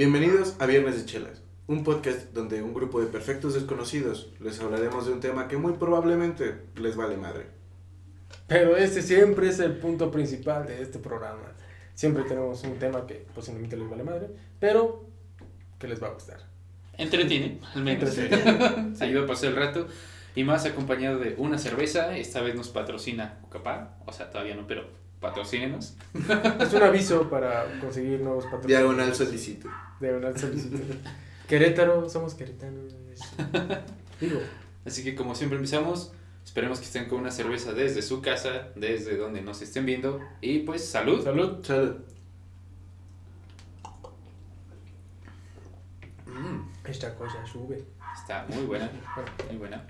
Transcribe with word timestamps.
Bienvenidos 0.00 0.56
a 0.58 0.64
Viernes 0.64 0.96
de 0.96 1.04
Chelas, 1.04 1.42
un 1.66 1.84
podcast 1.84 2.32
donde 2.32 2.62
un 2.62 2.72
grupo 2.72 3.02
de 3.02 3.06
perfectos 3.08 3.52
desconocidos 3.52 4.32
les 4.40 4.58
hablaremos 4.58 5.04
de 5.04 5.12
un 5.12 5.20
tema 5.20 5.46
que 5.46 5.58
muy 5.58 5.74
probablemente 5.74 6.54
les 6.76 6.96
vale 6.96 7.18
madre. 7.18 7.48
Pero 8.46 8.78
este 8.78 9.02
siempre 9.02 9.50
es 9.50 9.58
el 9.58 9.76
punto 9.76 10.10
principal 10.10 10.66
de 10.66 10.80
este 10.80 11.00
programa. 11.00 11.52
Siempre 11.94 12.22
tenemos 12.22 12.64
un 12.64 12.78
tema 12.78 13.06
que 13.06 13.26
posiblemente 13.34 13.76
les 13.76 13.90
vale 13.90 14.02
madre, 14.02 14.30
pero 14.58 15.04
que 15.78 15.86
les 15.86 16.02
va 16.02 16.06
a 16.06 16.14
gustar. 16.14 16.46
Entretiene, 16.96 17.60
al 17.74 17.82
menos. 17.82 18.16
Entretiene. 18.16 18.94
Se 18.96 19.04
ayuda 19.04 19.24
a 19.24 19.26
pasar 19.26 19.50
el 19.50 19.56
rato. 19.56 19.86
Y 20.34 20.44
más 20.44 20.64
acompañado 20.64 21.18
de 21.18 21.34
una 21.36 21.58
cerveza. 21.58 22.16
Esta 22.16 22.40
vez 22.40 22.54
nos 22.54 22.70
patrocina 22.70 23.38
Cucapá. 23.42 23.98
O 24.06 24.14
sea, 24.14 24.30
todavía 24.30 24.54
no, 24.54 24.66
pero 24.66 24.88
patrocínenos. 25.20 25.94
Es 26.60 26.72
un 26.72 26.82
aviso 26.82 27.28
para 27.28 27.78
conseguir 27.80 28.20
nuevos 28.20 28.44
patrocinadores. 28.44 28.68
Diagonal 28.96 29.14
solicito. 29.14 29.68
Diagonal 30.00 30.38
solicitud. 30.38 30.80
Querétaro, 31.48 32.08
somos 32.08 32.34
queretanos. 32.34 32.94
Digo, 34.20 34.40
Así 34.84 35.04
que 35.04 35.14
como 35.14 35.34
siempre 35.34 35.56
empezamos, 35.56 36.12
esperemos 36.44 36.78
que 36.78 36.86
estén 36.86 37.06
con 37.08 37.20
una 37.20 37.30
cerveza 37.30 37.72
desde 37.72 38.00
su 38.02 38.22
casa, 38.22 38.68
desde 38.76 39.16
donde 39.16 39.42
nos 39.42 39.60
estén 39.62 39.84
viendo. 39.84 40.20
Y 40.40 40.60
pues 40.60 40.84
salud. 40.88 41.22
salud. 41.22 41.64
Salud. 41.64 41.96
Mm, 46.26 46.68
Esta 46.88 47.14
cosa 47.14 47.44
sube. 47.46 47.84
está 48.14 48.46
muy 48.48 48.64
buena, 48.64 48.90
muy 49.48 49.56
buena. 49.58 49.84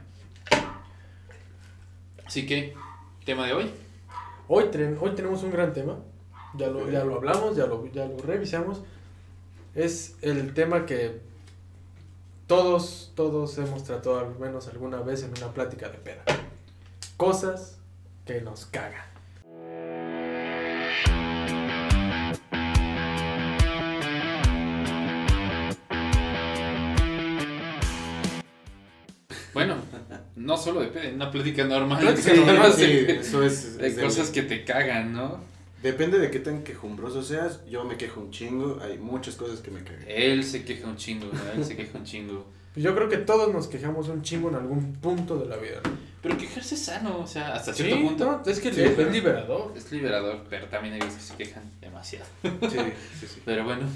Así 2.27 2.47
que, 2.47 2.75
tema 3.25 3.47
de 3.47 3.53
hoy. 3.55 3.71
Hoy, 4.53 4.65
ten- 4.73 4.99
hoy 5.01 5.15
tenemos 5.15 5.45
un 5.45 5.53
gran 5.53 5.73
tema. 5.73 5.97
Ya 6.57 6.67
lo, 6.67 6.91
ya 6.91 7.05
lo 7.05 7.15
hablamos, 7.15 7.55
ya 7.57 7.67
lo, 7.67 7.87
ya 7.93 8.05
lo 8.07 8.19
revisamos. 8.19 8.83
Es 9.77 10.17
el 10.23 10.53
tema 10.55 10.87
que 10.87 11.21
todos, 12.49 13.13
todos 13.15 13.57
hemos 13.59 13.85
tratado 13.85 14.19
al 14.19 14.37
menos 14.41 14.67
alguna 14.67 15.03
vez 15.03 15.23
en 15.23 15.31
una 15.39 15.55
plática 15.55 15.89
de 15.89 15.99
peda. 15.99 16.25
Cosas 17.17 17.79
que 18.27 18.41
nos 18.41 18.67
cagan. 18.67 19.05
No 30.41 30.57
solo 30.57 30.81
de 30.81 31.13
una 31.15 31.31
plática 31.31 31.65
normal. 31.65 32.01
Plática 32.01 32.31
Sí, 32.35 32.41
normal, 32.41 32.73
Sí, 32.73 32.83
de- 32.87 33.17
eso 33.21 33.43
es. 33.43 33.77
de 33.79 33.87
es 33.87 33.97
de- 33.97 34.03
cosas 34.03 34.31
que 34.31 34.43
te 34.43 34.65
cagan, 34.65 35.13
¿no? 35.13 35.39
Depende 35.83 36.19
de 36.19 36.31
qué 36.31 36.41
tan 36.41 36.63
quejumbroso 36.63 37.23
seas. 37.23 37.61
Yo 37.67 37.85
me 37.85 37.97
quejo 37.97 38.21
un 38.21 38.31
chingo. 38.31 38.79
Hay 38.83 38.99
muchas 38.99 39.35
cosas 39.37 39.61
que 39.61 39.71
me 39.71 39.83
cagan. 39.83 40.05
Él 40.07 40.45
se 40.45 40.65
queja 40.65 40.87
un 40.87 40.97
chingo, 40.97 41.27
¿no? 41.33 41.53
Él 41.53 41.65
se 41.65 41.77
queja 41.77 41.97
un 41.99 42.05
chingo. 42.05 42.47
Pues 42.73 42.85
Yo 42.85 42.95
creo 42.95 43.09
que 43.09 43.17
todos 43.17 43.53
nos 43.53 43.67
quejamos 43.67 44.07
un 44.07 44.23
chingo 44.23 44.49
en 44.49 44.55
algun 44.55 44.93
punto 44.93 45.37
de 45.37 45.47
la 45.47 45.57
vida. 45.57 45.81
¿no? 45.83 45.91
Pero 46.23 46.39
quejarse 46.39 46.77
es 46.77 46.83
sano, 46.85 47.19
o 47.19 47.27
sea, 47.27 47.55
hasta 47.55 47.75
cierto 47.75 47.97
Sí, 47.97 48.03
punto. 48.05 48.25
no, 48.25 48.43
es 48.49 48.61
que 48.61 48.73
Sí. 48.73 48.83
es 48.83 49.11
liberador. 49.13 49.73
Es 49.77 49.91
liberador, 49.91 50.45
pero 50.49 50.67
también 50.69 50.95
hay 50.95 51.01
veces 51.01 51.17
que 51.17 51.23
se 51.23 51.37
quejan 51.51 51.65
demasiado. 51.81 52.27
Sí, 52.45 52.49
sí, 53.19 53.27
sí. 53.27 53.43
Pero 53.45 53.65
bueno, 53.65 53.89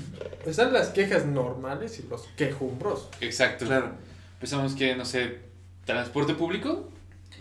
Están 0.45 0.73
las 0.73 0.89
quejas 0.89 1.25
normales 1.25 2.01
y 2.01 2.09
los 2.09 2.23
quejumbrosos. 2.37 3.11
exacto. 3.21 3.65
Claro. 3.67 3.93
Pensamos 4.41 4.75
que, 4.75 4.97
no 4.97 5.05
sé, 5.05 5.39
transporte 5.85 6.35
público. 6.35 6.89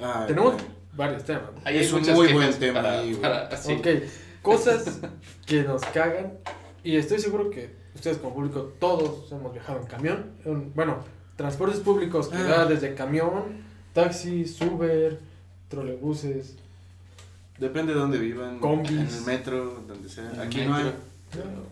Ah, 0.02 0.26
Tenemos 0.28 0.54
bueno. 0.54 0.68
varios 0.94 1.24
temas. 1.24 1.44
Es 1.66 1.94
hay 1.94 2.02
un 2.10 2.14
muy 2.16 2.34
buen 2.34 2.54
tema 2.60 2.82
para- 2.82 3.00
ahí, 3.00 3.10
güey. 3.10 3.22
para- 3.22 3.48
así. 3.48 3.74
Ok, 3.74 3.88
cosas 4.42 5.00
que 5.46 5.64
nos 5.64 5.82
cagan. 5.86 6.34
Y 6.84 6.96
estoy 6.98 7.20
seguro 7.20 7.50
que 7.50 7.70
ustedes 7.96 8.18
como 8.18 8.34
público 8.36 8.74
todos 8.80 9.32
hemos 9.32 9.54
viajado 9.54 9.80
en 9.80 9.86
camión. 9.88 10.32
en- 10.46 10.74
bueno, 10.74 10.98
transportes 11.36 11.80
públicos 11.80 12.28
que 12.28 12.38
Ah. 12.38 12.66
desde 12.66 12.94
camión, 12.96 13.64
taxis, 13.94 14.60
Uber, 14.62 15.20
trolebuses. 15.70 16.56
Depende 17.60 17.94
de 17.94 18.00
dónde 18.00 18.18
vivan. 18.18 18.60
Combis. 18.60 18.92
En 18.92 19.08
el 19.08 19.22
metro, 19.26 19.84
donde 19.88 20.10
sea. 20.10 20.26
En 20.30 20.36
el 20.36 20.42
Aquí 20.42 20.66
no 20.66 20.76
hay. 20.76 20.92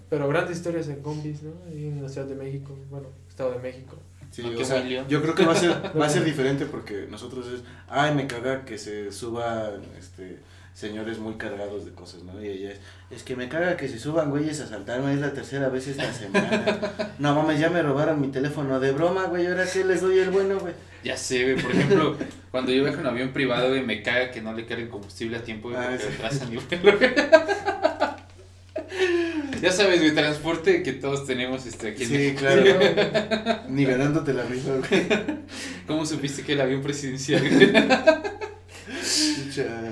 Pero 0.10 0.28
grandes 0.28 0.58
historias 0.58 0.88
en 0.88 1.02
combis, 1.02 1.44
¿no? 1.44 1.52
Ahí 1.68 1.88
en 1.88 2.02
la 2.02 2.10
Ciudad 2.10 2.26
de 2.28 2.36
México, 2.36 2.76
bueno, 2.90 3.08
Estado 3.30 3.52
de 3.52 3.60
México. 3.60 3.96
Sí, 4.32 4.42
o 4.44 4.66
sea, 4.66 4.82
yo 5.08 5.22
creo 5.22 5.36
que 5.36 5.46
va 5.46 5.52
a 5.52 5.56
ser, 5.56 5.72
va 6.00 6.06
a 6.06 6.10
ser 6.10 6.24
diferente 6.24 6.66
porque 6.66 7.06
nosotros 7.10 7.46
es, 7.48 7.62
ay, 7.90 8.16
me 8.16 8.28
caga 8.28 8.64
que 8.66 8.78
se 8.78 9.12
suban, 9.12 9.82
este, 10.00 10.40
señores 10.74 11.20
muy 11.20 11.34
cargados 11.36 11.84
de 11.86 11.92
cosas, 11.92 12.24
¿no? 12.24 12.42
Y 12.42 12.48
ella 12.48 12.72
es, 12.72 12.80
es 13.12 13.24
que 13.24 13.36
me 13.36 13.50
caga 13.50 13.76
que 13.76 13.90
se 13.90 14.00
suban 14.00 14.30
güeyes 14.30 14.62
a 14.62 14.68
saltarme, 14.68 15.14
es 15.14 15.20
la 15.20 15.34
tercera 15.34 15.68
vez 15.68 15.88
esta 15.88 16.12
semana. 16.14 16.80
No 17.20 17.36
mames, 17.36 17.60
ya 17.60 17.70
me 17.70 17.82
robaron 17.82 18.22
mi 18.22 18.30
teléfono 18.30 18.80
de 18.80 18.94
broma, 18.94 19.26
güey, 19.26 19.48
ahora 19.48 19.66
qué 19.72 19.84
les 19.84 20.00
doy 20.02 20.20
el 20.20 20.30
bueno, 20.30 20.60
güey. 20.60 20.74
Ya 21.04 21.18
sé, 21.18 21.44
güey. 21.44 21.62
Por 21.62 21.72
ejemplo, 21.72 22.16
cuando 22.52 22.72
yo 22.72 22.84
viajo 22.84 23.02
en 23.02 23.08
avión 23.08 23.34
privado, 23.34 23.68
güey, 23.70 23.84
me 23.84 24.02
caga 24.02 24.32
que 24.32 24.42
no 24.42 24.54
le 24.54 24.66
carguen 24.66 24.88
combustible 24.88 25.36
a 25.38 25.44
tiempo, 25.44 25.70
güey, 25.70 25.82
Ah, 25.82 25.98
sí. 26.32 26.46
vuelo, 26.82 26.98
güey. 27.00 27.12
Ya 29.62 29.72
sabes, 29.72 30.00
güey, 30.00 30.14
transporte 30.16 30.82
que 30.82 30.94
todos 30.94 31.26
tenemos 31.26 31.66
este, 31.66 31.90
aquí 31.90 32.06
Sí, 32.06 32.34
claro. 32.38 32.64
Ni 33.70 33.86
ganándote 33.86 34.34
la 34.34 34.44
rifa, 34.44 34.72
güey. 34.78 35.08
¿Cómo 35.88 36.06
supiste 36.06 36.44
que 36.44 36.54
el 36.54 36.62
avión 36.62 36.82
presidencial? 36.82 37.44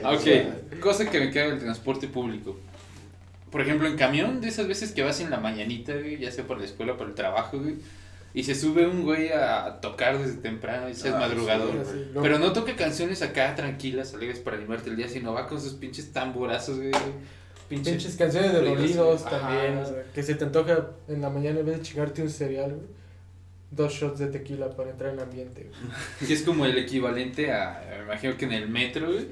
ok, 0.03 0.79
cosa 0.79 1.09
que 1.09 1.19
me 1.19 1.31
caga 1.31 1.53
el 1.53 1.59
transporte 1.59 2.08
público. 2.08 2.59
Por 3.52 3.62
ejemplo, 3.62 3.88
en 3.88 3.96
camión, 3.97 4.41
de 4.41 4.47
esas 4.47 4.68
veces 4.68 4.91
que 4.91 5.03
vas 5.03 5.19
en 5.22 5.29
la 5.29 5.40
mañanita, 5.40 5.94
güey, 5.94 6.18
ya 6.18 6.31
sea 6.31 6.46
por 6.46 6.59
la 6.59 6.66
escuela 6.66 6.94
o 6.94 6.97
por 6.97 7.08
el 7.08 7.16
trabajo, 7.16 7.59
güey, 7.59 7.75
y 8.34 8.44
se 8.44 8.53
sube 8.53 8.85
un 8.88 9.03
güey 9.03 9.29
a 9.29 9.79
tocar 9.81 10.19
desde 10.19 10.38
temprano, 10.38 10.88
y 10.90 10.94
seas 10.94 11.16
Ah, 11.16 11.19
madrugador. 11.19 11.84
Pero 12.22 12.38
no 12.38 12.53
toca 12.53 12.75
canciones 12.75 13.24
acá 13.24 13.56
tranquilas, 13.56 14.13
alegres 14.13 14.40
para 14.40 14.58
animarte 14.58 14.91
el 14.91 14.97
día, 14.97 15.08
sino 15.08 15.34
va 15.34 15.47
con 15.47 15.59
sus 15.59 15.74
pinches 15.74 16.12
tamborazos, 16.12 16.78
güey. 16.78 16.91
Pinches. 17.69 17.94
Pinches 17.94 18.16
canciones 18.16 18.52
de 18.53 18.62
dolidos 18.62 19.25
ajá. 19.25 19.40
también, 19.40 19.78
o 19.78 19.85
sea, 19.85 20.03
que 20.13 20.24
se 20.24 20.35
te 20.35 20.44
antoja 20.44 20.88
en 21.07 21.22
la 21.22 21.30
mañana 21.30 21.59
en 21.59 21.66
vez 21.66 21.78
de 21.78 21.84
chingarte 21.84 22.22
un 22.24 22.30
cereal, 22.30 22.72
güey, 22.74 22.88
dos 23.72 23.94
shots 23.94 24.19
de 24.19 24.28
tequila 24.28 24.69
para 24.75 24.90
entrar 24.90 25.13
en 25.13 25.19
ambiente. 25.19 25.69
güey. 25.69 25.91
Que 26.28 26.34
es 26.34 26.41
como 26.41 26.66
el 26.66 26.78
equivalente 26.78 27.52
a, 27.52 27.84
me 28.00 28.03
imagino 28.06 28.35
que 28.38 28.46
en 28.46 28.53
el 28.53 28.68
metro, 28.69 29.08
güey. 29.12 29.28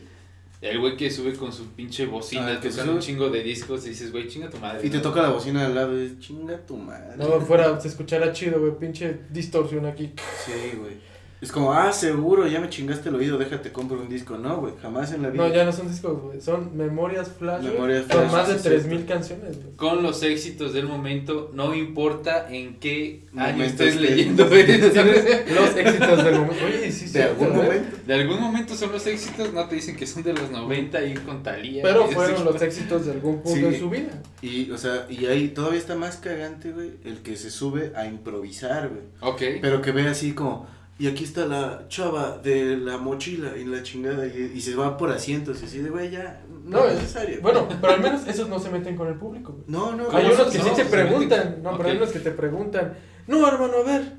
El 0.59 0.79
güey 0.79 0.97
que 0.97 1.11
sube 1.11 1.33
con 1.33 1.53
su 1.53 1.67
pinche 1.73 2.07
bocina, 2.07 2.53
Ah, 2.53 2.59
que 2.59 2.69
un 2.69 2.99
chingo 2.99 3.29
de 3.29 3.43
discos 3.43 3.85
y 3.85 3.89
dices, 3.89 4.11
güey, 4.11 4.27
chinga 4.27 4.49
tu 4.49 4.57
madre. 4.57 4.87
Y 4.87 4.89
te 4.89 4.97
¿no? 4.97 5.03
toca 5.03 5.21
la 5.21 5.29
bocina 5.29 5.65
al 5.65 5.75
lado, 5.75 6.03
y 6.03 6.17
chinga 6.19 6.57
tu 6.65 6.75
madre. 6.77 7.15
No, 7.15 7.39
fuera, 7.41 7.79
se 7.79 7.87
escuchará 7.89 8.31
chido, 8.31 8.59
güey, 8.59 8.71
pinche 8.79 9.19
distorsión 9.29 9.85
aquí. 9.85 10.13
Sí, 10.45 10.75
güey. 10.79 10.93
Es 11.39 11.51
como, 11.51 11.71
ah, 11.71 11.91
seguro, 11.93 12.47
ya 12.47 12.59
me 12.59 12.67
chingaste 12.69 13.09
el 13.09 13.15
oído, 13.15 13.37
déjate 13.37 13.71
compro 13.71 14.01
un 14.01 14.09
disco. 14.09 14.37
No, 14.39 14.57
güey, 14.57 14.73
jamás 14.81 15.11
en 15.13 15.21
la 15.21 15.29
vida. 15.29 15.47
No, 15.47 15.53
ya 15.53 15.65
no 15.65 15.71
son 15.71 15.87
discos, 15.87 16.19
güey, 16.19 16.41
son 16.41 16.75
memorias 16.75 17.29
flash, 17.37 17.63
Memorias 17.63 18.05
con 18.05 18.21
flash, 18.21 18.31
más 18.31 18.47
de 18.47 18.57
sí, 18.57 18.63
3000 18.63 18.99
sí. 18.99 19.05
canciones, 19.05 19.57
güey. 19.61 19.75
Con 19.75 20.01
los 20.01 20.23
éxitos 20.23 20.73
del 20.73 20.87
momento, 20.87 21.51
no 21.53 21.75
importa 21.75 22.47
en 22.49 22.79
qué 22.79 23.27
año 23.35 23.63
estés 23.63 23.97
leyendo. 24.01 24.45
Los 24.47 25.75
éxitos 25.75 26.23
del 26.23 26.39
momento. 26.39 26.65
Oye, 26.65 26.91
sí, 26.91 27.05
De 27.05 27.11
cierto, 27.11 27.43
algún 27.45 27.59
¿eh? 27.59 27.63
momento. 27.63 27.97
De 28.07 28.13
algún 28.13 28.41
momento 28.41 28.75
son 28.75 28.91
los 28.91 29.05
éxitos, 29.05 29.53
no 29.53 29.67
te 29.67 29.75
dicen 29.75 29.95
que 29.95 30.07
son 30.07 30.23
de 30.23 30.33
los 30.33 30.49
90 30.49 31.03
y 31.05 31.13
con 31.15 31.43
Talía. 31.43 31.83
Pero 31.83 32.07
fueron 32.07 32.45
los 32.45 32.61
éxitos 32.61 33.05
de 33.05 33.11
algún 33.11 33.41
punto 33.41 33.59
Sí. 33.59 33.75
en 33.75 33.79
su 33.79 33.89
vida. 33.89 34.21
Y, 34.41 34.71
o 34.71 34.77
sea, 34.77 35.05
y 35.09 35.25
ahí 35.25 35.49
todavía 35.49 35.79
está 35.79 35.95
más 35.95 36.17
cagante, 36.17 36.71
güey, 36.71 36.91
el 37.05 37.19
que 37.19 37.35
se 37.35 37.51
sube 37.51 37.91
a 37.95 38.05
improvisar, 38.05 38.89
güey. 38.89 39.03
Ok. 39.21 39.59
Pero 39.61 39.81
que 39.81 39.91
ve 39.91 40.07
así 40.07 40.33
como, 40.33 40.67
y 40.99 41.07
aquí 41.07 41.23
está 41.23 41.45
la 41.45 41.85
chava 41.89 42.37
de 42.39 42.77
la 42.77 42.97
mochila 42.97 43.55
y 43.57 43.65
la 43.65 43.83
chingada, 43.83 44.25
y, 44.27 44.51
y 44.55 44.61
se 44.61 44.75
va 44.75 44.97
por 44.97 45.11
asientos, 45.11 45.61
y 45.61 45.65
así 45.65 45.79
de, 45.79 45.89
güey, 45.89 46.09
ya, 46.11 46.41
no, 46.65 46.79
No, 46.79 46.85
es 46.85 46.93
es- 46.93 47.01
necesario. 47.01 47.41
Bueno, 47.41 47.67
pero 47.81 47.93
al 47.93 48.01
menos 48.01 48.27
esos 48.27 48.49
no 48.49 48.59
se 48.59 48.69
meten 48.69 48.95
con 48.95 49.07
el 49.07 49.15
público, 49.15 49.53
güey. 49.53 49.63
no, 49.67 49.95
no, 49.95 50.05
Hay 50.11 50.23
¿Cómo 50.25 50.35
unos 50.41 50.47
que 50.53 50.57
no? 50.59 50.63
sí 50.63 50.69
te 50.75 50.85
preguntan, 50.85 51.59
no, 51.63 51.77
pero 51.77 51.89
hay 51.89 51.97
unos 51.97 52.09
que 52.11 52.19
te 52.19 52.31
preguntan, 52.31 52.93
no, 53.27 53.47
hermano, 53.47 53.73
a 53.77 53.83
ver, 53.83 54.13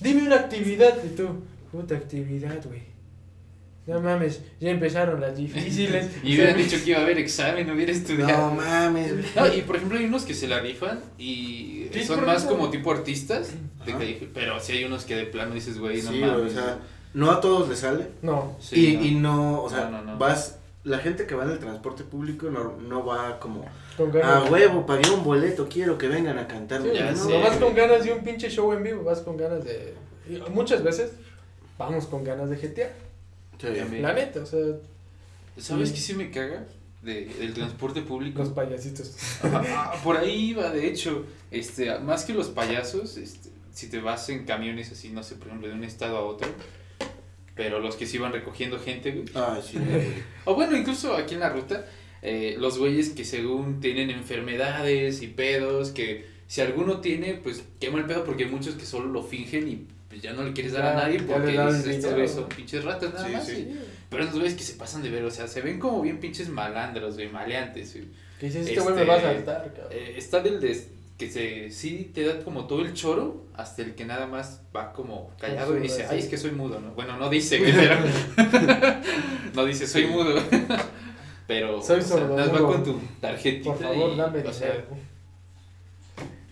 dime 0.00 0.22
una 0.26 0.36
actividad, 0.36 0.94
y 1.04 1.14
tú, 1.14 1.28
puta 1.72 1.94
actividad, 1.96 2.64
güey. 2.64 2.82
No 3.86 4.00
mames, 4.00 4.40
ya 4.60 4.70
empezaron 4.70 5.20
las 5.20 5.36
difíciles. 5.36 6.10
Y 6.24 6.34
hubieran 6.34 6.56
dicho 6.56 6.76
que 6.84 6.90
iba 6.90 6.98
a 6.98 7.02
haber 7.02 7.18
examen, 7.18 7.70
hubiera 7.70 7.92
No 7.92 7.98
estudiado. 7.98 8.50
mames, 8.52 9.12
güey. 9.12 9.24
No, 9.36 9.54
y 9.54 9.62
por 9.62 9.76
ejemplo 9.76 9.98
hay 9.98 10.06
unos 10.06 10.24
que 10.24 10.34
se 10.34 10.48
la 10.48 10.58
rifan 10.60 11.00
y 11.18 11.88
Sí, 11.92 12.02
son 12.02 12.26
más 12.26 12.42
eso. 12.42 12.48
como 12.50 12.68
tipo 12.70 12.90
artistas, 12.90 13.50
de 13.86 14.28
pero 14.34 14.58
sí 14.60 14.72
hay 14.72 14.84
unos 14.84 15.04
que 15.04 15.14
de 15.14 15.24
plano 15.26 15.54
dices, 15.54 15.78
güey, 15.78 16.02
no 16.02 16.10
Sí, 16.10 16.18
mames. 16.18 16.50
o 16.52 16.54
sea, 16.54 16.78
no 17.14 17.30
a 17.30 17.40
todos 17.40 17.68
les 17.68 17.78
sale. 17.78 18.08
No, 18.22 18.56
Sí, 18.60 18.94
y, 18.94 18.96
no. 18.96 19.04
y 19.04 19.14
no, 19.14 19.62
o 19.62 19.70
sea, 19.70 19.84
No, 19.88 20.02
no, 20.02 20.12
no. 20.12 20.18
vas, 20.18 20.58
la 20.82 20.98
gente 20.98 21.26
que 21.26 21.34
va 21.36 21.44
en 21.44 21.50
el 21.52 21.58
transporte 21.60 22.02
público 22.02 22.50
no, 22.50 22.74
no 22.88 23.06
va 23.06 23.38
como, 23.38 23.64
con 23.96 24.10
ah, 24.22 24.44
huevo, 24.50 24.84
pagué 24.84 25.08
un 25.10 25.22
boleto, 25.22 25.68
quiero 25.68 25.96
que 25.96 26.08
vengan 26.08 26.38
a 26.38 26.48
cantar. 26.48 26.82
Sí, 26.82 26.90
Ya 26.92 27.12
no, 27.12 27.16
sé. 27.24 27.40
vas 27.40 27.56
con 27.56 27.72
ganas 27.74 28.04
de 28.04 28.12
un 28.12 28.24
pinche 28.24 28.50
show 28.50 28.72
en 28.72 28.82
vivo, 28.82 29.04
vas 29.04 29.20
con 29.20 29.36
ganas 29.36 29.64
de... 29.64 29.94
Muchas 30.52 30.82
veces 30.82 31.12
vamos 31.78 32.06
con 32.06 32.24
ganas 32.24 32.50
de 32.50 32.56
GTA, 32.56 32.90
Sí. 33.60 33.98
La 34.00 34.12
neta, 34.12 34.40
o 34.40 34.46
sea, 34.46 34.60
¿Sabes 35.58 35.90
qué 35.92 35.98
sí 35.98 36.14
me 36.14 36.30
caga? 36.30 36.66
de- 37.02 37.26
del 37.26 37.54
transporte 37.54 38.02
público. 38.02 38.40
Los 38.40 38.48
payasitos. 38.50 39.14
Ajá, 39.42 39.62
ah, 39.94 40.00
por 40.02 40.16
ahí 40.16 40.50
iba, 40.50 40.70
de 40.70 40.88
hecho, 40.88 41.24
este, 41.50 41.98
más 42.00 42.24
que 42.24 42.34
los 42.34 42.48
payasos, 42.48 43.16
este, 43.16 43.50
si 43.72 43.88
te 43.88 44.00
vas 44.00 44.28
en 44.28 44.44
camiones 44.44 44.90
así, 44.90 45.10
no 45.10 45.22
sé, 45.22 45.36
por 45.36 45.46
ejemplo, 45.48 45.68
de 45.68 45.74
un 45.74 45.84
estado 45.84 46.16
a 46.16 46.22
otro, 46.22 46.48
pero 47.54 47.78
los 47.78 47.96
que 47.96 48.06
se 48.06 48.16
iban 48.16 48.32
recogiendo 48.32 48.78
gente, 48.78 49.12
güey. 49.12 49.26
Ah, 49.34 49.60
sí. 49.64 49.78
O 50.44 50.54
bueno, 50.54 50.76
incluso 50.76 51.14
aquí 51.14 51.34
en 51.34 51.40
la 51.40 51.48
ruta, 51.50 51.86
eh, 52.22 52.56
los 52.58 52.76
güeyes 52.78 53.10
que 53.10 53.24
según 53.24 53.80
tienen 53.80 54.10
enfermedades 54.10 55.22
y 55.22 55.28
pedos, 55.28 55.90
que 55.90 56.26
si 56.48 56.60
alguno 56.60 57.00
tiene, 57.00 57.34
pues 57.34 57.62
qué 57.80 57.90
mal 57.90 58.06
pedo, 58.06 58.24
porque 58.24 58.44
hay 58.44 58.50
muchos 58.50 58.74
que 58.74 58.84
solo 58.86 59.06
lo 59.06 59.22
fingen 59.22 59.68
y 59.68 59.86
pues, 60.20 60.22
ya 60.22 60.32
no 60.32 60.42
le 60.42 60.52
quieres 60.52 60.72
dar 60.72 60.86
a 60.86 60.94
nadie 60.94 61.20
porque 61.22 61.52
dices, 61.52 61.86
estos 61.86 62.12
güeyes 62.12 62.30
son 62.32 62.48
pinches 62.48 62.84
ratas 62.84 63.12
nada 63.14 63.26
Sí, 63.26 63.32
más. 63.32 63.46
sí. 63.46 63.52
y- 63.52 63.80
pero 64.08 64.24
los 64.24 64.34
güeyes 64.34 64.54
que 64.54 64.62
se 64.62 64.74
pasan 64.74 65.02
de 65.02 65.10
ver, 65.10 65.24
o 65.24 65.30
sea, 65.30 65.46
se 65.48 65.60
ven 65.62 65.78
como 65.80 66.00
bien 66.02 66.18
pinches 66.20 66.48
malandros, 66.48 67.14
güey, 67.14 67.28
maleantes, 67.28 67.92
güey. 67.94 68.06
Que 68.38 68.46
dices, 68.46 68.68
este 68.68 68.80
güey 68.80 68.94
me 68.94 69.04
va 69.04 69.14
a 69.14 69.16
Este, 69.16 69.34
saltar, 69.34 69.72
cabrón. 69.74 69.92
Eh, 69.92 70.14
está 70.16 70.40
del 70.40 70.60
de, 70.60 70.80
que 71.18 71.30
se, 71.30 71.70
sí 71.70 72.10
te 72.14 72.24
da 72.24 72.38
como 72.44 72.66
todo 72.66 72.82
el 72.82 72.92
choro, 72.94 73.46
hasta 73.54 73.82
el 73.82 73.94
que 73.94 74.04
nada 74.04 74.26
más 74.26 74.60
va 74.76 74.92
como 74.92 75.30
callado 75.40 75.76
y 75.76 75.80
dice, 75.80 76.02
sí. 76.02 76.06
ay, 76.10 76.18
es 76.20 76.26
que 76.26 76.36
soy 76.36 76.52
mudo, 76.52 76.78
¿no? 76.78 76.90
Bueno, 76.92 77.16
no 77.16 77.28
dice, 77.30 77.58
güey, 77.58 77.72
pero... 77.72 77.96
no 79.54 79.64
dice, 79.64 79.86
soy 79.86 80.06
mudo. 80.06 80.40
pero, 81.46 81.82
Soy 81.82 82.00
o 82.00 82.02
sea, 82.02 82.16
nada 82.20 82.28
más 82.28 82.38
va 82.38 82.44
sordomudo. 82.50 82.72
con 82.74 82.84
tu 82.84 83.00
tarjetita 83.20 83.70
Por 83.70 83.78
favor, 83.80 84.12
y, 84.12 84.16
dame 84.16 84.38
o 84.40 84.52
sea, 84.52 84.68
dinero. 84.72 84.86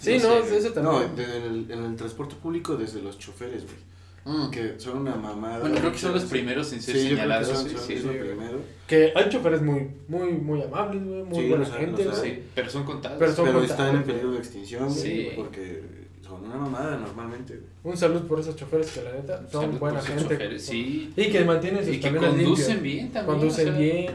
Sí, 0.04 0.18
no 0.22 0.38
no, 0.40 0.44
sé, 0.46 0.58
eso 0.58 0.68
No, 0.82 1.00
también. 1.00 1.16
de- 1.16 1.36
en 1.36 1.42
el, 1.42 1.70
en 1.70 1.84
el 1.84 1.96
transporte 1.96 2.34
público 2.36 2.76
desde 2.76 3.00
los 3.02 3.18
choferes, 3.18 3.64
güey. 3.64 4.36
mm. 4.36 4.50
Que 4.50 4.74
son 4.78 4.98
una 4.98 5.14
mamada. 5.16 5.60
Bueno, 5.60 5.76
creo 5.78 5.92
que 5.92 5.98
son 5.98 6.12
los 6.14 6.24
primeros 6.24 6.72
en 6.72 6.80
ser 6.82 6.96
Sí, 6.96 7.08
yo 7.10 7.16
creo 7.16 7.16
que 7.16 7.22
señalados. 7.22 7.48
son, 7.48 7.68
sí, 7.68 7.98
son- 7.98 8.12
sí. 8.12 8.18
Que 8.86 9.12
hay 9.14 9.28
choferes 9.28 9.62
muy, 9.62 9.90
muy, 10.08 10.32
muy 10.32 10.62
amables, 10.62 11.02
güey, 11.04 11.22
muy 11.24 11.42
Sí, 11.42 11.48
buena 11.48 11.66
gente, 11.66 12.06
pero 12.54 12.70
son 12.70 12.84
contados. 12.84 13.18
Pero 13.18 13.32
son 13.32 13.44
Pero 13.46 13.58
contados, 13.58 13.80
están 13.80 13.96
en 13.96 14.02
peligro 14.04 14.32
de 14.32 14.38
extinción, 14.38 14.88
porque 15.36 15.82
son 16.22 16.44
una 16.44 16.56
mamada 16.56 16.96
normalmente. 16.96 17.54
güey. 17.54 17.92
Un 17.92 17.96
saludo 17.98 18.26
por 18.26 18.40
esos 18.40 18.56
choferes 18.56 18.90
que 18.92 19.02
la 19.02 19.12
neta 19.12 19.46
son 19.50 19.62
Salud 19.66 19.78
buena 19.78 20.00
gente. 20.00 20.22
choferes, 20.22 20.64
sí. 20.64 21.12
Y 21.16 21.30
que 21.30 21.44
mantienen 21.44 21.84
sus 21.84 21.94
Y 21.94 22.00
que 22.00 22.08
conducen 22.14 22.38
limpios. 22.38 22.82
bien 22.82 23.10
también. 23.12 23.26
Conducen 23.38 23.68
o 23.68 23.72
sea, 23.72 23.78
bien. 23.78 24.10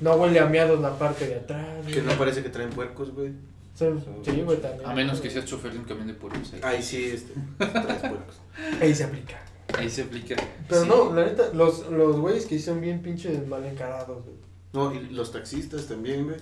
No 0.00 0.14
huele 0.14 0.40
a 0.40 0.46
miados 0.46 0.80
la 0.80 0.98
parte 0.98 1.28
de 1.28 1.36
atrás. 1.36 1.86
Que 1.86 2.00
güey. 2.00 2.06
no 2.06 2.12
parece 2.18 2.42
que 2.42 2.48
traen 2.48 2.70
puercos, 2.70 3.12
güey. 3.14 3.30
Son- 3.74 4.04
Sí, 4.24 4.42
güey, 4.42 4.60
también. 4.60 4.88
A 4.88 4.94
menos 4.94 5.20
que 5.20 5.30
seas 5.30 5.44
chofer 5.44 5.72
de 5.72 5.78
un 5.78 5.84
camión 5.84 6.06
de 6.06 6.14
pueblos. 6.14 6.52
Ahí, 6.54 6.60
Ahí 6.76 6.82
sí, 6.82 7.04
este, 7.06 7.32
traes 7.58 8.00
puercos. 8.00 8.36
Ahí 8.80 8.94
se 8.94 9.04
aplica. 9.04 9.42
ahí 9.78 9.88
se 9.88 10.02
aplica. 10.02 10.36
Pero 10.68 10.82
Sí. 10.82 10.88
no, 10.88 11.14
la 11.14 11.24
neta, 11.24 11.50
los, 11.54 11.88
los 11.90 12.16
güeyes 12.20 12.44
que 12.46 12.58
son 12.58 12.80
bien 12.82 13.00
pinches 13.00 13.46
mal 13.46 13.64
encarados, 13.64 14.22
güey. 14.24 14.36
No, 14.74 14.94
y 14.94 15.08
los 15.14 15.32
taxistas 15.32 15.86
también, 15.86 16.24
güey. 16.24 16.36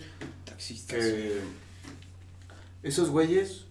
Taxistas. 0.44 0.98
Que 0.98 1.40
esos 2.82 3.10
güeyes 3.10 3.64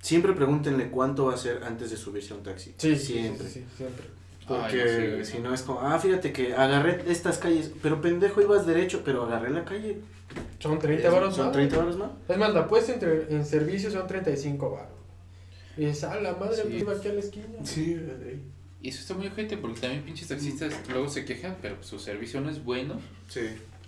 siempre 0.00 0.32
pregúntenle 0.32 0.90
cuánto 0.90 1.26
va 1.26 1.34
a 1.34 1.36
ser 1.38 1.62
antes 1.64 1.90
de 1.90 1.96
subirse 1.96 2.32
a 2.34 2.36
un 2.36 2.42
taxi. 2.42 2.74
Sí, 2.78 2.96
sí, 2.96 3.12
siempre. 3.14 3.46
sí, 3.48 3.60
sí, 3.60 3.64
siempre. 3.76 4.04
Porque 4.46 4.64
Ay, 4.64 4.78
no 4.78 4.84
sé, 4.90 5.10
güey, 5.10 5.24
si 5.24 5.38
no. 5.38 5.48
no 5.50 5.54
es 5.54 5.62
como, 5.62 5.80
ah, 5.80 5.98
fíjate 5.98 6.32
que 6.32 6.54
agarré 6.54 7.04
estas 7.10 7.38
calles, 7.38 7.70
pero 7.82 8.00
pendejo 8.00 8.40
ibas 8.42 8.66
derecho, 8.66 9.02
pero 9.04 9.22
agarré 9.24 9.50
la 9.50 9.64
calle. 9.64 10.00
Son 10.58 10.78
30 10.78 11.06
Es- 11.08 11.12
baros 11.12 11.34
Son 11.36 11.46
más. 11.46 11.52
30 11.54 11.76
baros 11.78 11.96
más. 11.96 12.10
Es 12.28 12.36
más, 12.38 12.54
la 12.54 12.66
puesta 12.68 12.92
entre, 12.92 13.34
en 13.34 13.44
servicio 13.44 13.90
son 13.90 14.06
35 14.06 14.70
baros. 14.70 14.88
Y 15.76 15.84
es, 15.86 16.04
a 16.04 16.20
la 16.20 16.34
madre, 16.34 16.62
Sí. 16.68 16.82
pues 16.84 16.98
aquí 16.98 17.08
a 17.08 17.12
la 17.14 17.20
esquina. 17.20 17.46
Sí, 17.64 17.98
Y 18.82 18.88
eso 18.88 19.00
está 19.00 19.14
muy 19.14 19.26
ojete 19.26 19.56
porque 19.58 19.80
también 19.80 20.02
pinches 20.02 20.28
taxistas 20.28 20.72
luego 20.90 21.08
se 21.08 21.24
quejan, 21.24 21.56
pero 21.60 21.82
su 21.82 21.98
servicio 21.98 22.40
no 22.40 22.50
es 22.50 22.62
bueno. 22.64 23.00
sí. 23.28 23.42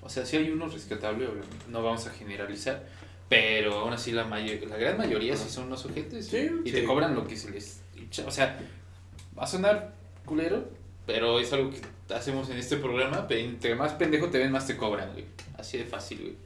O 0.04 0.08
sea, 0.08 0.26
sí 0.26 0.36
hay 0.36 0.50
unos 0.50 0.74
rescatables, 0.74 1.28
obviamente, 1.28 1.56
no 1.68 1.80
vamos 1.80 2.08
a 2.08 2.10
generalizar, 2.10 2.84
pero 3.28 3.74
aún 3.78 3.92
así 3.92 4.10
la, 4.10 4.24
mayo- 4.24 4.58
la 4.68 4.76
gran 4.76 4.98
mayoría 4.98 5.36
sí 5.36 5.48
son 5.48 5.66
unos 5.68 5.86
ojetes. 5.86 6.26
Sí, 6.26 6.50
y 6.64 6.70
sí. 6.70 6.74
te 6.74 6.84
cobran 6.84 7.14
lo 7.14 7.24
que 7.26 7.36
se 7.36 7.50
les... 7.52 7.82
O 8.26 8.30
sea, 8.32 8.58
va 9.38 9.44
a 9.44 9.46
sonar 9.46 9.94
culero, 10.26 10.68
pero 11.06 11.38
es 11.40 11.52
algo 11.52 11.70
que 11.70 11.80
hacemos 12.14 12.48
en 12.50 12.58
este 12.58 12.76
programa. 12.76 13.26
Entre 13.30 13.74
más 13.74 13.92
pendejo 13.94 14.28
te 14.28 14.38
ven, 14.38 14.52
más 14.52 14.66
te 14.66 14.76
cobran, 14.76 15.12
güey. 15.12 15.24
Así 15.58 15.78
de 15.78 15.84
fácil, 15.84 16.36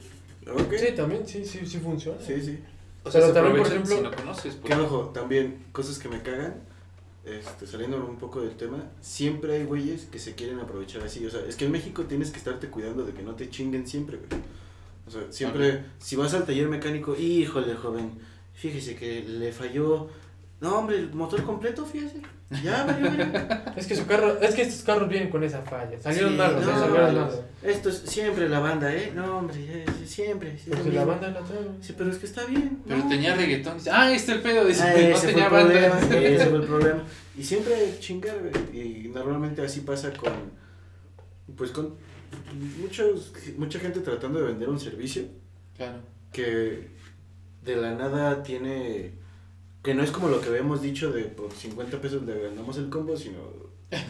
güey. 0.45 0.57
Ok. 0.57 0.73
Sí, 0.77 0.93
también, 0.95 1.27
sí, 1.27 1.45
sí, 1.45 1.65
sí 1.65 1.77
funciona. 1.79 2.19
Sí, 2.21 2.41
sí. 2.41 2.59
O 3.03 3.11
sea, 3.11 3.21
Pero 3.21 3.27
se 3.27 3.39
también, 3.39 3.57
por 3.63 3.67
ejemplo, 3.67 3.95
si 3.97 4.01
no 4.01 4.11
conoces. 4.11 4.55
pues. 4.55 4.73
Que 4.73 4.79
ojo, 4.79 5.09
también 5.13 5.65
cosas 5.71 5.99
que 5.99 6.09
me 6.09 6.21
cagan, 6.21 6.61
este, 7.25 7.67
saliendo 7.67 7.97
un 8.05 8.17
poco 8.17 8.41
del 8.41 8.55
tema, 8.55 8.83
siempre 9.01 9.55
hay 9.55 9.63
güeyes 9.65 10.05
que 10.05 10.19
se 10.19 10.35
quieren 10.35 10.59
aprovechar 10.59 11.03
así. 11.03 11.25
O 11.25 11.29
sea, 11.29 11.41
es 11.47 11.55
que 11.55 11.65
en 11.65 11.71
México 11.71 12.03
tienes 12.03 12.31
que 12.31 12.37
estarte 12.37 12.67
cuidando 12.67 13.05
de 13.05 13.13
que 13.13 13.23
no 13.23 13.35
te 13.35 13.49
chinguen 13.49 13.87
siempre, 13.87 14.17
güey. 14.17 14.41
O 15.07 15.11
sea, 15.11 15.21
siempre, 15.29 15.85
si 15.99 16.15
vas 16.17 16.33
al 16.33 16.45
taller 16.45 16.67
mecánico, 16.67 17.15
híjole, 17.15 17.75
joven, 17.75 18.11
fíjese 18.53 18.95
que 18.95 19.23
le 19.23 19.51
falló. 19.51 20.09
No, 20.59 20.79
hombre, 20.79 20.97
el 20.97 21.13
motor 21.13 21.43
completo, 21.43 21.85
fíjese. 21.85 22.21
Ya, 22.63 22.83
valió. 22.85 23.09
Es 23.75 23.85
que 23.85 23.95
su 23.95 24.05
carro, 24.07 24.39
es 24.41 24.55
que 24.55 24.61
estos 24.63 24.81
carros 24.83 25.07
vienen 25.09 25.29
con 25.29 25.43
esa 25.43 25.61
falla. 25.61 25.99
Salieron 26.01 26.31
Sí, 26.31 26.37
malos, 26.37 26.65
no, 26.65 26.71
eh, 26.71 26.73
salieron 26.73 27.03
malos. 27.03 27.31
malos. 27.33 27.45
Esto 27.61 27.89
es 27.89 27.97
siempre 27.99 28.49
la 28.49 28.59
banda, 28.59 28.91
¿eh? 28.95 29.11
No, 29.13 29.37
hombre, 29.39 29.55
eh, 29.59 29.85
siempre. 30.05 30.57
sí, 30.57 30.69
Porque 30.71 30.91
la 30.93 31.05
banda 31.05 31.29
la 31.29 31.41
trae. 31.41 31.59
Sí, 31.81 31.93
pero 31.97 32.09
es 32.09 32.17
que 32.17 32.25
está 32.25 32.45
bien. 32.45 32.79
Pero 32.87 32.99
no. 33.03 33.09
tenía 33.09 33.35
reggaetón. 33.35 33.77
dice, 33.77 33.89
Ah, 33.91 34.03
ahí 34.03 34.15
está 34.15 34.33
el 34.33 34.41
pedo. 34.41 34.65
Dice, 34.65 34.81
Ah, 34.83 34.91
no 34.93 34.97
ese 34.97 35.13
fue 35.15 35.27
tenía 35.29 35.43
el 35.45 35.49
problema, 35.51 35.95
banda. 35.95 36.17
ese 36.21 36.45
fue 36.47 36.57
el 36.59 36.65
problema. 36.65 37.03
Y 37.37 37.43
siempre 37.43 37.97
chingar, 37.99 38.37
güey. 38.39 38.79
Y 39.05 39.07
normalmente 39.09 39.61
así 39.61 39.81
pasa 39.81 40.11
con, 40.13 40.31
pues 41.55 41.71
con 41.71 41.95
muchos, 42.79 43.33
mucha 43.57 43.77
gente 43.79 43.99
tratando 43.99 44.39
de 44.39 44.45
vender 44.47 44.69
un 44.69 44.79
servicio 44.79 45.23
Claro. 45.75 45.99
que 46.31 46.87
de 47.63 47.75
la 47.75 47.93
nada 47.93 48.41
tiene, 48.41 49.11
que 49.87 49.93
no 49.93 50.03
es 50.03 50.11
como 50.11 50.27
lo 50.27 50.41
que 50.41 50.49
habíamos 50.49 50.81
dicho 50.81 51.13
de 51.13 51.23
por 51.23 51.49
50 51.49 52.01
pesos 52.01 52.21
le 52.23 52.37
ganamos 52.37 52.77
el 52.77 52.89
combo, 52.89 53.15
sino 53.15 53.39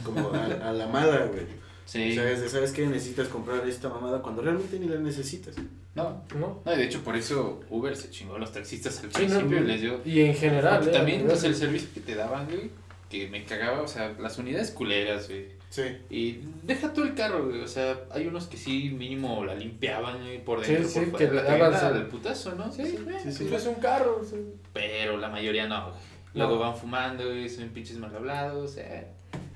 como 0.04 0.34
a, 0.34 0.46
a 0.46 0.74
la 0.74 0.88
mala, 0.88 1.28
güey. 1.28 1.44
Sí. 1.86 2.14
O 2.14 2.14
sea, 2.16 2.32
es 2.32 2.42
de, 2.42 2.50
¿sabes 2.50 2.72
qué? 2.72 2.88
Necesitas 2.88 3.28
comprar 3.28 3.64
esta 3.70 3.88
mamada 3.88 4.24
cuando 4.24 4.42
realmente 4.42 4.80
ni 4.80 4.88
la 4.88 4.98
necesitas. 4.98 5.54
No, 5.94 6.24
¿No? 6.34 6.64
no, 6.66 6.74
y 6.74 6.78
de 6.78 6.84
hecho 6.84 7.04
por 7.04 7.16
eso 7.16 7.60
Uber 7.70 7.96
se 7.96 8.10
chingó 8.10 8.38
a 8.38 8.40
los 8.40 8.52
taxistas 8.52 9.04
al 9.04 9.14
Sí, 9.14 9.28
no, 9.28 9.38
principio 9.38 9.60
y 9.60 9.68
les 9.68 9.82
dio... 9.82 10.02
Y 10.04 10.22
en 10.22 10.34
general, 10.34 10.88
eh, 10.88 10.92
también, 10.92 11.22
en 11.22 11.28
pues, 11.28 11.44
el 11.44 11.54
servicio 11.54 11.90
que 11.94 12.00
te 12.00 12.16
daban, 12.16 12.48
güey, 12.48 12.72
que 13.08 13.30
me 13.30 13.46
cagaba, 13.46 13.84
o 13.84 13.88
sea, 13.88 14.16
las 14.20 14.40
unidades 14.40 14.72
culeras, 14.72 15.28
güey. 15.30 15.46
Sí. 15.70 15.84
Y 16.10 16.40
deja 16.64 16.94
todo 16.94 17.06
el 17.06 17.14
carro, 17.14 17.46
güey, 17.46 17.62
o 17.62 17.68
sea, 17.68 18.00
hay 18.12 18.26
unos 18.26 18.48
que 18.48 18.58
sí 18.58 18.90
mínimo 18.90 19.44
la 19.44 19.54
limpiaban, 19.54 20.22
güey, 20.22 20.44
por 20.44 20.64
Sí, 20.64 20.74
dentro, 20.74 20.90
sí, 20.90 21.00
por 21.08 21.20
que 21.20 21.30
le 21.30 21.44
daban 21.44 21.94
del 21.94 22.08
putazo, 22.08 22.56
¿no? 22.56 22.72
Sí, 22.72 22.86
sí, 22.86 22.98
sí, 23.24 23.32
sí. 23.32 23.46
Pues 23.50 23.64
es 23.64 23.68
un 23.68 23.76
carro. 23.76 24.22
sí. 24.24 24.38
Pero 24.74 25.18
la 25.18 25.30
mayoría 25.30 25.68
no, 25.68 25.90
güey. 25.90 25.96
No. 26.34 26.46
Luego 26.48 26.60
van 26.60 26.76
fumando, 26.76 27.26
güey, 27.26 27.50
son 27.50 27.70
pinches 27.70 27.98
mal 27.98 28.16
hablados, 28.16 28.78
eh. 28.78 29.08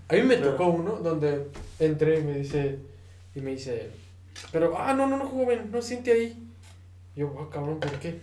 A 0.10 0.14
mí 0.16 0.24
me 0.24 0.38
tocó 0.38 0.68
uno 0.68 0.98
donde 0.98 1.48
entré 1.80 2.20
y 2.20 2.24
me 2.24 2.40
dice, 2.40 2.80
y 3.34 3.40
me 3.40 3.52
dice, 3.52 3.90
pero, 4.52 4.78
ah, 4.78 4.94
no, 4.94 5.08
no, 5.08 5.18
no, 5.18 5.26
joven, 5.26 5.70
no 5.72 5.82
siente 5.82 6.12
ahí. 6.12 6.38
Yo, 7.16 7.34
ah, 7.40 7.50
cabrón, 7.52 7.80
¿por 7.80 7.92
qué? 8.00 8.20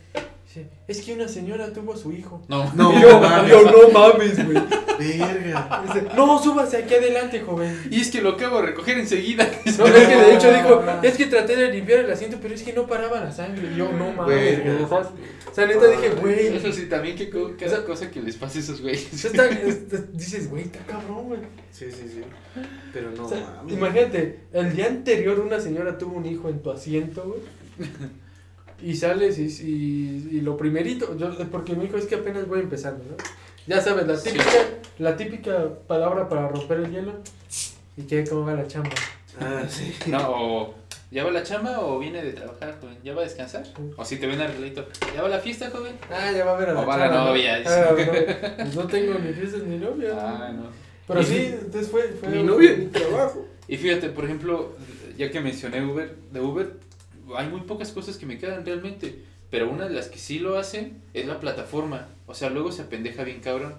Dice, 0.59 0.71
es 0.89 1.01
que 1.03 1.15
una 1.15 1.29
señora 1.29 1.73
tuvo 1.73 1.95
a 1.95 1.97
su 1.97 2.13
hijo. 2.13 2.43
No, 2.49 2.71
No, 2.75 2.93
y 2.99 3.03
yo, 3.03 3.21
mames. 3.21 3.51
yo, 3.51 3.63
no 3.63 3.89
mames, 3.91 4.45
güey. 4.45 4.59
Verga. 4.99 5.83
Dice, 5.87 6.07
no, 6.17 6.43
súbase 6.43 6.79
aquí 6.79 6.95
adelante, 6.95 7.41
joven. 7.41 7.89
Y 7.91 8.01
es 8.01 8.11
que 8.11 8.21
lo 8.21 8.31
acabo 8.31 8.61
de 8.61 8.67
recoger 8.69 8.99
enseguida. 8.99 9.49
No, 9.79 9.87
es 9.87 10.09
que 10.09 10.17
de 10.17 10.35
hecho 10.35 10.53
dijo, 10.53 10.83
es 11.03 11.17
que 11.17 11.27
traté 11.27 11.55
de 11.57 11.71
limpiar 11.73 12.01
el 12.01 12.11
asiento, 12.11 12.39
pero 12.43 12.55
es 12.55 12.63
que 12.63 12.73
no 12.73 12.87
paraba 12.87 13.21
la 13.21 13.31
sangre. 13.31 13.71
Y 13.73 13.77
yo, 13.77 13.93
no 13.93 14.11
mames, 14.13 14.35
Verga. 14.65 14.87
güey. 14.87 15.03
O 15.51 15.55
sea, 15.55 15.67
neta 15.67 15.87
dije, 15.87 16.11
güey. 16.11 16.57
Eso 16.57 16.73
sí, 16.73 16.87
también 16.87 17.17
que 17.17 17.31
cada 17.31 17.55
Esa- 17.61 17.85
cosa 17.85 18.11
que 18.11 18.21
les 18.21 18.37
pase 18.37 18.59
a 18.59 18.63
esos 18.63 18.81
güeyes. 18.81 19.25
está- 19.25 19.47
está- 19.49 19.97
dices, 20.13 20.51
güey, 20.51 20.65
está 20.65 20.81
cabrón, 20.81 21.27
güey. 21.29 21.41
Sí, 21.71 21.87
sí, 21.91 22.09
sí. 22.09 22.23
Pero 22.93 23.11
no 23.13 23.27
O 23.27 23.29
sea, 23.29 23.55
mames. 23.59 23.73
imagínate, 23.75 24.41
el 24.53 24.75
día 24.75 24.87
anterior 24.87 25.39
una 25.41 25.61
señora 25.61 25.97
tuvo 25.97 26.17
un 26.17 26.27
hijo 26.27 26.49
en 26.49 26.61
tu 26.61 26.71
asiento, 26.71 27.23
güey. 27.25 27.41
Y 28.83 28.95
sales 28.97 29.39
y, 29.39 29.45
y, 29.47 30.29
y 30.37 30.41
lo 30.41 30.57
primerito, 30.57 31.17
yo, 31.17 31.31
porque 31.51 31.75
mi 31.75 31.87
hijo 31.87 31.97
es 31.97 32.07
que 32.07 32.15
apenas 32.17 32.47
voy 32.47 32.61
empezando, 32.61 33.05
¿no? 33.11 33.17
Ya 33.67 33.81
sabes, 33.81 34.07
la 34.07 34.17
Sí. 34.17 34.31
típica, 34.31 34.51
la 34.99 35.17
típica 35.17 35.69
palabra 35.87 36.29
para 36.29 36.49
romper 36.49 36.79
el 36.81 36.91
hielo. 36.91 37.13
¿Y 37.97 38.03
qué? 38.03 38.25
¿Cómo 38.25 38.47
va 38.47 38.55
la 38.55 38.67
chamba? 38.67 38.91
Ah, 39.41 39.63
sí. 39.69 39.93
No, 40.07 40.19
o 40.31 40.75
ya 41.11 41.25
va 41.25 41.31
la 41.31 41.43
chamba 41.43 41.81
o 41.81 41.99
viene 41.99 42.23
de 42.23 42.33
trabajar, 42.33 42.79
joven. 42.81 42.97
¿Ya 43.03 43.15
va 43.15 43.23
a 43.23 43.25
descansar? 43.25 43.65
O 43.97 44.05
si 44.05 44.17
te 44.17 44.27
ven 44.27 44.41
arregladito, 44.41 44.87
¿ya 45.15 45.23
va 45.23 45.29
la 45.29 45.39
fiesta, 45.41 45.71
joven? 45.71 45.95
Ah, 46.11 46.31
ya 46.33 46.45
va 46.45 46.55
a 46.55 46.59
ver 46.59 46.69
a 46.71 46.75
la 46.75 46.81
O 46.81 46.87
va 46.87 46.97
la 46.99 47.09
¿no? 47.09 47.25
novia, 47.27 47.59
dice. 47.59 47.71
Ah, 47.71 47.89
no, 47.91 48.57
pues 48.65 48.75
no 48.77 48.87
tengo 48.87 49.15
ni 49.19 49.33
fiestas 49.33 49.63
ni 49.65 49.77
novia. 49.79 50.11
Ah, 50.19 50.53
no. 50.53 50.65
Pero 51.07 51.23
sí, 51.23 51.55
entonces 51.61 51.91
fue, 51.91 52.03
fue 52.21 52.29
Mi 52.29 52.43
novia, 52.43 52.77
mi 52.77 52.87
trabajo. 52.87 53.47
Y 53.67 53.77
fíjate, 53.77 54.11
por 54.11 54.25
ejemplo, 54.25 54.75
ya 55.17 55.31
que 55.31 55.41
mencioné 55.41 55.85
Uber, 55.85 56.15
de 56.31 56.41
Uber, 56.41 56.71
hay 57.37 57.49
muy 57.49 57.61
pocas 57.63 57.93
cosas 57.93 58.17
que 58.17 58.27
me 58.27 58.39
quedan 58.39 58.65
realmente. 58.65 59.23
Pero 59.51 59.71
una 59.71 59.89
de 59.89 59.95
las 59.95 60.09
que 60.09 60.19
sí 60.19 60.39
lo 60.39 60.59
hacen 60.59 61.01
es 61.15 61.27
la 61.27 61.41
plataforma. 61.41 62.09
O 62.27 62.35
sea, 62.35 62.51
luego 62.51 62.71
se 62.73 62.83
apendeja 62.83 63.25
bien 63.25 63.41
cabrón. 63.41 63.75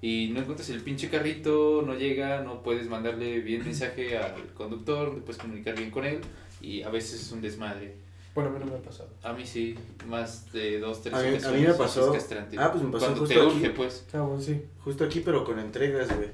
Y 0.00 0.30
no 0.32 0.40
encuentras 0.40 0.68
el 0.70 0.80
pinche 0.80 1.08
carrito, 1.08 1.82
no 1.86 1.94
llega, 1.94 2.42
no 2.42 2.62
puedes 2.62 2.88
mandarle 2.88 3.40
bien 3.40 3.62
mensaje 3.64 4.18
al 4.18 4.52
conductor, 4.54 5.08
no 5.08 5.14
te 5.16 5.20
puedes 5.22 5.40
comunicar 5.40 5.76
bien 5.76 5.90
con 5.90 6.04
él. 6.04 6.20
Y 6.60 6.82
a 6.82 6.90
veces 6.90 7.20
es 7.22 7.32
un 7.32 7.40
desmadre. 7.40 7.94
Bueno, 8.34 8.50
a 8.50 8.52
mí 8.54 8.58
no 8.60 8.66
me 8.66 8.78
ha 8.78 8.82
pasado. 8.82 9.10
A 9.22 9.32
mí 9.34 9.46
sí, 9.46 9.74
más 10.06 10.50
de 10.52 10.78
dos, 10.80 11.02
tres 11.02 11.14
A 11.14 11.18
mí- 11.18 11.36
a 11.44 11.50
mí 11.52 11.60
me 11.66 11.74
pasó- 11.74 12.14
ah, 12.58 12.72
pues 12.72 12.82
me 12.82 12.90
pasó 12.90 13.04
Cuando 13.06 13.20
justo 13.20 13.26
te 13.26 13.34
aquí. 13.34 13.56
urge, 13.56 13.70
pues. 13.70 14.06
Ah, 14.14 14.20
bueno, 14.22 14.40
sí. 14.42 14.62
Justo 14.82 15.04
aquí, 15.04 15.20
pero 15.20 15.44
con 15.44 15.58
entregas, 15.58 16.08
güey. 16.16 16.28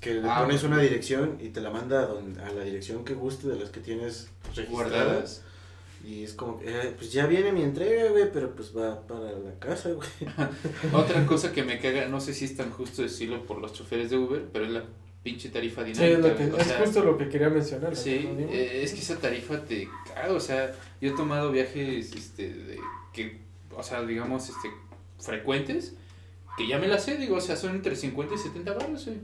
Que 0.00 0.14
le 0.14 0.28
Ah, 0.28 0.42
pones 0.42 0.62
una 0.62 0.78
dirección 0.78 1.38
y 1.40 1.48
te 1.48 1.60
la 1.60 1.70
manda 1.70 2.02
a, 2.02 2.06
donde- 2.06 2.40
a 2.40 2.50
la 2.52 2.62
dirección 2.64 3.04
que 3.04 3.14
guste 3.14 3.48
de 3.48 3.56
las 3.56 3.70
que 3.70 3.80
tienes 3.80 4.28
registradas. 4.54 4.70
Guardadas. 4.70 5.42
Y 6.04 6.24
es 6.24 6.32
como, 6.32 6.58
que, 6.58 6.68
eh, 6.68 6.94
pues 6.96 7.12
ya 7.12 7.26
viene 7.26 7.52
mi 7.52 7.62
entrega, 7.62 8.10
güey, 8.10 8.32
pero 8.32 8.54
pues 8.54 8.76
va 8.76 9.06
para 9.06 9.32
la 9.32 9.54
casa, 9.58 9.90
güey. 9.90 10.08
Otra 10.94 11.26
cosa 11.26 11.52
que 11.52 11.62
me 11.62 11.78
caga, 11.78 12.08
no 12.08 12.20
sé 12.20 12.32
si 12.32 12.46
es 12.46 12.56
tan 12.56 12.70
justo 12.70 13.02
decirlo 13.02 13.44
por 13.44 13.58
los 13.58 13.72
choferes 13.74 14.10
de 14.10 14.16
Uber, 14.16 14.44
pero 14.52 14.64
es 14.64 14.70
la 14.70 14.84
pinche 15.22 15.50
tarifa 15.50 15.84
Sí, 15.84 15.92
dinámica. 15.92 16.16
es, 16.16 16.18
lo 16.18 16.36
que, 16.36 16.46
güey. 16.46 16.58
O 16.58 16.62
es 16.62 16.66
sea, 16.66 16.78
justo 16.80 17.04
lo 17.04 17.18
que 17.18 17.28
quería 17.28 17.50
mencionar. 17.50 17.94
Sí, 17.94 18.28
eh, 18.38 18.80
es 18.82 18.94
que 18.94 19.00
esa 19.00 19.18
tarifa 19.18 19.62
te 19.64 19.88
caga, 20.14 20.32
o 20.32 20.40
sea, 20.40 20.72
yo 21.00 21.10
he 21.10 21.16
tomado 21.16 21.52
viajes, 21.52 22.12
este, 22.14 22.48
de, 22.48 22.78
que, 23.12 23.38
o 23.76 23.82
sea, 23.82 24.02
digamos, 24.02 24.48
este, 24.48 24.70
frecuentes, 25.18 25.94
que 26.56 26.66
ya 26.66 26.78
me 26.78 26.88
las 26.88 27.04
sé, 27.04 27.18
digo, 27.18 27.36
o 27.36 27.40
sea, 27.40 27.56
son 27.56 27.74
entre 27.74 27.94
50 27.94 28.34
y 28.34 28.38
70 28.38 28.72
baros, 28.72 29.04
güey. 29.04 29.18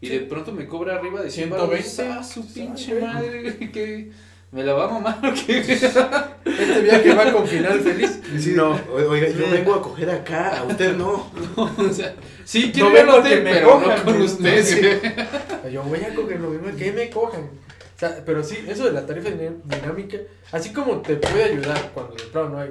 Y 0.00 0.08
de 0.10 0.20
pronto 0.20 0.52
me 0.52 0.66
cobra 0.68 0.94
arriba 0.96 1.22
de 1.22 1.30
100 1.30 1.50
baros. 1.50 1.70
120, 1.74 2.12
¡Ah, 2.12 2.22
su 2.22 2.52
pinche 2.52 3.00
madre, 3.00 3.42
güey, 3.42 3.72
que 3.72 4.10
me 4.50 4.62
la 4.64 4.72
va 4.72 4.84
a 4.86 4.88
mamar 4.88 5.18
o 5.26 5.34
qué? 5.34 5.58
Este 5.60 6.80
viaje 6.82 7.14
va 7.14 7.32
con 7.32 7.46
final 7.46 7.80
feliz. 7.80 8.20
Sí, 8.38 8.52
no, 8.54 8.78
oiga, 8.92 9.28
yo 9.30 9.50
vengo 9.50 9.74
a 9.74 9.82
coger 9.82 10.10
acá, 10.10 10.58
a 10.58 10.64
usted 10.64 10.94
no. 10.96 11.30
o 11.56 11.92
sea, 11.92 12.14
sí 12.44 12.70
quiero 12.72 12.90
No 13.06 13.22
me 13.22 13.36
pero 13.38 13.70
cojan, 13.70 13.98
no 13.98 14.04
con 14.04 14.20
usted, 14.22 14.62
Sí. 14.64 15.70
Yo 15.72 15.82
voy 15.82 16.00
a 16.00 16.14
coger 16.14 16.38
lo 16.40 16.50
mismo 16.50 16.76
que 16.76 16.92
me 16.92 17.08
cojan. 17.10 17.42
O 17.42 17.98
sea, 17.98 18.22
pero 18.24 18.44
sí, 18.44 18.58
eso 18.68 18.84
de 18.84 18.92
la 18.92 19.06
tarifa 19.06 19.30
din- 19.30 19.60
dinámica, 19.64 20.18
así 20.52 20.72
como 20.72 20.98
te 21.00 21.16
puede 21.16 21.44
ayudar 21.44 21.90
cuando 21.94 22.14
de 22.14 22.24
plano 22.24 22.48
no 22.50 22.58
hay 22.60 22.70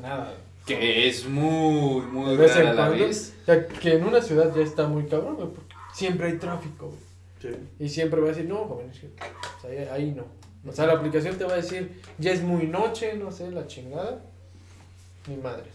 nada. 0.00 0.34
Que 0.66 1.08
es 1.08 1.26
muy, 1.26 2.02
muy 2.02 2.36
rara 2.36 2.54
a 2.70 2.74
la 2.74 2.86
cuando. 2.86 3.04
vez. 3.06 3.34
O 3.42 3.46
sea, 3.46 3.66
que 3.66 3.94
en 3.94 4.04
una 4.04 4.20
ciudad 4.22 4.54
ya 4.54 4.62
está 4.62 4.86
muy 4.86 5.06
cabrón, 5.06 5.36
güey, 5.36 5.48
porque 5.48 5.74
siempre 5.94 6.28
hay 6.28 6.34
tráfico, 6.34 6.92
güey. 7.42 7.56
Y 7.80 7.88
siempre 7.88 8.20
va 8.20 8.26
a 8.26 8.30
decir, 8.30 8.44
no, 8.46 8.58
joven, 8.66 8.90
es 8.90 9.00
que, 9.00 9.06
o 9.06 9.60
sea, 9.62 9.94
ahí 9.94 10.12
no. 10.14 10.24
O 10.68 10.72
sea, 10.72 10.86
la 10.86 10.94
aplicación 10.94 11.36
te 11.36 11.44
va 11.44 11.54
a 11.54 11.56
decir, 11.56 12.00
ya 12.18 12.32
es 12.32 12.42
muy 12.42 12.66
noche, 12.66 13.14
no 13.16 13.30
sé, 13.32 13.50
la 13.50 13.66
chingada. 13.66 14.20
Ni 15.26 15.36
madres. 15.36 15.72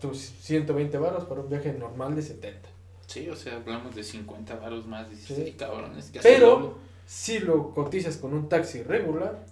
Tus 0.00 0.18
120 0.18 0.98
baros 0.98 1.24
para 1.24 1.40
un 1.40 1.48
viaje 1.48 1.72
normal 1.72 2.14
de 2.14 2.22
70. 2.22 2.68
Sí, 3.06 3.28
o 3.28 3.36
sea, 3.36 3.56
hablamos 3.56 3.94
de 3.94 4.02
50 4.02 4.56
baros 4.56 4.86
más. 4.86 5.08
Dices, 5.10 5.36
Sí. 5.36 5.42
"Ay, 5.46 5.52
cabrón, 5.52 5.96
es 5.98 6.10
que 6.10 6.20
Pero, 6.20 6.78
si 7.06 7.40
lo 7.40 7.74
cotizas 7.74 8.16
con 8.16 8.32
un 8.34 8.48
taxi 8.48 8.82
regular, 8.82 9.44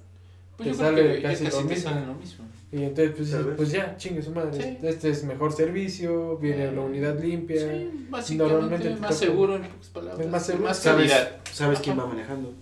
pues 0.56 0.70
te 0.70 0.72
yo 0.75 0.78
creo 0.78 0.90
sale 0.90 1.16
que 1.16 1.22
casi 1.22 1.44
ya 1.44 1.50
lo 1.50 1.56
te 1.58 1.64
mismo. 1.64 1.90
sale 1.90 2.06
lo 2.06 2.14
mismo. 2.14 2.44
y 2.72 2.82
entonces 2.84 3.14
pues, 3.16 3.56
pues 3.56 3.70
ya, 3.72 3.96
chingue 3.96 4.22
su 4.22 4.30
madre. 4.30 4.62
Sí. 4.62 4.78
Este 4.87 5.10
es 5.10 5.25
mejor 5.25 5.52
servicio, 5.52 6.37
viene 6.38 6.64
Eh, 6.66 6.72
la 6.72 6.80
unidad 6.82 7.18
limpia. 7.20 7.60
Sí, 7.60 8.06
básicamente 8.08 8.54
Normalmente 8.54 8.88
te 8.94 9.00
más 9.00 9.16
seguro 9.18 9.56
en 9.56 9.62
pocas 9.62 9.88
palabras. 9.88 10.20
Es 10.26 10.32
más 10.32 10.46
seguro. 10.46 10.64
Más 10.66 10.78
¿Sabes. 10.78 11.12
¿Sabes 11.52 11.80
quién 11.80 11.99
va 11.99 12.06
manejando? 12.06 12.52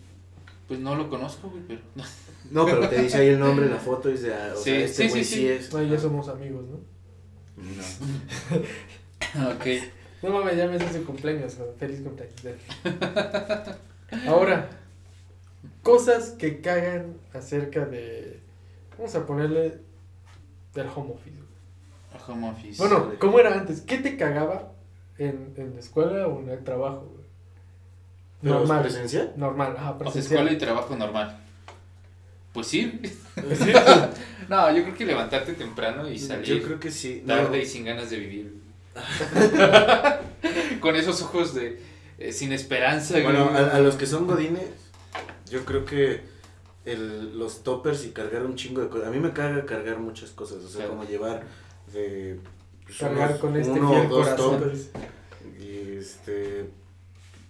Pues 0.68 0.80
no 0.80 0.94
lo 0.94 1.08
conozco, 1.08 1.48
güey, 1.50 1.62
pero. 1.66 1.80
No, 2.50 2.64
pero 2.64 2.88
te 2.88 3.02
dice 3.02 3.18
ahí 3.18 3.28
el 3.28 3.40
nombre, 3.40 3.68
la 3.68 3.76
foto 3.76 4.08
y 4.08 4.12
dice, 4.12 4.32
ah, 4.32 4.52
o 4.54 4.56
Sí, 4.56 4.70
sea, 4.70 4.78
este 4.80 5.02
sí, 5.04 5.08
güey 5.10 5.24
sí, 5.24 5.34
sí, 5.36 5.48
es. 5.48 5.74
Ay, 5.74 5.90
ya 5.90 5.98
somos 5.98 6.28
amigos, 6.28 6.64
¿no? 6.66 6.78
No. 7.56 9.50
ok. 9.50 9.66
No 10.22 10.30
mames, 10.30 10.56
ya 10.56 10.66
me 10.66 10.76
hace 10.76 10.98
su 10.98 11.04
cumpleaños, 11.04 11.58
feliz 11.78 12.00
cumpleaños. 12.00 12.34
Ahora, 14.26 14.70
cosas 15.82 16.30
que 16.30 16.60
cagan 16.60 17.18
acerca 17.34 17.84
de. 17.84 18.40
Vamos 18.96 19.14
a 19.14 19.26
ponerle. 19.26 19.80
del 20.74 20.86
home 20.94 21.12
office. 21.14 21.36
güey. 21.36 22.22
Home 22.28 22.50
office. 22.50 22.80
Bueno, 22.82 23.12
¿cómo 23.18 23.38
era 23.38 23.54
antes? 23.58 23.82
¿Qué 23.82 23.98
te 23.98 24.16
cagaba 24.16 24.72
en, 25.18 25.52
en 25.56 25.74
la 25.74 25.80
escuela 25.80 26.26
o 26.28 26.40
en 26.40 26.48
el 26.48 26.64
trabajo? 26.64 27.10
güey? 27.14 27.27
¿Pero 28.42 28.54
Normal. 28.60 28.82
presencial? 28.82 29.32
Normal, 29.36 29.74
ajá, 29.76 29.90
O 29.90 29.94
sea, 29.94 29.98
presencial. 29.98 30.32
escuela 30.40 30.52
y 30.52 30.58
trabajo 30.58 30.94
normal. 30.96 31.40
Pues 32.52 32.66
sí. 32.68 33.00
Sí. 33.34 33.72
no, 34.48 34.74
yo 34.74 34.82
creo 34.84 34.94
que 34.94 35.06
levantarte 35.06 35.52
temprano 35.54 36.08
y 36.08 36.18
salir 36.18 36.44
Yo 36.46 36.62
creo 36.62 36.80
que 36.80 36.90
sí. 36.90 37.22
No, 37.26 37.34
tarde 37.34 37.62
y 37.62 37.66
sin 37.66 37.84
ganas 37.84 38.10
de 38.10 38.18
vivir. 38.18 38.54
Con 40.80 40.96
esos 40.96 41.20
ojos 41.22 41.54
de. 41.54 41.80
eh, 42.18 42.32
sin 42.32 42.52
esperanza, 42.52 43.20
Bueno, 43.20 43.50
a, 43.50 43.76
a 43.76 43.80
los 43.80 43.96
que 43.96 44.06
son 44.06 44.26
godines, 44.26 44.64
yo 45.50 45.64
creo 45.64 45.84
que 45.84 46.22
el, 46.84 47.38
los 47.38 47.62
toppers 47.64 48.04
y 48.06 48.10
cargar 48.10 48.44
un 48.44 48.54
chingo 48.56 48.80
de 48.80 48.88
cosas. 48.88 49.08
A 49.08 49.10
mí 49.10 49.18
me 49.18 49.32
caga 49.32 49.64
cargar 49.66 49.98
muchas 49.98 50.30
cosas, 50.30 50.58
o 50.64 50.68
sea, 50.68 50.78
Claro. 50.86 50.90
como 50.90 51.04
llevar 51.04 51.42
de... 51.92 52.38
pues, 52.84 52.98
Cargar 52.98 53.28
unos- 53.30 53.40
con 53.40 53.56
este 53.56 53.72
uno 53.72 53.90
o 53.90 53.94
fiel 53.94 54.08
dos 54.08 54.26
corazón. 54.28 54.60
toppers. 54.60 54.88
Y 55.60 55.96
este... 55.96 56.70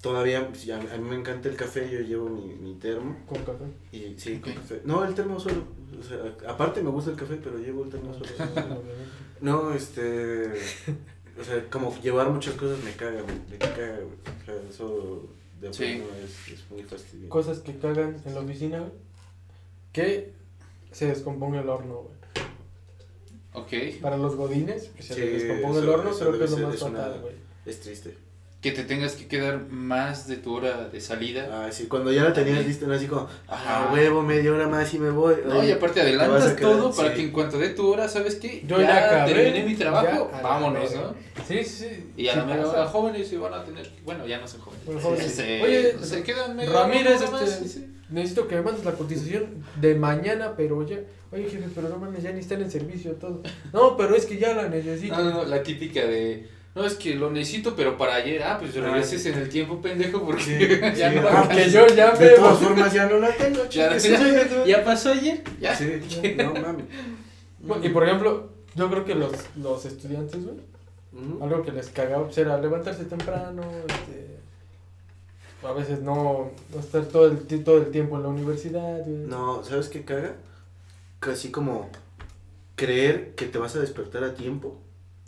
Todavía, 0.00 0.46
pues, 0.48 0.70
a, 0.70 0.78
mí, 0.78 0.86
a 0.92 0.96
mí 0.96 1.08
me 1.10 1.16
encanta 1.16 1.48
el 1.48 1.56
café, 1.56 1.90
yo 1.90 2.00
llevo 2.00 2.28
mi, 2.28 2.54
mi 2.54 2.74
termo. 2.74 3.16
Con 3.26 3.38
café. 3.44 3.64
Y 3.90 4.14
sí, 4.16 4.38
con 4.38 4.52
café. 4.52 4.80
No, 4.84 5.04
el 5.04 5.14
termo 5.14 5.40
solo. 5.40 5.64
O 5.98 6.02
sea, 6.02 6.18
aparte 6.48 6.82
me 6.82 6.90
gusta 6.90 7.10
el 7.10 7.16
café, 7.16 7.36
pero 7.42 7.58
llevo 7.58 7.84
el 7.84 7.90
termo 7.90 8.12
solo. 8.14 8.26
No, 9.40 9.72
este. 9.72 10.50
O 11.40 11.44
sea, 11.44 11.64
como 11.70 11.96
llevar 12.02 12.28
muchas 12.30 12.54
cosas 12.54 12.82
me 12.82 12.90
caga, 12.92 13.22
me, 13.22 13.32
me 13.52 13.56
caga, 13.58 13.98
güey. 14.00 14.16
O 14.42 14.44
sea, 14.44 14.54
eso 14.68 15.28
de 15.60 15.72
Sí. 15.72 15.84
es, 16.24 16.52
es 16.54 16.70
muy 16.70 16.82
fastidioso. 16.82 17.28
Cosas 17.28 17.58
que 17.60 17.76
cagan 17.78 18.20
en 18.24 18.34
la 18.34 18.40
oficina, 18.40 18.78
güey. 18.80 18.92
Que 19.92 20.32
se 20.90 21.06
descomponga 21.06 21.60
el 21.60 21.68
horno, 21.68 22.02
güey. 22.02 22.18
Ok. 23.52 24.00
Para 24.00 24.16
los 24.16 24.34
godines, 24.34 24.88
que 24.88 25.02
se 25.02 25.14
Sí, 25.14 25.20
les 25.20 25.42
descomponga 25.44 25.78
el 25.80 25.88
horno, 25.88 26.10
creo 26.18 26.38
que 26.38 26.44
es 26.44 26.50
lo 26.50 26.68
más 26.68 26.78
fatal, 26.78 27.20
güey. 27.20 27.34
Es 27.66 27.80
triste. 27.80 28.16
Que 28.60 28.72
te 28.72 28.82
tengas 28.82 29.12
que 29.12 29.28
quedar 29.28 29.68
más 29.70 30.26
de 30.26 30.36
tu 30.36 30.52
hora 30.52 30.88
de 30.88 31.00
salida. 31.00 31.48
Ah, 31.52 31.70
sí, 31.70 31.86
cuando 31.86 32.10
ya 32.10 32.24
la 32.24 32.32
tenías 32.32 32.66
lista, 32.66 32.86
¿no? 32.86 32.94
Así 32.94 33.06
como, 33.06 33.28
Ajá. 33.46 33.86
ah, 33.86 33.90
huevo, 33.92 34.22
media 34.22 34.52
hora 34.52 34.66
más 34.66 34.92
y 34.94 34.98
me 34.98 35.10
voy. 35.10 35.36
No, 35.46 35.62
y 35.62 35.70
aparte 35.70 36.00
adelantas 36.00 36.56
todo 36.56 36.92
para 36.92 37.10
sí. 37.10 37.14
que 37.14 37.22
en 37.22 37.30
cuanto 37.30 37.56
dé 37.58 37.68
tu 37.68 37.86
hora, 37.86 38.08
¿sabes 38.08 38.34
qué? 38.34 38.64
Yo 38.66 38.80
ya 38.80 39.06
acabé, 39.06 39.32
terminé 39.32 39.64
mi 39.64 39.76
trabajo, 39.76 40.30
ya 40.32 40.42
vámonos. 40.42 40.92
¿no? 40.92 41.14
Sí, 41.46 41.62
sí. 41.62 42.10
Y 42.16 42.26
a 42.26 42.34
sí 42.34 42.40
mera 42.40 42.64
pasa. 42.64 42.72
hora 42.72 42.86
jóvenes 42.86 43.28
se 43.28 43.38
van 43.38 43.54
a 43.54 43.64
tener, 43.64 43.88
bueno, 44.04 44.26
ya 44.26 44.40
no 44.40 44.48
son 44.48 44.60
jóvenes. 44.60 44.84
Bueno, 44.86 45.00
jóvenes. 45.00 45.32
Se, 45.32 45.62
Oye, 45.62 45.96
se 46.02 46.22
quedan 46.24 46.56
medio 46.56 46.72
Ramírez, 46.72 47.30
más, 47.30 47.42
este, 47.42 47.62
sí, 47.62 47.68
sí. 47.68 47.94
Necesito 48.10 48.48
que 48.48 48.56
me 48.56 48.62
mandes 48.62 48.84
la 48.84 48.92
cotización 48.92 49.64
de 49.80 49.94
mañana, 49.94 50.54
pero 50.56 50.84
ya. 50.84 50.98
Oye, 51.30 51.44
jefe, 51.44 51.68
pero 51.74 51.90
no 51.90 51.98
mames, 51.98 52.22
ya 52.22 52.32
ni 52.32 52.40
están 52.40 52.62
en 52.62 52.70
servicio 52.70 53.12
todo. 53.12 53.42
No, 53.72 53.96
pero 53.96 54.16
es 54.16 54.26
que 54.26 54.38
ya 54.38 54.54
la 54.54 54.68
necesito. 54.68 55.16
No, 55.16 55.24
no, 55.24 55.30
no, 55.30 55.44
la 55.44 55.62
típica 55.62 56.00
de, 56.00 56.48
no, 56.78 56.84
es 56.86 56.94
que 56.94 57.14
lo 57.14 57.30
necesito, 57.30 57.74
pero 57.76 57.98
para 57.98 58.14
ayer, 58.14 58.42
ah, 58.42 58.56
pues 58.58 58.74
regreses 58.74 59.26
en 59.26 59.34
el 59.38 59.48
tiempo, 59.48 59.80
pendejo, 59.82 60.24
porque 60.24 60.42
Sí, 60.42 60.58
ya 60.98 61.10
sí, 61.10 61.16
no 61.16 61.28
ah, 61.28 61.42
Porque 61.46 61.70
yo 61.70 61.86
ya 61.88 62.12
De 62.12 62.24
me. 62.30 62.36
todas 62.36 62.58
formas, 62.58 62.92
ya 62.92 63.06
no 63.06 63.18
la 63.18 63.30
tengo, 63.36 63.64
ya, 63.68 63.98
su- 64.00 64.08
ya 64.66 64.84
pasó 64.84 65.10
ayer, 65.12 65.42
ya. 65.60 65.74
Sí, 65.76 66.00
no 66.36 66.52
mames. 66.62 66.86
Bueno, 67.60 67.84
y 67.84 67.88
por 67.90 68.04
ejemplo, 68.04 68.50
yo 68.74 68.88
creo 68.90 69.04
que 69.04 69.14
los, 69.14 69.32
los 69.56 69.84
estudiantes, 69.84 70.42
güey, 70.44 70.56
algo 71.42 71.62
que 71.62 71.72
les 71.72 71.88
cagaba 71.90 72.24
pues, 72.24 72.38
era 72.38 72.58
levantarse 72.60 73.04
temprano, 73.04 73.62
este, 73.88 74.38
a 75.66 75.72
veces 75.72 76.00
no, 76.00 76.50
no 76.72 76.80
estar 76.80 77.04
todo 77.06 77.26
el, 77.26 77.64
todo 77.64 77.78
el 77.78 77.90
tiempo 77.90 78.16
en 78.16 78.22
la 78.22 78.28
universidad, 78.28 78.98
güey. 79.04 79.26
No, 79.26 79.64
¿sabes 79.64 79.88
qué 79.88 80.04
caga? 80.04 80.34
Casi 81.20 81.50
como 81.50 81.90
creer 82.76 83.34
que 83.34 83.46
te 83.46 83.58
vas 83.58 83.74
a 83.74 83.80
despertar 83.80 84.22
a 84.22 84.34
tiempo 84.34 84.80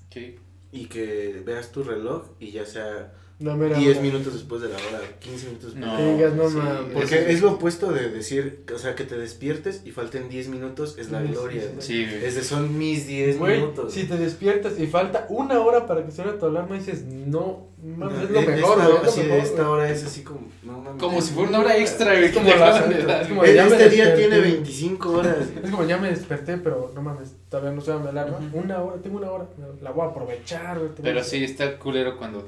Ok. 0.06 0.38
Y 0.72 0.86
que 0.86 1.42
veas 1.44 1.72
tu 1.72 1.82
reloj 1.82 2.28
y 2.38 2.50
ya 2.52 2.64
sea 2.64 3.12
La 3.40 3.56
mera 3.56 3.76
10 3.78 3.92
hora. 3.96 4.00
minutos 4.02 4.34
después 4.34 4.60
de 4.60 4.68
la 4.68 4.76
hora, 4.76 5.00
15 5.18 5.46
minutos 5.46 5.74
después. 5.74 5.92
No, 5.92 5.96
Que 5.96 6.14
digas, 6.14 6.34
no 6.34 6.48
sí, 6.50 6.56
mames. 6.56 6.92
Porque 6.92 7.32
es 7.32 7.40
lo 7.40 7.52
opuesto 7.52 7.90
de 7.90 8.10
decir, 8.10 8.64
o 8.74 8.78
sea, 8.78 8.94
que 8.94 9.04
te 9.04 9.16
despiertes 9.16 9.80
y 9.86 9.92
falten 9.92 10.28
10 10.28 10.48
minutos, 10.48 10.96
es 10.98 11.10
la 11.10 11.22
Sí, 11.22 11.28
gloria. 11.28 11.62
sí. 11.78 12.04
güey. 12.04 12.24
Es 12.24 12.34
de 12.34 12.44
son 12.44 12.76
mis 12.78 13.06
10 13.06 13.38
Güey, 13.38 13.60
minutos. 13.60 13.94
si 13.94 14.04
te 14.04 14.16
despiertas 14.18 14.78
y 14.78 14.86
falta 14.86 15.26
una 15.30 15.58
hora 15.60 15.86
para 15.86 16.04
que 16.04 16.12
suene 16.12 16.32
tu 16.32 16.44
alarma, 16.46 16.76
dices, 16.76 17.02
no, 17.04 17.68
mames, 17.82 18.18
No, 18.18 18.24
es 18.24 18.30
lo 18.30 18.40
mejor, 18.42 18.52
esta, 18.52 18.74
güey, 18.84 18.96
es 18.96 19.02
lo 19.04 19.08
así 19.10 19.20
de 19.22 19.26
mejor, 19.28 19.44
esta 19.46 19.70
hora 19.70 19.90
es 19.90 20.04
así 20.04 20.22
como, 20.22 20.40
no 20.62 20.78
mames. 20.82 21.02
Como 21.02 21.22
si 21.22 21.32
fuera 21.32 21.48
una 21.48 21.58
hora 21.60 21.76
extra, 21.78 22.12
güey. 22.12 22.24
Es 22.26 22.32
como 22.32 22.50
la- 22.50 22.82
de 22.88 23.02
dar. 23.04 23.22
es 23.22 23.28
como- 23.28 23.44
ya 23.46 23.66
Este 23.66 23.88
día 23.88 24.04
desperté. 24.04 24.16
tiene 24.28 24.40
25 24.40 25.10
horas. 25.12 25.36
Es 25.64 25.70
como 25.70 25.84
ya 25.86 25.96
me 25.96 26.10
desperté, 26.10 26.58
pero 26.58 26.92
no 26.94 27.00
mames, 27.00 27.30
todavía 27.48 27.72
no 27.72 27.80
suena 27.80 28.00
mi 28.00 28.08
alarma. 28.08 28.36
Ujú. 28.36 28.58
Una 28.58 28.82
hora, 28.82 28.96
tengo 29.00 29.16
una 29.16 29.30
hora, 29.30 29.46
la 29.80 29.92
voy 29.92 30.06
a 30.06 30.10
aprovechar, 30.10 30.78
güey. 30.78 30.90
Pero 31.02 31.24
sí, 31.24 31.42
está 31.42 31.78
culero 31.78 32.18
cuando 32.18 32.46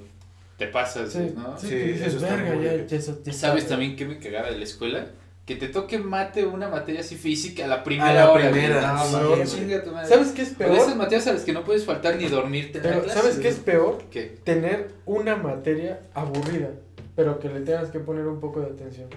te 0.66 0.73
pasas, 0.73 1.12
Sí, 1.12 1.33
¿no? 1.37 1.59
sí, 1.59 1.69
Sí, 1.69 1.75
dices, 1.76 2.14
eso 2.14 2.21
verga, 2.21 2.54
ya, 2.54 2.85
ya, 2.87 2.97
eso- 2.97 3.21
ya 3.25 3.33
¿Sabes 3.33 3.66
también 3.66 3.97
qué 3.97 4.04
me 4.04 4.19
cagaba 4.19 4.50
de 4.50 4.59
la 4.59 4.64
escuela? 4.64 5.07
Que 5.45 5.57
te 5.57 5.66
toque 5.66 5.99
mate 5.99 6.47
una 6.47 6.69
materia 6.69 7.00
así 7.00 7.16
física 7.16 7.64
a 7.64 7.66
la 7.66 7.83
primera 7.83 8.11
A 8.11 8.14
la 8.14 8.31
hora, 8.31 8.49
primera, 8.50 8.92
No, 8.92 9.04
sí, 9.04 9.12
no, 9.16 9.28
güey. 9.31 9.45
chinga 9.45 9.83
tu 9.83 9.90
madre. 9.90 10.09
¿Sabes 10.09 10.28
qué 10.28 10.42
es 10.42 10.54
O 10.54 10.59
de 10.59 10.73
esas 10.75 10.85
peor? 10.87 10.97
materias 10.99 11.26
a 11.26 11.33
las 11.33 11.42
que 11.42 11.52
no 11.52 11.64
puedes 11.64 11.85
faltar 11.85 12.14
ni 12.16 12.28
dormirte 12.28 12.78
en 12.78 12.85
la 12.85 12.90
Pero, 12.90 13.02
clase. 13.02 13.19
¿Sabes 13.21 13.38
qué 13.38 13.49
es 13.49 13.57
peor? 13.57 14.04
¿Qué? 14.11 14.38
Tener 14.45 14.92
una 15.04 15.35
materia 15.35 16.00
aburrida, 16.14 16.71
pero 17.16 17.40
que 17.40 17.49
le 17.49 17.61
tengas 17.62 17.90
que 17.90 17.99
poner 17.99 18.26
un 18.28 18.38
poco 18.38 18.61
de 18.61 18.66
atención. 18.66 19.09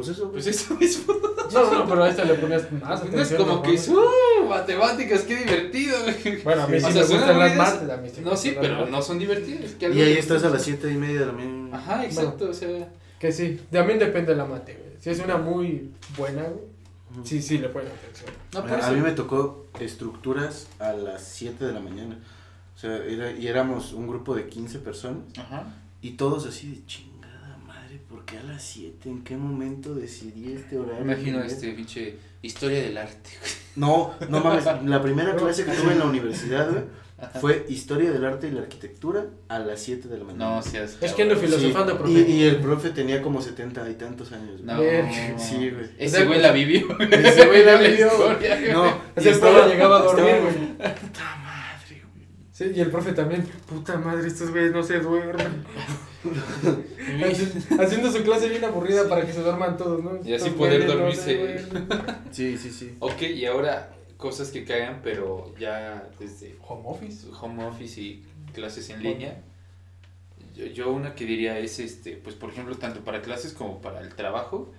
Pues 0.00 0.16
eso. 0.16 0.30
Pues 0.30 0.46
eso 0.46 0.74
mismo. 0.74 1.14
No, 1.52 1.68
no, 1.68 1.84
pero 1.84 2.04
a 2.04 2.08
esta 2.08 2.24
le 2.24 2.34
ponías 2.34 2.70
más 2.70 3.02
No 3.04 3.20
es 3.20 3.32
atención. 3.32 3.38
como 3.42 3.54
¿no? 3.56 3.62
que 3.62 3.72
¡uh! 3.90 4.48
Matemáticas, 4.48 5.22
qué 5.22 5.36
divertido, 5.36 5.96
güey. 6.04 6.42
Bueno, 6.44 6.62
a 6.62 6.66
mí 6.68 6.78
Sí. 6.78 6.86
me 6.86 7.00
gustan 7.00 7.38
las 7.40 7.56
mates. 7.56 7.90
A 7.90 7.96
mí 7.96 8.08
sí 8.08 8.20
me 8.20 8.30
No, 8.30 8.36
sí, 8.36 8.56
pero 8.60 8.86
no 8.86 9.02
son 9.02 9.18
divertidas. 9.18 9.72
que 9.72 9.90
Y 9.90 10.00
ahí 10.00 10.12
estás 10.12 10.44
a 10.44 10.50
las 10.50 10.62
siete 10.62 10.88
y 10.92 10.96
media 10.96 11.20
de 11.20 11.26
la 11.26 11.32
mañana. 11.32 11.76
Ajá, 11.76 12.04
exacto, 12.04 12.50
o 12.50 12.54
sea. 12.54 12.88
Que 13.18 13.32
sí, 13.32 13.60
también 13.72 13.98
depende 13.98 14.30
de 14.30 14.38
la 14.38 14.44
mate, 14.44 14.74
güey. 14.74 14.90
Si 15.00 15.10
es 15.10 15.18
una 15.18 15.38
muy 15.38 15.90
buena, 16.16 16.44
güey, 16.44 17.24
sí, 17.24 17.42
sí 17.42 17.58
le 17.58 17.68
ponen 17.68 17.88
atención. 17.90 18.30
No, 18.54 18.60
a, 18.60 18.90
mí 18.92 19.00
me 19.00 19.10
tocó 19.10 19.66
estructuras 19.80 20.68
a 20.78 20.92
las 20.92 21.24
7 21.24 21.64
de 21.64 21.72
la 21.72 21.80
mañana. 21.80 22.16
O 22.76 22.78
sea, 22.78 22.96
era, 22.96 23.32
y 23.32 23.48
éramos 23.48 23.92
un 23.92 24.06
grupo 24.06 24.36
de 24.36 24.46
15 24.46 24.78
personas. 24.78 25.24
Ajá. 25.36 25.64
Y 26.00 26.12
todos 26.12 26.46
así 26.46 26.68
de 26.68 26.76
madre, 26.76 27.09
¿por 28.20 28.24
qué 28.26 28.38
a 28.38 28.42
las 28.42 28.62
7? 28.62 29.08
¿En 29.08 29.24
qué 29.24 29.36
momento 29.36 29.94
decidí 29.94 30.52
este 30.52 30.78
horario? 30.78 31.02
Imagino 31.02 31.42
este 31.42 31.72
pinche 31.72 32.16
historia 32.42 32.82
del 32.82 32.98
arte. 32.98 33.30
No, 33.76 34.14
no 34.28 34.40
mames. 34.40 34.64
La 34.84 35.02
primera 35.02 35.34
clase 35.36 35.64
que 35.64 35.72
tuve 35.72 35.92
en 35.92 35.98
la 36.00 36.04
universidad, 36.14 36.70
güey, 36.70 36.84
fue 37.40 37.66
Historia 37.68 38.10
del 38.12 38.24
Arte 38.24 38.48
y 38.48 38.50
la 38.50 38.62
Arquitectura 38.62 39.26
a 39.48 39.58
las 39.58 39.80
7 39.80 40.08
de 40.08 40.18
la 40.18 40.24
mañana. 40.24 40.56
No 40.56 40.62
seas. 40.62 40.96
Es 41.02 41.12
que 41.12 41.22
ando 41.22 41.36
filosofando, 41.36 41.92
Sí, 41.92 41.98
profe. 41.98 42.12
Y, 42.12 42.32
y 42.32 42.42
el 42.44 42.56
profe 42.56 42.90
tenía 42.90 43.20
como 43.22 43.40
70 43.42 43.88
y 43.90 43.94
tantos 43.94 44.32
años. 44.32 44.62
güey. 44.62 44.64
No. 44.64 44.80
Verga. 44.80 45.38
Sí, 45.38 45.70
güey. 45.70 45.86
Ese 45.98 46.24
güey 46.24 46.40
la 46.40 46.52
vivió. 46.52 46.98
Ese 46.98 47.46
güey 47.46 47.64
la 47.64 47.76
vivió. 47.76 48.08
No, 48.72 49.02
Ese 49.16 49.34
profe 49.38 49.68
llegaba 49.68 49.98
a 49.98 50.02
dormir, 50.02 50.26
estaba- 50.28 50.50
güey. 50.50 50.94
Puta 50.94 51.36
madre, 51.42 52.02
güey. 52.14 52.26
Sí, 52.52 52.72
y 52.74 52.80
el 52.80 52.90
profe 52.90 53.12
también, 53.12 53.46
puta 53.66 53.98
madre, 53.98 54.26
estos 54.26 54.50
güeyes 54.50 54.72
no 54.72 54.82
se 54.82 54.98
duermen. 55.00 55.64
Haci- 57.22 57.80
Haciendo 57.80 58.12
su 58.12 58.22
clase 58.22 58.48
bien 58.48 58.64
aburrida 58.64 59.08
para 59.08 59.26
que 59.26 59.32
se 59.32 59.40
duerman 59.42 59.76
todos, 59.76 60.02
¿no? 60.02 60.18
Y 60.24 60.34
así 60.34 60.50
poder 60.50 60.86
dormirse. 60.86 61.64
Sí, 62.30 62.56
sí, 62.58 62.70
sí. 62.70 62.94
Ok, 63.00 63.22
y 63.22 63.44
ahora 63.46 63.92
cosas 64.16 64.50
que 64.50 64.64
cagan, 64.64 65.00
pero 65.02 65.52
ya 65.58 66.08
desde 66.18 66.56
Home 66.68 66.82
office. 66.86 67.26
home 67.40 67.64
office 67.64 68.00
y 68.00 68.24
clases 68.54 68.90
en 68.90 69.02
línea. 69.02 69.40
Yo, 70.54 70.66
yo 70.66 70.90
una 70.90 71.14
que 71.14 71.24
diría 71.24 71.58
es, 71.58 71.78
este, 71.80 72.16
pues 72.16 72.36
por 72.36 72.50
ejemplo, 72.50 72.76
tanto 72.76 73.00
para 73.00 73.22
clases 73.22 73.52
como 73.52 73.80
para 73.80 74.00
el 74.00 74.14
trabajo, 74.14 74.70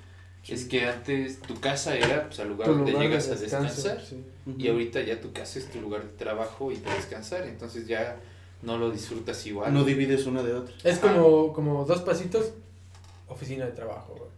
es 0.48 0.66
que 0.66 0.86
antes 0.86 1.40
tu 1.40 1.60
casa 1.60 1.96
era 1.96 2.28
pues, 2.28 2.40
al 2.40 2.50
lugar 2.50 2.68
Tu 2.68 2.74
donde 2.76 2.92
lugar 2.92 3.04
de 3.10 3.10
llegas 3.10 3.30
a 3.30 3.36
descansar 3.36 4.02
sí. 4.02 4.24
y 4.58 4.68
ahorita 4.70 5.02
ya 5.02 5.20
tu 5.22 5.32
casa 5.34 5.60
es 5.60 5.70
tu 5.70 5.80
lugar 5.82 6.04
de 6.04 6.10
trabajo 6.18 6.72
y 6.72 6.76
de 6.78 6.90
descansar, 6.96 7.46
entonces 7.48 7.88
ya 7.88 8.18
no 8.62 8.78
lo 8.78 8.92
disfrutas 8.92 9.46
igual. 9.46 9.74
No 9.74 9.84
divides 9.84 10.26
una 10.26 10.44
de 10.44 10.54
otra. 10.54 10.74
Es 10.84 11.00
como, 11.00 11.54
como 11.54 11.86
dos 11.86 12.02
pasitos, 12.02 12.52
oficina 13.28 13.66
de 13.66 13.72
trabajo, 13.72 14.16
güey. 14.18 14.30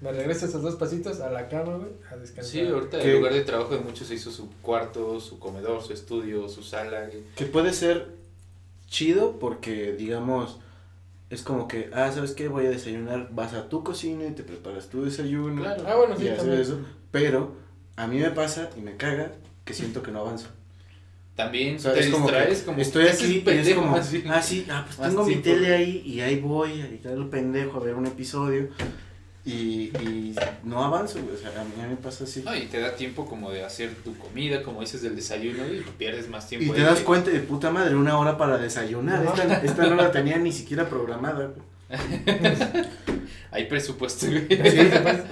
Me 0.00 0.12
regreso 0.12 0.44
esos 0.44 0.60
dos 0.60 0.76
pasitos 0.76 1.20
a 1.20 1.30
la 1.30 1.48
cama, 1.48 1.76
güey, 1.76 1.90
a 2.12 2.16
descansar. 2.16 2.44
Sí, 2.52 2.60
ahorita 2.60 3.00
¿Qué? 3.00 3.12
el 3.12 3.16
lugar 3.18 3.32
de 3.32 3.42
trabajo 3.42 3.74
de 3.74 3.80
muchos 3.80 4.08
se 4.08 4.14
hizo 4.14 4.30
su 4.30 4.50
cuarto, 4.60 5.18
su 5.20 5.38
comedor, 5.38 5.82
su 5.82 5.94
estudio, 5.94 6.48
su 6.50 6.62
sala. 6.62 7.06
güey. 7.06 7.22
Que 7.34 7.46
puede 7.46 7.72
ser 7.72 8.08
chido 8.88 9.38
porque, 9.38 9.94
digamos, 9.94 10.58
es 11.30 11.42
como 11.42 11.66
que, 11.66 11.90
ah, 11.94 12.12
¿sabes 12.12 12.32
qué? 12.32 12.48
Voy 12.48 12.66
a 12.66 12.70
desayunar, 12.70 13.30
vas 13.32 13.54
a 13.54 13.70
tu 13.70 13.82
cocina 13.82 14.26
y 14.26 14.32
te 14.32 14.42
preparas 14.42 14.88
tu 14.88 15.02
desayuno. 15.02 15.62
Claro. 15.62 15.82
Ah, 15.86 15.96
bueno, 15.96 16.14
sí, 16.18 16.26
también. 16.36 16.60
eso. 16.60 16.78
Pero 17.10 17.52
a 17.96 18.06
mí 18.06 18.18
me 18.18 18.30
pasa 18.30 18.68
y 18.76 18.80
me 18.80 18.96
caga 18.98 19.32
que 19.64 19.72
siento 19.72 20.02
que 20.02 20.10
no 20.10 20.20
avanzo. 20.20 20.48
También 21.36 21.76
O 21.76 21.78
sea, 21.78 21.92
te 21.92 22.00
es 22.00 22.08
como 22.08 22.26
que 22.28 22.32
como 22.64 22.80
estoy 22.80 23.04
haces 23.08 23.20
aquí 23.22 23.44
y 23.46 23.50
es 23.50 23.74
como, 23.74 23.92
bien. 24.10 24.30
ah, 24.32 24.42
sí, 24.42 24.66
ah, 24.70 24.84
pues 24.86 25.08
tengo 25.08 25.24
mi 25.26 25.36
tele 25.36 25.74
ahí 25.74 26.02
y 26.06 26.20
ahí 26.22 26.40
voy 26.40 26.80
a 26.80 26.84
dedicar 26.86 27.12
el 27.12 27.26
pendejo 27.26 27.78
a 27.78 27.84
ver 27.84 27.94
un 27.94 28.06
episodio 28.06 28.70
y, 29.44 29.52
y 30.02 30.34
no 30.64 30.82
avanzo, 30.82 31.20
güey. 31.22 31.36
O 31.36 31.38
sea, 31.38 31.50
a 31.60 31.64
mí, 31.64 31.70
me 31.88 31.94
pasa 31.96 32.24
así. 32.24 32.42
No, 32.44 32.56
y 32.56 32.62
te 32.66 32.80
da 32.80 32.96
tiempo 32.96 33.26
como 33.26 33.50
de 33.52 33.64
hacer 33.64 33.94
tu 34.02 34.16
comida, 34.18 34.62
como 34.62 34.80
dices 34.80 35.02
del 35.02 35.14
desayuno, 35.14 35.64
y 35.72 35.84
pierdes 35.98 36.28
más 36.28 36.48
tiempo. 36.48 36.72
Y 36.72 36.76
te 36.76 36.82
das 36.82 36.98
que- 37.00 37.04
cuenta 37.04 37.30
de 37.30 37.38
puta 37.40 37.70
madre, 37.70 37.94
una 37.94 38.18
hora 38.18 38.36
para 38.38 38.58
desayunar. 38.58 39.24
Ajá. 39.24 39.42
Esta, 39.42 39.56
esta 39.62 39.86
no 39.86 39.94
la 39.94 40.10
tenía 40.12 40.38
ni 40.38 40.50
siquiera 40.52 40.88
programada. 40.88 41.46
güey. 41.46 41.75
Hay 43.52 43.66
presupuesto, 43.66 44.26
güey. 44.26 44.46
Sí, 44.48 44.80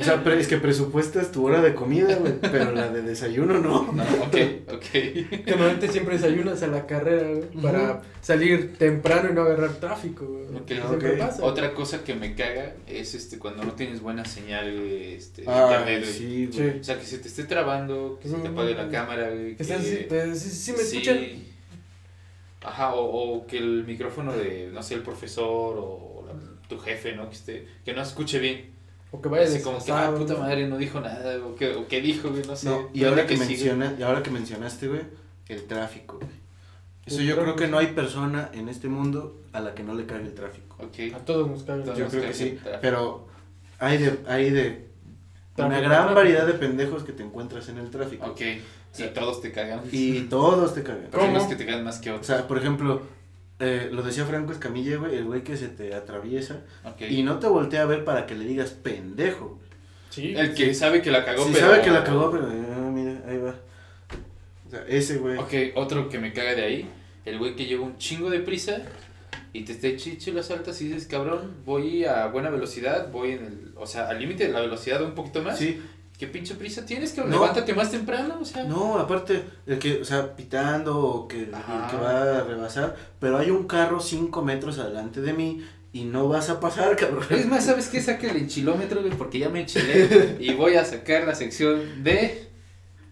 o 0.01 0.05
sea, 0.05 0.23
pre- 0.25 0.41
es 0.41 0.49
que 0.49 0.57
presupuestas 0.57 1.31
tu 1.31 1.45
hora 1.47 1.61
de 1.61 1.75
comida, 1.75 2.15
güey, 2.17 2.35
pero 2.41 2.71
la 2.73 2.89
de 2.89 3.03
desayuno 3.03 3.59
no. 3.59 3.93
No, 3.93 4.03
ok, 4.23 4.37
ok. 4.73 4.81
Que 4.93 5.45
normalmente 5.49 5.89
siempre 5.89 6.15
desayunas 6.17 6.63
a 6.63 6.69
la 6.69 6.87
carrera, 6.87 7.29
güey, 7.29 7.63
para 7.63 8.01
salir 8.23 8.79
temprano 8.79 9.29
y 9.31 9.35
no 9.35 9.43
agarrar 9.43 9.75
tráfico, 9.75 10.25
güey. 10.27 10.45
Ok, 10.63 10.69
Siempre 10.89 11.13
ok. 11.15 11.19
pasa. 11.19 11.45
Otra 11.45 11.75
cosa 11.75 12.03
que 12.03 12.15
me 12.15 12.35
caga 12.35 12.73
es 12.87 13.15
este 13.15 13.39
cuando 13.39 13.63
no 13.65 13.73
tienes 13.73 14.01
buena 14.01 14.25
señal, 14.25 14.73
güey, 14.75 15.15
este, 15.15 15.43
de 15.43 15.49
Ah, 15.51 15.67
internet, 15.71 16.03
güey. 16.05 16.15
sí, 16.15 16.49
Sí. 16.51 16.59
güey. 16.63 16.81
O 16.81 16.85
sea, 16.85 16.99
que 16.99 17.05
se 17.05 17.19
te 17.19 17.29
esté 17.29 17.45
trabando, 17.45 18.19
que 18.23 18.29
se 18.29 18.37
te 18.37 18.49
apague 18.49 18.75
la 18.75 18.89
cámara, 18.89 19.29
güey. 19.29 19.57
Que 19.57 19.63
están- 19.65 19.83
que- 19.83 19.89
sí, 19.89 20.07
pues, 20.09 20.39
sí, 20.41 20.51
sí 20.51 20.73
me 20.73 20.79
escuchan. 20.79 21.19
Ajá, 22.63 22.95
o, 22.95 23.35
o 23.35 23.47
que 23.47 23.59
el 23.59 23.85
micrófono 23.85 24.33
de, 24.33 24.71
no 24.73 24.83
sé, 24.83 24.95
el 24.95 25.03
profesor 25.03 25.77
o 25.79 26.14
tu 26.69 26.79
jefe, 26.79 27.15
¿no? 27.15 27.29
Que 27.29 27.35
esté, 27.35 27.69
que 27.85 27.93
no 27.93 28.03
escuche 28.03 28.39
bien. 28.39 28.73
O 29.11 29.21
que 29.23 29.29
vaya 29.29 29.45
Así 29.45 29.63
como 29.63 29.83
que, 29.85 29.93
ah, 29.93 30.13
puta 30.17 30.35
madre, 30.37 30.67
no 30.67 30.77
dijo 30.77 31.01
nada, 31.01 31.39
o 31.47 31.55
que, 31.55 31.69
o 31.75 31.87
que 31.87 32.01
dijo, 32.01 32.31
güey, 32.31 32.43
no 32.47 32.57
sé. 32.57 32.69
No, 32.69 32.89
y 32.93 33.05
ahora 33.05 33.27
que, 33.27 33.37
sigue. 33.37 33.49
menciona, 33.49 33.95
y 33.99 34.03
ahora 34.03 34.23
que 34.23 34.31
mencionaste, 34.31 34.89
güey, 34.89 35.03
el 35.49 35.65
tráfico, 35.67 36.17
güey. 36.19 36.31
Eso 37.07 37.21
El 37.21 37.27
yo 37.27 37.35
creo 37.35 37.45
tráfico, 37.45 37.65
que 37.65 37.71
no 37.71 37.79
hay 37.79 37.87
persona 37.89 38.51
en 38.55 38.69
este 38.69 38.89
mundo 38.89 39.41
a 39.53 39.61
la 39.61 39.75
que 39.75 39.83
no 39.85 39.95
le 39.95 40.07
cague 40.07 40.25
el 40.25 40.35
tráfico. 40.35 40.77
Ok. 40.81 41.15
A 41.15 41.19
todos 41.19 41.49
nos 41.49 41.63
cae. 41.63 41.83
Todos 41.83 41.97
Yo 41.99 42.05
nos 42.05 42.13
creo 42.13 42.27
que 42.27 42.35
sí, 42.35 42.49
el 42.49 42.59
tráfico. 42.59 42.79
pero 42.81 43.29
hay 43.79 43.99
de, 43.99 44.19
hay 44.27 44.51
de 44.51 44.89
una 45.57 45.69
Tráfico, 45.69 45.81
gran 45.83 45.91
tráfico. 45.91 46.15
variedad 46.15 46.47
de 46.47 46.53
pendejos 46.55 47.05
que 47.05 47.13
te 47.13 47.23
encuentras 47.23 47.69
en 47.69 47.79
el 47.79 47.91
tráfico. 47.91 48.27
Ok. 48.27 48.41
Y 48.99 49.03
todos 49.15 49.41
te 49.43 49.53
cagan. 49.53 49.81
Y 49.93 50.21
todos 50.23 50.75
te 50.75 50.83
cagan. 50.83 51.07
Pero 51.11 51.23
hay 51.23 51.29
¿Cómo? 51.29 51.39
unos 51.39 51.49
que 51.49 51.57
te 51.57 51.67
cagan 51.67 51.85
más 51.85 51.99
que 51.99 52.11
O 52.11 52.15
otros. 52.15 52.27
sea, 52.27 52.49
por 52.49 52.59
ejemplo, 52.59 53.03
eh, 53.61 53.89
lo 53.93 54.03
decía 54.03 54.25
Franco 54.25 54.53
Escamilla, 54.53 54.97
güey, 54.97 55.17
el 55.17 55.25
güey 55.25 55.45
que 55.45 55.57
se 55.57 55.69
te 55.69 55.95
atraviesa 55.95 56.63
y 57.09 57.23
no 57.23 57.39
te 57.39 57.47
voltea 57.47 57.83
a 57.83 57.87
ver 57.87 58.05
para 58.05 58.27
que 58.27 58.35
le 58.35 58.45
digas 58.45 58.71
pendejo. 58.71 59.61
Sí. 60.11 60.35
El 60.37 60.55
que 60.55 60.75
sabe 60.75 61.03
que 61.03 61.11
la 61.11 61.25
cagó, 61.25 61.45
Sí 61.45 61.51
pero... 61.55 61.67
sabe 61.67 61.83
que 61.83 61.91
la 61.91 62.05
cagó, 62.05 62.31
pero 62.31 62.47
ah, 62.47 62.91
mira, 62.93 63.21
ahí 63.27 63.39
va. 63.39 63.55
O 64.67 64.71
sea, 64.71 64.85
ese 64.89 65.19
güey. 65.19 65.37
Ok, 65.39 65.77
otro 65.77 66.09
que 66.09 66.19
me 66.19 66.33
caga 66.33 66.55
de 66.55 66.63
ahí, 66.63 66.89
el 67.25 67.39
güey 67.39 67.55
que 67.55 67.67
lleva 67.67 67.85
un 67.85 67.97
chingo 67.99 68.31
de 68.31 68.41
prisa 68.41 68.83
y 69.53 69.63
te 69.63 69.73
esté 69.73 69.97
chicho 69.97 70.33
las 70.33 70.51
altas 70.51 70.81
y 70.83 70.89
dices, 70.89 71.07
cabrón, 71.07 71.55
voy 71.65 72.05
a 72.05 72.27
buena 72.27 72.51
velocidad, 72.51 73.11
voy 73.13 73.33
en 73.33 73.45
el, 73.45 73.73
o 73.77 73.87
sea, 73.87 74.09
al 74.09 74.19
límite 74.19 74.47
de 74.47 74.53
la 74.53 74.61
velocidad 74.61 75.03
un 75.03 75.15
poquito 75.15 75.43
más. 75.43 75.59
Sí, 75.59 75.81
¿Qué 76.19 76.29
pinche 76.29 76.55
prisa 76.55 76.87
tienes, 76.87 77.13
que 77.13 77.23
No. 77.23 77.29
Levántate 77.29 77.75
más 77.75 77.91
temprano, 77.91 78.39
o 78.41 78.45
sea. 78.45 78.65
no, 78.65 78.99
aparte, 78.99 79.43
el 79.67 79.79
que, 79.79 80.01
o 80.01 80.05
sea, 80.05 80.37
pitando 80.37 80.97
o 80.97 81.27
que, 81.29 81.43
el 81.43 81.51
que 81.51 81.97
va 81.97 82.39
a 82.39 82.45
rebasar, 82.45 82.95
pero 83.19 83.39
hay 83.39 83.51
un 83.51 83.67
carro 83.67 83.99
5 83.99 84.43
metros 84.43 84.79
adelante 84.79 85.21
de 85.21 85.33
mí 85.33 85.65
y 85.93 86.05
no 86.05 86.29
vas 86.29 86.51
a 86.51 86.61
pasar, 86.61 86.95
cabrón. 86.99 87.25
Es 87.31 87.47
más, 87.47 87.65
¿sabes 87.65 87.89
qué? 87.89 88.01
Saca 88.01 88.31
el 88.31 88.37
enchilómetro, 88.37 89.01
güey, 89.01 89.13
porque 89.13 89.41
ya 89.41 89.49
me 89.49 89.63
enchilé 89.63 90.37
y 90.39 90.55
voy 90.55 90.75
a 90.75 90.85
sacar 90.85 91.27
la 91.27 91.35
sección 91.35 92.05
de 92.05 92.49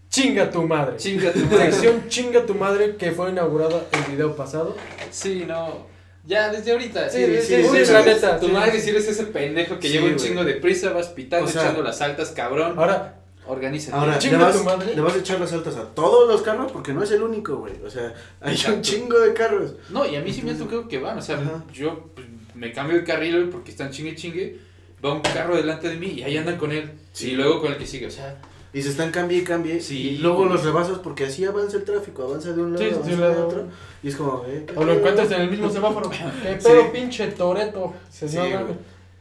Chinga 0.09 0.51
tu 0.51 0.61
madre. 0.67 0.95
chinga 0.97 1.33
tu 1.33 1.39
madre. 1.39 1.71
Sección 1.71 2.07
Chinga 2.07 2.45
tu 2.45 2.53
madre 2.53 2.97
que 2.97 3.11
fue 3.11 3.31
inaugurada 3.31 3.87
el 3.91 4.11
video 4.11 4.35
pasado. 4.35 4.77
Sí, 5.09 5.43
no. 5.47 5.92
Ya, 6.25 6.49
desde 6.51 6.71
ahorita. 6.71 7.09
Sí, 7.09 7.25
sí, 7.25 7.41
sí, 7.41 7.63
sí, 7.69 7.85
sí, 7.85 7.91
la 7.91 8.01
neta. 8.03 8.39
Tu 8.39 8.45
sí. 8.47 8.51
madre 8.53 8.79
si 8.79 8.89
eres 8.91 9.07
ese 9.07 9.25
pendejo 9.25 9.77
que 9.79 9.87
Sí, 9.87 9.93
lleva 9.93 10.05
un 10.05 10.13
güey. 10.13 10.25
chingo 10.25 10.43
de 10.45 10.53
prisa, 10.55 10.91
vas 10.91 11.09
pitando, 11.09 11.45
O 11.45 11.49
sea, 11.49 11.63
echando 11.63 11.83
las 11.83 11.99
altas, 12.01 12.31
cabrón. 12.31 12.77
Ahora, 12.79 13.19
Organízate. 13.45 13.97
Ahora, 13.97 14.13
le 14.13 14.19
Chinga 14.19 14.37
vas, 14.37 14.55
tu 14.55 14.63
madre. 14.63 14.95
le 14.95 15.01
vas 15.01 15.15
a 15.15 15.17
echar 15.17 15.37
las 15.37 15.51
altas 15.51 15.75
a 15.75 15.83
todos 15.93 16.29
los 16.29 16.41
carros 16.43 16.71
porque 16.71 16.93
no 16.93 17.03
es 17.03 17.11
el 17.11 17.23
único, 17.23 17.57
güey. 17.57 17.73
O 17.85 17.89
sea, 17.89 18.13
hay 18.39 18.53
Exacto. 18.53 18.77
un 18.77 18.81
chingo 18.83 19.19
de 19.19 19.33
carros. 19.33 19.73
No, 19.89 20.05
y 20.09 20.15
a 20.15 20.21
mí 20.21 20.31
sí 20.31 20.43
me 20.43 20.51
ha 20.51 20.57
tocado 20.57 20.87
que 20.87 20.97
van, 20.97 21.17
o 21.17 21.21
sea, 21.21 21.35
Ajá. 21.35 21.61
yo 21.73 22.09
pues, 22.15 22.25
me 22.55 22.71
cambio 22.71 22.95
de 22.97 23.03
carril 23.03 23.35
güey, 23.35 23.49
porque 23.49 23.71
están 23.71 23.91
chingue 23.91 24.15
chingue, 24.15 24.59
va 25.03 25.11
un 25.11 25.19
carro 25.21 25.57
delante 25.57 25.89
de 25.89 25.97
mí 25.97 26.07
y 26.19 26.23
ahí 26.23 26.37
andan 26.37 26.55
con 26.57 26.71
él, 26.71 26.89
Sí. 27.11 27.31
y 27.31 27.35
luego 27.35 27.59
con 27.59 27.73
el 27.73 27.77
que 27.77 27.85
sigue, 27.85 28.07
o 28.07 28.11
sea, 28.11 28.37
Y 28.73 28.81
se 28.81 28.89
están 28.89 29.11
cambie 29.11 29.37
y 29.39 29.43
cambie. 29.43 29.79
Sí. 29.81 30.09
Y 30.09 30.17
luego 30.17 30.45
los 30.45 30.63
rebasas 30.65 30.97
porque 30.99 31.25
así 31.25 31.45
avanza 31.45 31.77
el 31.77 31.83
tráfico. 31.83 32.23
Avanza 32.23 32.53
de 32.53 32.61
un 32.61 32.73
lado, 32.73 32.83
Sí, 32.83 32.89
avanza 32.91 33.05
sí, 33.09 33.15
de 33.15 33.21
lado. 33.21 33.47
otro. 33.47 33.67
Y 34.01 34.07
es 34.07 34.15
como, 34.15 34.43
eh. 34.47 34.63
¿qué 34.67 34.73
o 34.75 34.83
lo 34.83 34.93
encuentras 34.93 35.31
en 35.31 35.41
el 35.41 35.49
mismo 35.51 35.69
semáforo. 35.69 36.09
Eh, 36.45 36.57
pero 36.63 36.81
Sí. 36.81 36.87
pinche 36.91 37.27
Toreto. 37.27 37.93
Dices, 38.11 38.31
Sí, 38.31 38.37
no, 38.37 38.43
mames. 38.49 38.75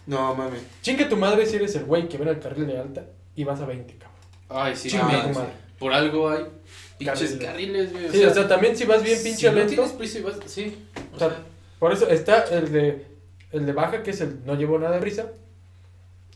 No, 0.07 0.35
mames. 0.35 0.61
Chinga 0.81 1.09
tu 1.09 1.17
madre 1.17 1.45
si 1.47 1.57
eres 1.57 1.75
el 1.77 1.85
güey 1.85 2.09
que 2.09 2.17
ve 2.19 2.31
el 2.31 2.39
carril 2.41 2.67
de 2.67 2.79
alta 2.79 3.05
y 3.37 3.45
vas 3.45 3.61
a 3.61 3.67
20, 3.67 3.95
cabrón. 3.95 4.19
ay, 4.49 4.75
sí, 4.75 4.89
Chinga 4.89 5.03
también, 5.03 5.23
tu 5.23 5.29
sí. 5.35 5.39
madre. 5.41 5.53
por 5.79 5.93
algo 5.93 6.29
hay 6.31 6.45
pinches 6.99 7.33
Carriles. 7.37 7.93
güey, 7.93 8.11
Sí, 8.11 8.19
sea, 8.19 8.31
o 8.31 8.35
sea, 8.35 8.49
también 8.49 8.77
si 8.77 8.85
vas 8.85 9.03
bien 9.03 9.19
pinche 9.23 9.49
no 9.51 9.57
lento. 9.57 9.75
tienes 9.75 9.93
prisa 9.93 10.19
y 10.19 10.23
vas, 10.23 10.35
sí, 10.47 10.77
o 11.13 11.17
O 11.17 11.19
sea, 11.19 11.29
sea, 11.29 11.39
Por 11.79 11.93
eso 11.93 12.09
está 12.09 12.45
el 12.45 12.73
de 12.73 13.07
el 13.53 13.67
de 13.67 13.73
baja, 13.73 14.03
que 14.03 14.13
es 14.13 14.21
el 14.23 14.45
no 14.47 14.55
llevo 14.55 14.79
nada 14.79 14.95
de 14.95 15.01
prisa. 15.03 15.27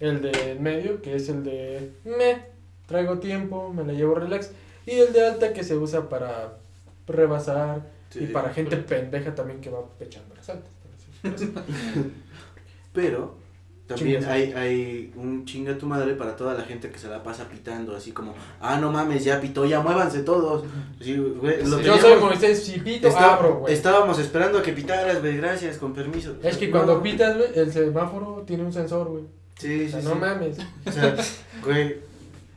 El 0.00 0.20
de 0.20 0.52
en 0.52 0.62
medio, 0.62 1.00
que 1.00 1.16
es 1.16 1.28
el 1.30 1.42
de 1.44 1.92
me 2.04 2.54
traigo 2.86 3.18
tiempo, 3.18 3.72
me 3.72 3.84
la 3.84 3.92
llevo 3.92 4.14
relax. 4.14 4.50
Y 4.86 4.92
el 4.92 5.12
de 5.12 5.26
alta, 5.26 5.52
que 5.52 5.64
se 5.64 5.76
usa 5.76 6.08
para 6.08 6.58
rebasar 7.06 7.82
Sí, 8.10 8.20
y 8.24 8.26
para 8.28 8.52
gente 8.54 8.76
pendeja 8.76 9.34
también 9.34 9.60
que 9.60 9.68
va 9.70 9.80
pechando 9.98 10.34
las 10.34 10.48
altas. 10.48 10.70
Pero 12.92 13.34
También 13.86 14.24
hay, 14.24 14.52
hay 14.52 15.12
un 15.16 15.44
chinga 15.44 15.76
tu 15.76 15.86
madre 15.86 16.14
para 16.14 16.34
toda 16.34 16.54
la 16.54 16.62
gente 16.62 16.90
que 16.90 16.98
se 16.98 17.08
la 17.08 17.22
pasa 17.22 17.48
pitando, 17.48 17.94
así 17.94 18.12
como, 18.12 18.34
ah, 18.60 18.78
no 18.80 18.90
mames, 18.90 19.24
ya 19.24 19.40
pitó, 19.40 19.64
ya 19.64 19.80
muévanse 19.80 20.22
todos. 20.22 20.64
Sí, 21.00 21.16
güey, 21.16 21.64
lo 21.64 21.78
Sí. 21.78 21.84
Yo 21.84 21.96
soy 21.98 22.18
Moisés, 22.20 22.64
si 22.64 22.80
pito, 22.80 23.08
está- 23.08 23.34
abro, 23.34 23.56
güey. 23.58 23.72
Estábamos 23.74 24.18
esperando 24.18 24.58
a 24.58 24.62
que 24.62 24.72
pitaras, 24.72 25.20
güey, 25.20 25.36
gracias, 25.36 25.78
con 25.78 25.92
permiso. 25.94 26.36
Es 26.42 26.56
que 26.56 26.66
No, 26.66 26.72
cuando 26.72 27.02
pitas, 27.02 27.36
güey, 27.36 27.48
el 27.54 27.72
semáforo 27.72 28.42
tiene 28.46 28.64
un 28.64 28.72
sensor, 28.72 29.08
güey. 29.08 29.24
Sí, 29.58 29.82
O 29.82 29.84
sí, 29.86 29.90
sea, 29.90 30.00
sí. 30.00 30.06
no 30.08 30.14
mames. 30.16 30.58
O 30.86 30.90
sea, 30.92 31.16
güey, 31.64 31.96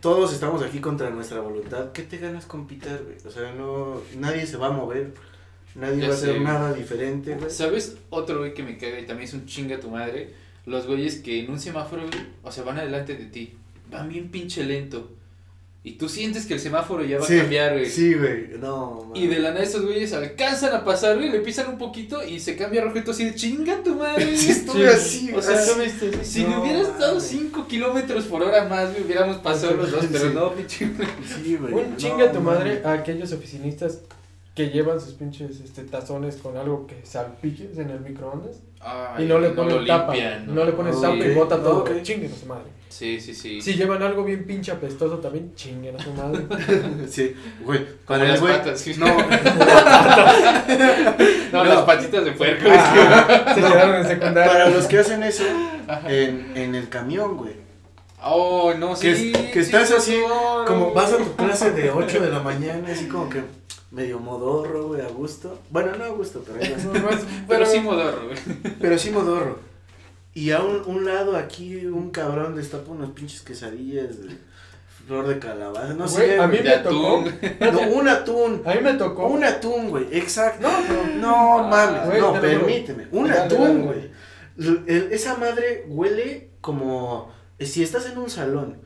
todos 0.01 0.33
estamos 0.33 0.61
aquí 0.63 0.79
contra 0.79 1.09
nuestra 1.09 1.41
voluntad. 1.41 1.91
¿Qué 1.91 2.03
te 2.03 2.17
ganas 2.17 2.45
con 2.45 2.67
pitar, 2.67 3.03
güey? 3.03 3.17
O 3.25 3.29
sea, 3.29 3.53
no, 3.53 4.01
nadie 4.17 4.45
se 4.45 4.57
va 4.57 4.67
a 4.67 4.71
mover, 4.71 5.13
nadie 5.75 6.01
Ya 6.01 6.07
va 6.07 6.13
a 6.13 6.17
hacer 6.17 6.41
nada 6.41 6.73
diferente, 6.73 7.35
güey. 7.35 7.49
¿Sabes? 7.49 7.97
Otro 8.09 8.39
güey 8.39 8.53
que 8.53 8.63
me 8.63 8.77
caga 8.77 8.99
y 8.99 9.05
también 9.05 9.27
es 9.27 9.33
un 9.33 9.45
chinga 9.45 9.79
tu 9.79 9.89
madre. 9.89 10.33
Los 10.65 10.87
güeyes 10.87 11.19
que 11.19 11.43
en 11.43 11.51
un 11.51 11.59
semáforo, 11.59 12.03
güey, 12.03 12.19
o 12.43 12.51
sea, 12.51 12.63
van 12.63 12.77
adelante 12.77 13.15
de 13.15 13.25
ti. 13.25 13.53
Van 13.91 14.07
bien 14.07 14.29
pinche 14.29 14.63
lento. 14.63 15.09
Y 15.81 15.93
tú 15.93 16.09
sientes 16.09 16.45
que 16.45 16.55
el 16.55 16.59
semáforo 16.59 17.05
ya 17.05 17.19
va 17.19 17.25
Sí, 17.25 17.37
a 17.37 17.41
cambiar, 17.41 17.71
güey. 17.73 17.85
Sí, 17.85 18.13
güey, 18.13 18.49
no, 18.59 19.05
man. 19.07 19.15
Y 19.15 19.27
de 19.27 19.39
la 19.39 19.51
nada 19.51 19.63
esos 19.63 19.85
güeyes 19.85 20.11
alcanzan 20.11 20.75
a 20.75 20.83
pasar, 20.83 21.15
güey, 21.15 21.29
le 21.29 21.39
pisan 21.39 21.69
un 21.69 21.77
poquito 21.77 22.21
y 22.21 22.41
se 22.41 22.57
cambia 22.57 22.81
a 22.81 22.85
rojo 22.85 22.97
y 22.97 23.03
tú 23.05 23.11
así 23.11 23.23
de 23.23 23.33
chinga 23.33 23.81
tu 23.81 23.95
madre. 23.95 24.35
Sí, 24.35 24.51
estuve 24.51 24.87
así, 24.89 25.31
O 25.33 25.41
sea, 25.41 25.55
así. 25.57 25.71
¿tú 25.71 25.79
viste? 25.81 26.25
Si 26.25 26.43
No, 26.43 26.49
le 26.49 26.57
hubieras 26.57 26.99
dado 26.99 27.13
mames. 27.15 27.29
5 27.29 27.67
kilómetros 27.67 28.25
por 28.25 28.43
hora 28.43 28.65
más, 28.67 28.91
güey, 28.91 29.03
hubiéramos 29.05 29.37
pasado 29.37 29.75
los 29.75 29.89
dos, 29.91 30.05
pero 30.11 30.27
Sí. 30.27 30.35
no, 30.35 30.53
pinche. 30.53 30.89
Sí, 31.43 31.55
güey. 31.55 31.73
Un 31.73 31.91
no, 31.91 31.97
chinga 31.97 32.29
tu 32.33 32.41
madre 32.41 32.81
a 32.83 32.91
aquellos 32.93 33.31
oficinistas 33.31 33.99
que 34.59 34.69
llevan 34.71 34.99
sus 34.99 35.13
pinches 35.13 35.61
este, 35.61 35.83
tazones 35.83 36.35
con 36.35 36.57
algo 36.57 36.85
que 36.85 36.99
salpiques 37.05 37.77
en 37.77 37.91
el 37.91 38.01
microondas 38.01 38.57
Ay, 38.81 39.23
y 39.23 39.27
no 39.29 39.39
le 39.39 39.51
ponen 39.51 39.85
tapa. 39.85 40.13
limpian, 40.13 40.53
no 40.53 40.65
le 40.65 40.73
ponen 40.73 40.93
Ok, 40.95 41.01
tapa 41.01 41.15
y 41.15 41.33
bota 41.33 41.55
todo. 41.63 41.79
ok. 41.79 42.01
Chinguen 42.01 42.29
a 42.33 42.35
su 42.35 42.45
madre. 42.45 42.65
Sí, 42.89 43.21
sí, 43.21 43.33
sí. 43.33 43.61
Si 43.61 43.75
llevan 43.75 44.03
algo 44.03 44.25
bien 44.25 44.45
pinche 44.45 44.73
apestoso 44.73 45.19
también, 45.19 45.53
chinguen 45.55 45.95
a 45.95 46.03
su 46.03 46.11
madre. 46.11 46.41
Sí, 47.07 47.33
güey. 47.63 47.85
El 48.09 48.27
las 48.27 48.41
güey. 48.41 48.53
patas. 48.57 48.81
sí. 48.81 48.95
No, 48.99 49.05
No, 51.53 51.63
las 51.63 51.81
patitas 51.83 52.25
de 52.25 52.31
puerco. 52.33 52.67
Ah, 52.69 53.51
se 53.55 53.61
quedaron 53.61 53.95
en 53.95 54.07
secundaria. 54.07 54.51
para 54.51 54.69
los 54.69 54.85
que 54.87 54.99
hacen 54.99 55.23
eso 55.23 55.43
en, 56.07 56.51
en 56.55 56.75
el 56.75 56.89
camión, 56.89 57.37
güey. 57.37 57.53
Oh, 58.23 58.73
no, 58.77 58.97
Que, 58.99 59.15
sí. 59.15 59.31
que 59.31 59.53
sí, 59.53 59.59
estás 59.59 59.91
así, 59.91 60.17
como 60.67 60.93
vas 60.93 61.13
a 61.13 61.17
tu 61.17 61.35
clase 61.35 61.71
de 61.71 61.89
8 61.89 62.19
de 62.19 62.29
la 62.29 62.39
mañana, 62.39 62.89
así 62.91 63.07
como 63.07 63.29
que 63.29 63.43
medio 63.91 64.19
modorro, 64.19 64.87
güey, 64.87 65.01
a 65.01 65.07
gusto. 65.07 65.57
Bueno, 65.69 65.91
no 65.97 66.03
a 66.03 66.09
gusto, 66.09 66.43
pero. 66.45 66.59
No, 66.83 66.93
no 66.99 67.09
es- 67.09 67.25
Pero 67.47 67.65
sí 67.65 67.79
modorro, 67.79 68.25
güey. 68.25 68.37
pero 68.79 68.97
sí 68.97 69.09
modorro. 69.11 69.59
Y 70.33 70.51
a 70.51 70.59
un, 70.61 70.83
un 70.85 71.05
lado 71.05 71.37
aquí, 71.37 71.85
un 71.85 72.11
cabrón 72.11 72.55
destapa 72.55 72.91
unas 72.91 73.09
pinches 73.11 73.41
quesadillas 73.41 74.21
de 74.21 74.37
flor 75.07 75.27
de 75.27 75.39
calabaza. 75.39 75.93
No 75.95 76.05
Güey, 76.07 76.27
sé, 76.27 76.39
a 76.39 76.47
mí 76.47 76.59
me 76.63 76.77
tocó. 76.77 77.23
No, 77.71 77.81
un 77.97 78.07
atún. 78.09 78.61
A 78.65 78.73
mí 78.75 78.81
me 78.81 78.93
tocó. 78.93 79.27
Un 79.27 79.43
atún, 79.43 79.89
güey, 79.89 80.05
exacto. 80.11 80.67
No, 80.67 80.73
pero. 80.87 81.15
No 81.17 81.59
Ah, 81.59 81.67
mames, 81.67 82.05
güey, 82.05 82.21
no, 82.21 82.33
permíteme. 82.39 83.07
Un 83.11 83.31
atún, 83.31 83.81
güey. 83.85 84.11
el- 84.87 85.09
Esa 85.11 85.35
madre 85.37 85.85
huele 85.87 86.49
como 86.61 87.31
si 87.65 87.83
estás 87.83 88.05
en 88.07 88.17
un 88.17 88.29
salón. 88.29 88.77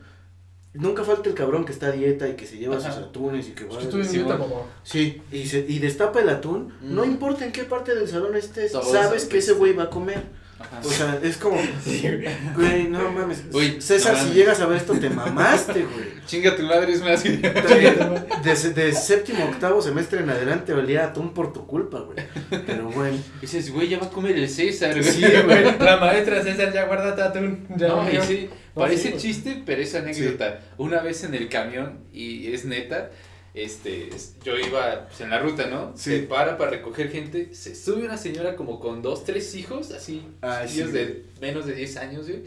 Nunca 0.72 1.04
falta 1.04 1.28
el 1.28 1.36
cabrón 1.36 1.64
que 1.64 1.70
está 1.70 1.86
a 1.86 1.92
dieta 1.92 2.28
y 2.28 2.34
que 2.34 2.46
se 2.46 2.58
lleva 2.58 2.76
Ajá. 2.78 2.90
sus 2.92 3.04
atunes 3.04 3.46
y 3.46 3.52
que 3.52 3.64
va. 3.64 3.80
estuve 3.80 4.02
en 4.02 4.08
Sí, 4.08 4.16
dieta, 4.18 4.36
papá. 4.38 4.62
Sí, 4.82 5.22
y, 5.30 5.46
se, 5.46 5.60
y 5.68 5.78
destapa 5.78 6.20
el 6.20 6.28
atún. 6.28 6.72
Mm. 6.80 6.94
No 6.96 7.04
importa 7.04 7.44
en 7.44 7.52
qué 7.52 7.62
parte 7.62 7.94
del 7.94 8.08
salón 8.08 8.34
estés, 8.34 8.72
Todo 8.72 8.82
sabes 8.82 9.22
eso, 9.22 9.28
que 9.30 9.38
ese 9.38 9.52
güey 9.52 9.72
va 9.72 9.84
a 9.84 9.90
comer. 9.90 10.24
Ajá. 10.58 10.80
O 10.84 10.88
sea, 10.88 11.20
es 11.22 11.36
como, 11.36 11.56
güey, 12.56 12.88
no 12.88 13.10
mames. 13.12 13.42
Uy, 13.52 13.80
César, 13.80 14.16
no 14.16 14.24
si 14.24 14.34
llegas 14.34 14.60
a 14.60 14.66
ver 14.66 14.78
esto, 14.78 14.94
te 14.94 15.10
mamaste, 15.10 15.84
güey. 15.84 16.14
Chinga 16.26 16.56
tu 16.56 16.62
madre, 16.64 16.92
es 16.92 17.02
más. 17.02 17.22
De, 17.22 18.72
de 18.74 18.92
séptimo 18.92 19.44
octavo 19.44 19.80
semestre 19.80 20.20
en 20.20 20.30
adelante 20.30 20.72
olía 20.72 21.04
a 21.04 21.06
atún 21.08 21.34
por 21.34 21.52
tu 21.52 21.66
culpa, 21.66 22.00
güey. 22.00 22.18
Pero 22.66 22.88
bueno. 22.90 23.18
Dices, 23.40 23.70
güey, 23.72 23.88
ya 23.88 23.98
va 24.00 24.06
a 24.06 24.10
comer 24.10 24.36
el 24.36 24.48
César, 24.48 24.92
güey. 24.92 25.04
Sí, 25.04 25.22
güey. 25.44 25.78
La 25.78 25.98
maestra 25.98 26.42
César 26.42 26.72
ya 26.72 26.86
guarda 26.86 27.26
atún. 27.26 27.66
Ya, 27.76 27.88
No, 27.88 28.10
y 28.10 28.20
sí, 28.22 28.48
parece 28.74 29.12
sí, 29.12 29.18
chiste, 29.18 29.62
pero 29.64 29.82
es 29.82 29.94
anécdota. 29.94 30.60
Una 30.78 31.00
vez 31.02 31.24
en 31.24 31.34
el 31.34 31.48
camión, 31.48 32.00
y 32.12 32.52
es 32.52 32.64
neta, 32.64 33.10
este, 33.54 34.08
es- 34.14 34.34
yo 34.44 34.58
iba 34.58 35.06
pues, 35.06 35.20
en 35.20 35.30
la 35.30 35.38
ruta, 35.38 35.66
¿no? 35.68 35.92
Sí. 35.96 36.10
Se 36.10 36.18
para 36.20 36.58
para 36.58 36.72
recoger 36.72 37.10
gente, 37.10 37.54
se 37.54 37.74
sube 37.74 38.04
una 38.04 38.16
señora 38.16 38.56
como 38.56 38.80
con 38.80 39.00
dos, 39.02 39.24
tres 39.24 39.54
hijos, 39.54 39.92
así, 39.92 40.22
Ay, 40.40 40.66
chiquillos 40.66 40.90
sí, 40.90 40.96
de 40.96 41.24
menos 41.40 41.66
de 41.66 41.74
10 41.74 41.96
años, 41.96 42.26
güey. 42.28 42.42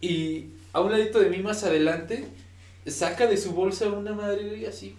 Y 0.00 0.46
a 0.72 0.80
un 0.80 0.92
ladito 0.92 1.18
de 1.18 1.30
mí 1.30 1.38
más 1.38 1.64
adelante, 1.64 2.24
saca 2.86 3.26
de 3.26 3.36
su 3.36 3.52
bolsa 3.52 3.88
una 3.88 4.12
madre, 4.12 4.66
así, 4.68 4.94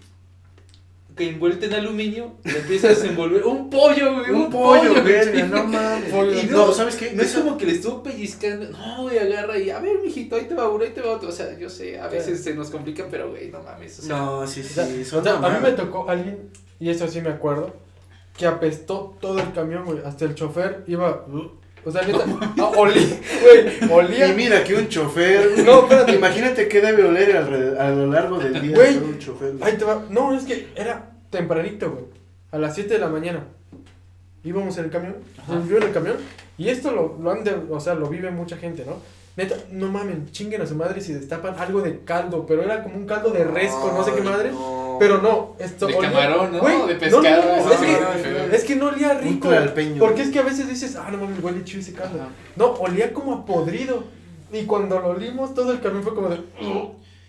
que 1.18 1.28
envuelta 1.28 1.66
en 1.66 1.74
aluminio, 1.74 2.36
le 2.44 2.58
empieza 2.60 2.86
a 2.86 2.90
desenvolver 2.90 3.44
un 3.44 3.68
pollo, 3.68 4.14
güey, 4.14 4.30
un, 4.30 4.42
Un 4.42 4.50
pollo, 4.50 4.92
güey. 4.92 5.02
verga, 5.02 5.46
no 5.46 5.64
mames. 5.64 6.10
Pollo. 6.10 6.40
Y 6.40 6.46
no, 6.46 6.68
no, 6.68 6.72
¿sabes 6.72 6.96
qué? 6.96 7.12
No 7.12 7.22
es 7.22 7.34
como 7.34 7.58
que 7.58 7.66
le 7.66 7.72
estuvo 7.72 8.02
pellizcando. 8.02 8.70
No, 8.70 9.02
güey, 9.02 9.18
agarra 9.18 9.58
y 9.58 9.68
a 9.68 9.80
ver, 9.80 9.98
mijito, 10.02 10.36
ahí 10.36 10.44
te 10.46 10.54
va 10.54 10.68
uno, 10.68 10.84
ahí 10.84 10.90
te 10.90 11.02
va 11.02 11.10
otro. 11.10 11.28
O 11.28 11.32
sea, 11.32 11.58
yo 11.58 11.68
sé, 11.68 12.00
a 12.00 12.08
veces 12.08 12.42
se 12.42 12.54
nos 12.54 12.70
complica, 12.70 13.04
pero 13.10 13.28
güey, 13.30 13.50
no 13.50 13.62
mames. 13.62 13.98
O 13.98 14.02
sea, 14.02 14.16
No, 14.16 14.46
sí, 14.46 14.60
O 14.60 14.64
sea, 14.64 14.86
sí, 14.86 15.02
o 15.02 15.04
son 15.04 15.24
sea, 15.24 15.36
a 15.36 15.50
mí 15.50 15.56
me 15.62 15.72
tocó 15.72 16.08
alguien, 16.08 16.50
y 16.80 16.88
eso 16.88 17.06
sí 17.08 17.20
me 17.20 17.30
acuerdo, 17.30 17.74
que 18.36 18.46
apestó 18.46 19.16
todo 19.20 19.40
el 19.40 19.52
camión, 19.52 19.84
güey. 19.84 19.98
Hasta 20.04 20.24
el 20.24 20.34
chofer 20.34 20.84
iba. 20.86 21.26
O 21.84 21.90
sea, 21.90 22.02
neta. 22.02 22.24
ah, 22.58 22.72
olí, 22.76 23.18
güey. 23.42 23.90
Olía. 23.92 24.28
Y 24.28 24.34
mira 24.34 24.62
que 24.64 24.74
un 24.74 24.88
chofer. 24.88 25.50
No, 25.64 25.80
espérate. 25.80 26.14
Imagínate 26.14 26.68
qué 26.68 26.80
debe 26.80 27.04
oler 27.04 27.36
a 27.36 27.90
lo 27.90 28.06
largo 28.06 28.38
del 28.38 28.60
día 28.60 28.74
Güey, 28.76 28.96
un 28.98 29.18
chofer. 29.18 29.52
güey. 29.56 29.62
Ahí 29.70 29.76
te 29.78 29.84
va. 29.84 30.02
No, 30.10 30.34
es 30.34 30.44
que 30.44 30.68
era 30.76 31.10
tempranito, 31.30 31.90
güey. 31.90 32.04
A 32.50 32.58
las 32.58 32.74
7 32.74 32.94
de 32.94 33.00
la 33.00 33.08
mañana. 33.08 33.44
Íbamos 34.44 34.76
en 34.78 34.84
el 34.84 34.90
camión. 34.90 35.16
Yo 35.68 35.76
en 35.76 35.82
el 35.82 35.92
camión. 35.92 36.16
Y 36.56 36.68
esto 36.68 36.90
lo, 36.90 37.16
lo 37.22 37.30
han 37.30 37.44
de, 37.44 37.54
o 37.70 37.80
sea, 37.80 37.94
lo 37.94 38.08
vive 38.08 38.30
mucha 38.30 38.56
gente, 38.56 38.84
¿no? 38.86 38.96
Neta, 39.36 39.54
no 39.70 39.86
mamen, 39.88 40.30
chinguen 40.32 40.62
a 40.62 40.66
su 40.66 40.74
madre 40.74 41.00
si 41.00 41.12
destapan 41.12 41.54
algo 41.58 41.80
de 41.80 42.00
caldo, 42.00 42.44
pero 42.44 42.62
era 42.62 42.82
como 42.82 42.96
un 42.96 43.06
caldo 43.06 43.30
de 43.30 43.44
res 43.44 43.70
con 43.72 43.94
no 43.94 44.02
sé 44.04 44.12
qué 44.12 44.22
madre. 44.22 44.50
no. 44.50 44.77
Pero 44.98 45.22
no, 45.22 45.54
esto 45.58 45.86
De 45.86 45.94
olía- 45.94 46.10
camarón, 46.10 46.52
¿no? 46.56 46.86
De 46.86 46.94
pescado, 46.96 47.22
No, 47.22 47.30
no, 47.32 47.56
no, 47.66 47.72
eso 47.72 47.72
es, 47.72 47.78
que, 47.80 48.56
es 48.56 48.64
que 48.64 48.76
no 48.76 48.86
olía 48.88 49.14
rico. 49.14 49.48
Porque 49.98 50.22
es 50.22 50.30
que 50.30 50.38
a 50.38 50.42
veces 50.42 50.68
dices, 50.68 50.96
ah, 50.96 51.08
no 51.10 51.18
mames, 51.18 51.42
huele 51.42 51.64
chido 51.64 51.80
ese 51.80 51.92
caldo. 51.92 52.20
Ajá. 52.20 52.28
No, 52.56 52.66
olía 52.74 53.12
como 53.12 53.34
a 53.34 53.44
podrido. 53.46 54.04
Y 54.52 54.62
cuando 54.64 54.98
lo 55.00 55.08
olimos, 55.08 55.54
todo 55.54 55.72
el 55.72 55.80
camión 55.80 56.02
fue 56.02 56.14
como 56.14 56.28
de. 56.28 56.40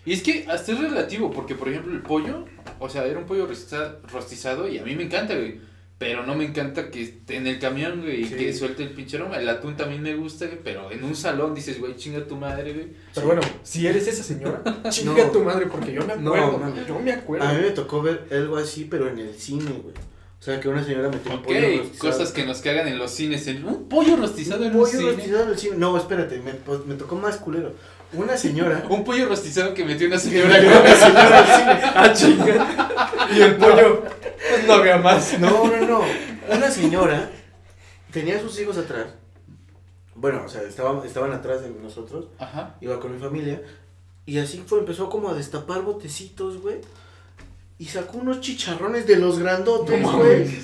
Y 0.06 0.14
es 0.14 0.22
que 0.22 0.46
hasta 0.48 0.72
es 0.72 0.78
relativo, 0.80 1.30
porque 1.30 1.54
por 1.54 1.68
ejemplo 1.68 1.92
el 1.92 2.00
pollo, 2.00 2.46
o 2.78 2.88
sea, 2.88 3.04
era 3.04 3.18
un 3.18 3.26
pollo 3.26 3.46
rostiza- 3.46 3.96
rostizado 4.10 4.66
y 4.66 4.78
a 4.78 4.82
mí 4.82 4.96
me 4.96 5.02
encanta, 5.04 5.34
güey. 5.34 5.60
Pero 6.00 6.24
no 6.24 6.34
me 6.34 6.46
encanta 6.46 6.90
que 6.90 7.02
esté 7.02 7.36
en 7.36 7.46
el 7.46 7.58
camión, 7.58 8.00
güey, 8.00 8.22
y 8.22 8.28
que 8.30 8.54
suelte 8.54 8.82
el 8.84 8.88
pinche 8.88 9.18
aroma. 9.18 9.36
El 9.36 9.46
atún 9.50 9.76
también 9.76 10.00
me 10.02 10.14
gusta, 10.16 10.46
güey, 10.46 10.58
pero 10.64 10.90
en 10.90 11.04
un 11.04 11.14
salón 11.14 11.54
dices, 11.54 11.78
güey, 11.78 11.94
chinga 11.94 12.26
tu 12.26 12.36
madre, 12.36 12.72
güey. 12.72 12.86
Pero 13.14 13.26
bueno, 13.26 13.42
si 13.62 13.86
eres 13.86 14.08
esa 14.08 14.22
señora, 14.24 14.62
chinga 14.88 15.26
No. 15.26 15.30
tu 15.30 15.44
madre, 15.44 15.66
porque 15.66 15.92
yo 15.92 16.00
me 16.06 16.16
No, 16.16 16.34
acuerdo. 16.34 16.58
mames. 16.58 16.86
yo 16.86 16.98
me 16.98 17.12
acuerdo. 17.12 17.46
A 17.46 17.52
mí 17.52 17.60
me 17.60 17.70
tocó 17.72 18.00
ver 18.00 18.26
algo 18.32 18.56
así, 18.56 18.86
pero 18.90 19.08
en 19.10 19.18
el 19.18 19.34
cine, 19.34 19.70
güey. 19.82 19.94
O 19.94 20.42
sea, 20.42 20.58
que 20.58 20.70
una 20.70 20.82
señora 20.82 21.10
metió 21.10 21.32
un 21.32 21.38
Ok, 21.40 21.44
pollo 21.44 21.60
rostizado. 21.82 22.10
cosas 22.12 22.32
que 22.32 22.46
nos 22.46 22.60
cagan 22.62 22.88
en 22.88 22.96
los 22.96 23.10
cines. 23.10 23.46
En 23.46 23.62
un 23.62 23.86
pollo 23.86 24.16
rostizado 24.16 24.64
en 24.64 24.70
Un 24.70 24.76
un 24.76 24.82
pollo 24.86 24.98
cine. 25.00 25.12
rostizado 25.12 25.42
en 25.44 25.48
el 25.50 25.58
cine. 25.58 25.76
No, 25.76 25.98
espérate, 25.98 26.38
me, 26.40 26.52
pues, 26.54 26.86
me 26.86 26.94
tocó 26.94 27.16
más 27.16 27.36
culero. 27.36 27.74
Una 28.12 28.36
señora. 28.36 28.84
Un 28.90 29.04
pollo 29.04 29.28
rostizado 29.28 29.72
que 29.74 29.84
metió 29.84 30.06
una 30.06 30.16
Una 30.16 30.24
señora. 30.24 31.38
al 31.38 31.46
cine. 31.46 31.92
Ah, 31.94 32.12
chinga. 32.12 33.28
Y 33.34 33.40
el 33.40 33.56
pollo, 33.56 34.02
pues 34.02 34.66
no 34.66 34.72
había 34.74 34.98
más. 34.98 35.38
No, 35.38 35.66
no, 35.66 35.86
no. 35.86 36.02
Una 36.50 36.70
señora 36.70 37.30
tenía 38.12 38.36
a 38.36 38.40
sus 38.40 38.58
hijos 38.60 38.76
atrás. 38.78 39.06
Bueno, 40.14 40.42
o 40.44 40.48
sea, 40.48 40.62
estaban, 40.62 41.04
estaban 41.06 41.32
atrás 41.32 41.62
de 41.62 41.70
nosotros. 41.70 42.26
Ajá. 42.38 42.76
Iba 42.80 42.98
con 43.00 43.14
mi 43.14 43.20
familia. 43.20 43.62
Y 44.26 44.38
así 44.38 44.62
fue, 44.66 44.80
empezó 44.80 45.08
como 45.08 45.30
a 45.30 45.34
destapar 45.34 45.82
botecitos, 45.82 46.60
güey. 46.60 46.76
Y 47.78 47.86
sacó 47.86 48.18
unos 48.18 48.40
chicharrones 48.40 49.06
de 49.06 49.16
los 49.16 49.38
grandotes, 49.38 50.02
güey. 50.02 50.60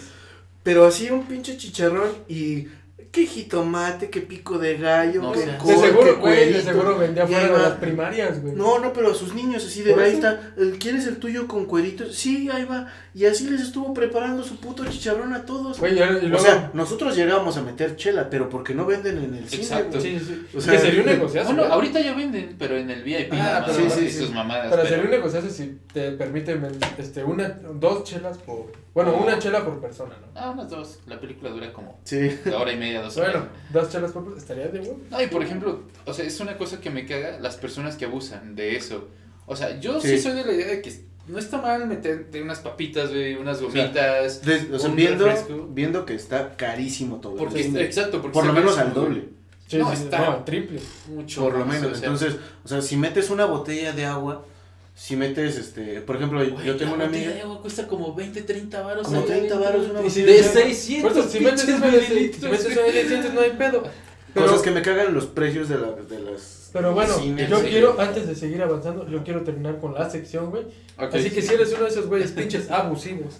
Pero 0.62 0.84
así 0.84 1.10
un 1.10 1.24
pinche 1.26 1.56
chicharrón 1.56 2.10
y 2.28 2.68
qué 3.16 3.26
jitomate, 3.26 4.10
qué 4.10 4.20
pico 4.20 4.58
de 4.58 4.76
gallo, 4.76 5.22
No 5.22 5.32
col, 5.32 5.40
De 5.46 5.56
qué 5.64 5.76
seguro, 5.78 6.18
güey, 6.18 6.52
de 6.52 6.60
seguro 6.60 6.98
vendía 6.98 7.26
fuera 7.26 7.48
de 7.48 7.58
las 7.58 7.72
primarias, 7.78 8.42
güey. 8.42 8.54
No, 8.54 8.78
no, 8.78 8.92
pero 8.92 9.10
a 9.10 9.14
sus 9.14 9.32
niños 9.34 9.64
así 9.64 9.82
de 9.82 9.94
ahí 9.94 10.12
está, 10.12 10.52
¿quieres 10.78 11.06
el 11.06 11.16
tuyo 11.16 11.48
con 11.48 11.64
cueritos? 11.64 12.14
Sí, 12.14 12.50
ahí 12.52 12.66
va. 12.66 12.88
Y 13.14 13.24
así 13.24 13.48
les 13.48 13.62
estuvo 13.62 13.94
preparando 13.94 14.44
su 14.44 14.56
puto 14.60 14.84
chicharrón 14.84 15.32
a 15.32 15.46
todos. 15.46 15.80
Güey, 15.80 15.98
o 15.98 16.38
sea, 16.38 16.70
nosotros 16.74 17.16
llegábamos 17.16 17.56
a 17.56 17.62
meter 17.62 17.96
chela, 17.96 18.28
pero 18.28 18.50
porque 18.50 18.74
no 18.74 18.84
venden 18.84 19.16
en 19.16 19.34
el 19.34 19.48
cine. 19.48 19.62
Exacto. 19.62 19.98
güey. 19.98 20.18
Sí, 20.18 20.24
sí. 20.26 20.46
O 20.54 20.60
sea, 20.60 20.74
que 20.74 20.78
sería 20.80 21.00
un 21.00 21.06
negociazo. 21.06 21.54
Bueno, 21.54 21.72
ahorita 21.72 21.98
ya 22.00 22.12
venden, 22.14 22.56
pero 22.58 22.76
en 22.76 22.90
el 22.90 23.02
VIP. 23.02 23.32
Ah, 23.32 23.36
nada 23.36 23.60
más, 23.60 23.70
pero 23.70 23.90
sí, 23.90 24.04
Y 24.04 24.10
sí, 24.10 24.18
sus 24.18 24.28
sí. 24.28 24.34
mamadas. 24.34 24.66
Pero 24.68 24.82
pero- 24.82 24.88
sería 24.88 25.04
un 25.06 25.10
negociazo 25.10 25.48
si 25.48 25.78
te 25.94 26.10
permiten 26.12 26.66
este, 26.98 27.24
una, 27.24 27.48
dos 27.80 28.04
chelas 28.04 28.36
por 28.36 28.70
Bueno, 28.92 29.14
una 29.16 29.38
chela 29.38 29.64
por 29.64 29.80
persona, 29.80 30.14
¿no? 30.20 30.26
Ah, 30.38 30.50
unas 30.50 30.68
dos. 30.68 30.98
La 31.06 31.18
película 31.18 31.50
dura 31.50 31.72
como 31.72 31.98
Sí. 32.04 32.38
hora 32.54 32.70
y 32.72 32.76
media, 32.76 33.00
dos 33.06 33.16
horas. 33.18 33.32
Bueno, 33.32 33.48
dos 33.72 33.90
chelas 33.90 34.12
por 34.12 34.22
persona, 34.24 34.40
estaría 34.42 34.68
de 34.68 34.78
bueno. 34.80 35.00
No, 35.10 35.22
y 35.22 35.26
por 35.28 35.42
ejemplo, 35.42 35.82
o 36.04 36.12
sea, 36.12 36.24
es 36.24 36.38
una 36.40 36.56
cosa 36.56 36.80
que 36.80 36.90
me 36.90 37.06
caga 37.06 37.38
las 37.40 37.56
personas 37.56 37.96
que 37.96 38.04
abusan 38.04 38.54
de 38.56 38.76
eso. 38.76 39.08
O 39.46 39.56
sea, 39.56 39.78
yo 39.80 40.00
sí, 40.00 40.08
Sí. 40.08 40.18
soy 40.18 40.32
de 40.34 40.44
la 40.44 40.52
idea 40.52 40.66
de 40.66 40.82
que 40.82 40.92
no 41.28 41.38
está 41.38 41.60
mal 41.60 41.86
meterte 41.86 42.40
unas 42.42 42.60
papitas, 42.60 43.10
güey, 43.10 43.34
unas 43.34 43.60
gomitas. 43.60 44.42
Des- 44.42 44.70
o 44.72 44.78
sea, 44.78 44.90
Un 44.90 44.96
viendo, 44.96 45.24
refresco. 45.26 45.68
viendo 45.72 46.04
que 46.06 46.14
está 46.14 46.56
carísimo 46.56 47.16
todo. 47.20 47.36
porque, 47.36 47.62
Sí. 47.64 47.76
exacto, 47.78 48.20
porque 48.22 48.34
por 48.34 48.46
lo 48.46 48.52
menos 48.52 48.78
al 48.78 48.92
doble. 48.94 49.28
Sí, 49.68 49.78
No, 49.78 49.92
está- 49.92 50.24
no, 50.30 50.44
triple. 50.44 50.80
Mucho. 51.08 51.40
Por 51.42 51.58
lo 51.58 51.66
menos. 51.66 51.90
o 51.90 51.94
sea, 51.96 52.04
Entonces, 52.08 52.36
o 52.64 52.68
sea, 52.68 52.80
si 52.80 52.96
metes 52.96 53.30
una 53.30 53.46
botella 53.46 53.92
de 53.92 54.04
agua, 54.04 54.44
si 54.98 55.14
metes, 55.14 55.58
este, 55.58 56.00
por 56.00 56.16
ejemplo, 56.16 56.38
güey, 56.38 56.66
yo 56.66 56.74
tengo 56.76 56.96
la 56.96 57.04
una 57.04 57.04
botella 57.04 57.26
amiga. 57.26 57.34
de 57.34 57.42
agua 57.42 57.60
cuesta 57.60 57.86
como 57.86 58.14
20, 58.14 58.42
30 58.42 58.80
baros. 58.82 59.06
Como 59.06 59.20
30 59.22 59.58
varos 59.58 59.90
una 59.90 60.00
botella 60.00 60.26
De 60.26 60.32
de- 60.32 60.42
600 60.42 61.12
Por 61.12 61.20
eso, 61.20 61.30
si 61.30 61.40
metes 61.40 61.60
pinches 61.64 61.76
una 61.82 61.86
de 61.90 62.00
mililitros, 62.00 62.40
si 62.42 62.48
metes 62.48 62.64
güey. 62.64 62.78
una 62.78 62.86
de 62.86 62.92
600 62.92 63.34
no 63.34 63.40
hay 63.42 63.50
pedo. 63.50 63.82
Pero, 64.32 64.46
Cosas 64.46 64.62
que 64.62 64.70
me 64.70 64.80
cagan 64.82 65.12
los 65.14 65.26
precios 65.26 65.68
de, 65.68 65.76
la, 65.78 65.92
de 65.92 66.18
las. 66.18 66.70
pero 66.72 66.92
bueno, 66.94 67.14
cines. 67.14 67.48
yo 67.48 67.58
sí. 67.60 67.66
quiero, 67.68 68.00
antes 68.00 68.26
de 68.26 68.34
seguir 68.34 68.62
avanzando, 68.62 69.06
yo 69.08 69.22
quiero 69.22 69.42
terminar 69.42 69.78
con 69.80 69.92
la 69.94 70.08
sección, 70.10 70.50
güey. 70.50 70.64
Ok. 70.98 71.14
Así 71.14 71.30
que 71.30 71.40
si 71.42 71.52
eres 71.54 71.72
uno 71.74 71.84
de 71.84 71.88
esos 71.90 72.06
güeyes 72.06 72.32
pinches 72.32 72.70
abusivos 72.70 73.34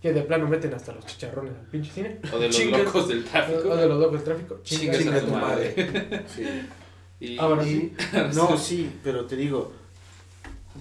que 0.00 0.12
de 0.12 0.22
plano 0.22 0.46
meten 0.46 0.72
hasta 0.74 0.92
los 0.92 1.04
chicharrones 1.06 1.52
al 1.58 1.66
pinche 1.66 1.90
cine. 1.92 2.18
O 2.32 2.38
de 2.38 2.46
los 2.46 2.56
chingas- 2.56 2.84
locos 2.84 3.08
del 3.08 3.24
tráfico. 3.24 3.68
O 3.70 3.76
de 3.76 3.88
los 3.88 3.98
locos 3.98 4.12
del 4.14 4.24
tráfico. 4.24 4.60
Chingas 4.62 4.98
chingas 4.98 5.22
a 5.22 5.26
tu 5.26 5.32
madre. 5.32 6.24
Sí. 6.34 6.44
Y, 7.20 7.36
Ahora 7.36 7.66
Y- 7.66 7.68
sí. 7.74 7.92
No, 8.36 8.56
sí, 8.56 8.90
pero 9.02 9.24
te 9.26 9.34
digo, 9.34 9.72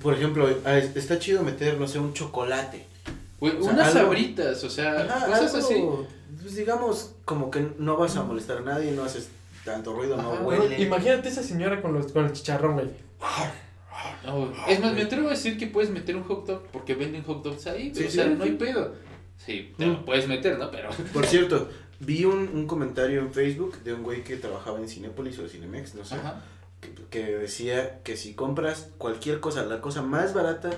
por 0.01 0.13
ejemplo, 0.13 0.47
ah, 0.65 0.77
es- 0.77 0.95
está 0.95 1.19
chido 1.19 1.43
meter, 1.43 1.79
no 1.79 1.87
sé, 1.87 1.99
un 1.99 2.13
chocolate. 2.13 2.85
güey, 3.39 3.55
o 3.57 3.61
sea, 3.63 3.71
unas 3.73 3.87
algo- 3.95 3.99
sabritas, 3.99 4.63
o 4.63 4.69
sea, 4.69 5.01
Ajá, 5.03 5.27
cosas 5.27 5.53
algo, 5.55 5.67
así. 5.67 6.41
Pues 6.41 6.55
digamos, 6.55 7.11
como 7.25 7.51
que 7.51 7.67
no 7.77 7.95
vas 7.97 8.15
a 8.17 8.23
molestar 8.23 8.57
a 8.57 8.61
nadie, 8.61 8.91
no 8.91 9.03
haces 9.03 9.29
tanto 9.63 9.93
ruido, 9.93 10.17
no 10.17 10.31
Ajá, 10.33 10.41
huele. 10.43 10.81
imagínate 10.81 11.29
esa 11.29 11.43
señora 11.43 11.81
con, 11.81 11.93
los, 11.93 12.11
con 12.11 12.25
el 12.25 12.33
chicharrón, 12.33 12.73
güey. 12.73 12.87
No, 14.25 14.51
es 14.67 14.79
más, 14.79 14.93
me 14.93 15.01
atrevo 15.03 15.27
a 15.27 15.31
decir 15.31 15.57
que 15.57 15.67
puedes 15.67 15.89
meter 15.89 16.15
un 16.15 16.23
hot 16.23 16.45
dog 16.45 16.63
porque 16.71 16.95
venden 16.95 17.23
hot 17.23 17.43
dogs 17.43 17.67
ahí, 17.67 17.89
güey, 17.91 17.95
Sí, 17.95 18.05
o 18.05 18.11
sea, 18.11 18.23
sí, 18.25 18.35
no 18.37 18.43
hay 18.43 18.51
pedo. 18.53 18.93
Sí, 19.43 19.73
te 19.77 19.85
Mm. 19.85 19.89
lo 19.89 20.05
puedes 20.05 20.27
meter, 20.27 20.57
¿no? 20.57 20.69
Pero. 20.71 20.89
Por 21.13 21.25
cierto, 21.27 21.69
vi 21.99 22.25
un, 22.25 22.49
un 22.53 22.67
comentario 22.67 23.19
en 23.21 23.31
Facebook 23.33 23.77
de 23.83 23.93
un 23.93 24.03
güey 24.03 24.23
que 24.23 24.35
trabajaba 24.37 24.79
en 24.79 24.87
Cinépolis 24.89 25.37
o 25.39 25.47
Cinemex, 25.47 25.95
no 25.95 26.03
sé, 26.05 26.15
Ajá. 26.15 26.41
Que, 27.09 27.25
decía 27.37 28.01
que 28.03 28.17
si 28.17 28.33
compras 28.33 28.89
cualquier 28.97 29.39
cosa, 29.39 29.65
la 29.65 29.81
cosa 29.81 30.01
más 30.01 30.33
barata 30.33 30.69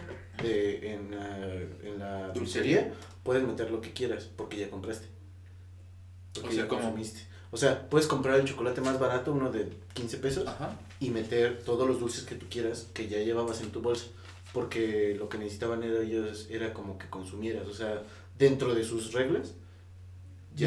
de, 0.41 0.93
en, 0.93 1.11
la, 1.11 1.37
en 1.83 1.99
la 1.99 2.29
dulcería, 2.29 2.93
puedes 3.23 3.43
meter 3.43 3.71
lo 3.71 3.81
que 3.81 3.93
quieras 3.93 4.29
porque 4.35 4.57
ya 4.57 4.69
compraste. 4.69 5.07
Porque 6.33 6.49
O 6.49 6.51
sea, 6.51 6.63
ya 6.63 6.67
¿cómo? 6.67 6.81
consumiste. 6.81 7.21
O 7.51 7.57
sea, 7.57 7.89
puedes 7.89 8.07
comprar 8.07 8.39
el 8.39 8.45
chocolate 8.45 8.81
más 8.81 8.99
barato, 8.99 9.31
uno 9.33 9.51
de 9.51 9.69
15 9.93 10.17
pesos, 10.17 10.47
Ajá. 10.47 10.77
y 10.99 11.09
meter 11.09 11.63
todos 11.63 11.87
los 11.87 11.99
dulces 11.99 12.23
que 12.23 12.35
tú 12.35 12.45
quieras 12.49 12.87
que 12.93 13.07
ya 13.07 13.17
llevabas 13.19 13.61
en 13.61 13.71
tu 13.71 13.81
bolsa. 13.81 14.05
Porque 14.53 15.15
lo 15.17 15.29
que 15.29 15.37
necesitaban 15.37 15.83
era 15.83 16.01
ellos 16.01 16.47
era 16.49 16.73
como 16.73 16.97
que 16.97 17.07
consumieras. 17.09 17.67
O 17.67 17.73
sea, 17.73 18.03
dentro 18.37 18.73
de 18.75 18.83
sus 18.83 19.13
reglas, 19.13 19.53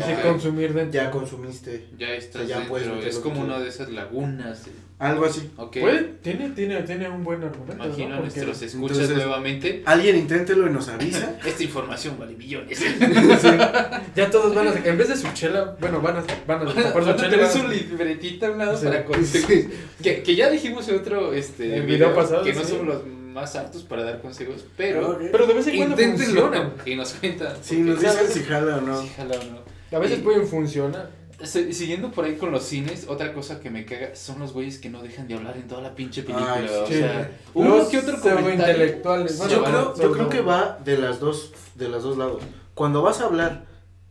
ya, 0.00 0.06
Dice 0.08 0.20
consumir 0.22 0.72
dentro. 0.74 0.92
ya 1.00 1.10
consumiste. 1.10 1.86
Ya 1.98 2.08
estás 2.14 2.46
ya 2.48 2.66
puedes 2.68 2.86
dentro. 2.86 2.96
meter 2.96 3.08
Es 3.10 3.18
como 3.18 3.40
una 3.40 3.58
de 3.60 3.68
esas 3.68 3.90
lagunas. 3.90 4.64
de- 4.64 4.72
Algo 4.98 5.24
así. 5.24 5.50
Ok. 5.56 5.78
Puede, 5.80 6.02
tiene, 6.22 6.50
tiene, 6.50 6.80
tiene 6.82 7.08
un 7.08 7.24
buen 7.24 7.42
argumento. 7.42 7.84
Imagino 7.84 8.10
¿no? 8.10 8.14
a 8.14 8.20
Porque- 8.20 8.40
nuestros 8.40 8.62
escuchas 8.62 8.98
entonces- 8.98 9.16
nuevamente. 9.16 9.82
Alguien 9.84 10.16
inténtelo 10.16 10.66
y 10.68 10.70
nos 10.70 10.88
avisa. 10.88 11.34
Esta 11.44 11.62
información 11.64 12.16
vale 12.18 12.34
millones. 12.36 12.80
Ya 14.14 14.30
todos 14.30 14.54
van 14.54 14.68
a. 14.68 14.72
En 14.84 14.96
vez 14.98 15.08
de 15.08 15.16
su 15.16 15.26
chela, 15.32 15.76
bueno, 15.80 16.00
van 16.00 16.16
a. 16.18 16.24
Van 16.46 16.60
a 16.60 16.64
Van 16.72 16.92
por 16.92 17.02
su 17.04 17.10
a 17.10 17.16
chela. 17.16 17.30
tener 17.30 17.46
su 17.48 17.66
libretita 17.66 18.46
a 18.46 18.50
un 18.52 18.58
lado 18.58 18.76
Sí. 18.76 18.84
para 18.86 19.04
consejos. 19.04 19.52
Que, 20.02 20.22
que 20.22 20.34
ya 20.36 20.50
dijimos 20.50 20.88
en 20.88 20.96
otro 20.96 21.32
este, 21.32 21.76
El 21.76 21.82
video 21.86 22.12
pasado, 22.14 22.42
que 22.42 22.52
no 22.52 22.60
sí. 22.62 22.70
somos 22.72 22.86
los 22.86 23.06
más 23.06 23.54
aptos 23.56 23.82
para 23.84 24.02
dar 24.04 24.20
consejos, 24.20 24.64
pero 24.76 25.12
Ok. 25.12 25.20
Pero 25.32 25.46
de 25.46 25.54
vez 25.54 25.66
en 25.68 25.76
cuando 25.78 25.96
funcionan. 25.96 26.72
y 26.84 26.94
nos 26.96 27.12
cuentan. 27.14 27.54
Sí, 27.62 27.78
nos 27.80 28.00
dicen 28.00 28.28
si 28.28 28.40
jala 28.40 28.76
o 28.78 28.80
no. 28.82 29.00
sí, 29.02 29.10
jala 29.16 29.34
o 29.36 29.44
no. 29.44 29.71
A 29.92 29.98
veces 29.98 30.18
Y- 30.18 30.22
pueden 30.22 30.46
funcionar. 30.46 31.10
Siguiendo 31.44 32.12
por 32.12 32.24
ahí 32.24 32.36
con 32.36 32.52
los 32.52 32.62
cines, 32.62 33.06
otra 33.08 33.34
cosa 33.34 33.58
que 33.58 33.68
me 33.68 33.84
caga 33.84 34.14
son 34.14 34.38
los 34.38 34.52
güeyes 34.52 34.78
que 34.78 34.88
no 34.88 35.02
dejan 35.02 35.26
de 35.26 35.34
hablar 35.34 35.56
en 35.56 35.66
toda 35.66 35.82
la 35.82 35.92
pinche 35.94 36.22
película. 36.22 36.54
Ay, 36.54 36.66
o 36.68 36.86
sí. 36.86 36.94
sea, 36.94 37.32
Los 37.54 37.66
uno 37.66 37.88
que 37.88 37.98
otro 37.98 38.20
comentario. 38.20 38.52
intelectuales. 38.52 39.38
Bueno, 39.38 39.52
yo 39.52 39.64
creo, 39.64 39.96
yo 39.96 40.12
creo 40.12 40.28
que 40.28 40.40
va 40.40 40.78
de 40.84 40.98
las 40.98 41.18
dos, 41.18 41.52
de 41.74 41.88
los 41.88 42.04
dos 42.04 42.16
lados. 42.16 42.42
Cuando 42.74 43.02
vas 43.02 43.20
a 43.20 43.24
hablar 43.24 43.64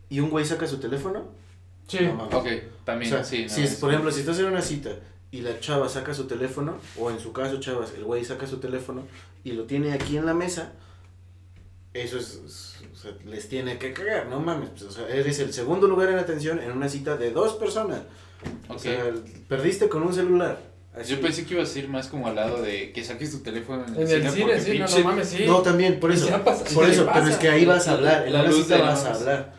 y 0.09 0.19
un 0.19 0.29
güey 0.29 0.43
saca 0.43 0.67
su 0.67 0.79
teléfono, 0.79 1.29
Sí. 1.87 1.99
no 2.01 2.15
mames. 2.15 2.33
Ok, 2.33 2.47
O 2.81 2.83
también, 2.83 3.11
sea, 3.11 3.23
sí. 3.23 3.43
no, 3.43 3.49
si 3.49 3.63
es, 3.63 3.71
es- 3.73 3.79
por 3.79 3.91
ejemplo, 3.91 4.11
si 4.11 4.19
estás 4.19 4.37
en 4.39 4.45
una 4.47 4.61
cita 4.61 4.89
y 5.31 5.39
la 5.39 5.57
chava 5.61 5.87
saca 5.87 6.13
su 6.13 6.25
teléfono, 6.25 6.79
o 6.99 7.11
en 7.11 7.19
su 7.21 7.31
caso, 7.31 7.61
chavas, 7.61 7.93
el 7.95 8.03
güey 8.03 8.25
saca 8.25 8.45
su 8.45 8.57
teléfono 8.57 9.03
y 9.45 9.53
lo 9.53 9.63
tiene 9.63 9.93
aquí 9.93 10.17
en 10.17 10.25
la 10.25 10.33
mesa, 10.33 10.73
eso 11.93 12.17
es, 12.17 12.41
es- 12.45 12.70
o 13.01 13.03
sea, 13.03 13.11
les 13.25 13.49
tiene 13.49 13.79
que 13.79 13.93
cagar, 13.93 14.27
no 14.27 14.39
mames. 14.39 14.69
pues, 14.69 14.83
o 14.83 14.91
sea, 14.91 15.07
eres 15.09 15.39
el 15.39 15.51
segundo 15.53 15.87
lugar 15.87 16.09
en 16.09 16.19
atención 16.19 16.59
en 16.59 16.71
una 16.71 16.87
cita 16.87 17.17
de 17.17 17.31
dos 17.31 17.53
personas. 17.55 18.01
O 18.69 18.73
Ok. 18.73 18.79
sea, 18.79 19.03
perdiste 19.47 19.89
con 19.89 20.03
un 20.03 20.13
celular. 20.13 20.59
Así. 20.93 21.15
Yo 21.15 21.21
pensé 21.21 21.45
que 21.45 21.53
iba 21.55 21.63
a 21.63 21.65
ser 21.65 21.87
más 21.87 22.07
como 22.07 22.27
al 22.27 22.35
lado 22.35 22.61
de 22.61 22.91
que 22.91 23.03
saques 23.03 23.31
tu 23.31 23.39
teléfono 23.39 23.85
en 23.87 23.95
el 23.95 24.01
En 24.01 24.07
cine. 24.07 24.25
el 24.25 24.31
cine, 24.31 24.59
sí, 24.59 24.77
no, 24.79 24.85
pinche- 24.85 24.97
no 24.99 25.03
mames, 25.05 25.27
sí. 25.29 25.43
No, 25.47 25.61
también, 25.61 25.99
por 25.99 26.11
Y 26.11 26.15
eso. 26.15 26.27
pasa- 26.43 26.65
por 26.75 26.85
sí, 26.85 26.91
eso, 26.91 27.05
pasa. 27.05 27.19
pero 27.21 27.31
es 27.33 27.37
que 27.37 27.49
ahí 27.49 27.65
vas 27.65 27.87
a 27.87 27.91
hablar, 27.93 28.27
en 28.27 28.33
La 28.33 28.51
cita 28.51 28.77
vas 28.81 29.05
a 29.05 29.13
hablar. 29.15 29.53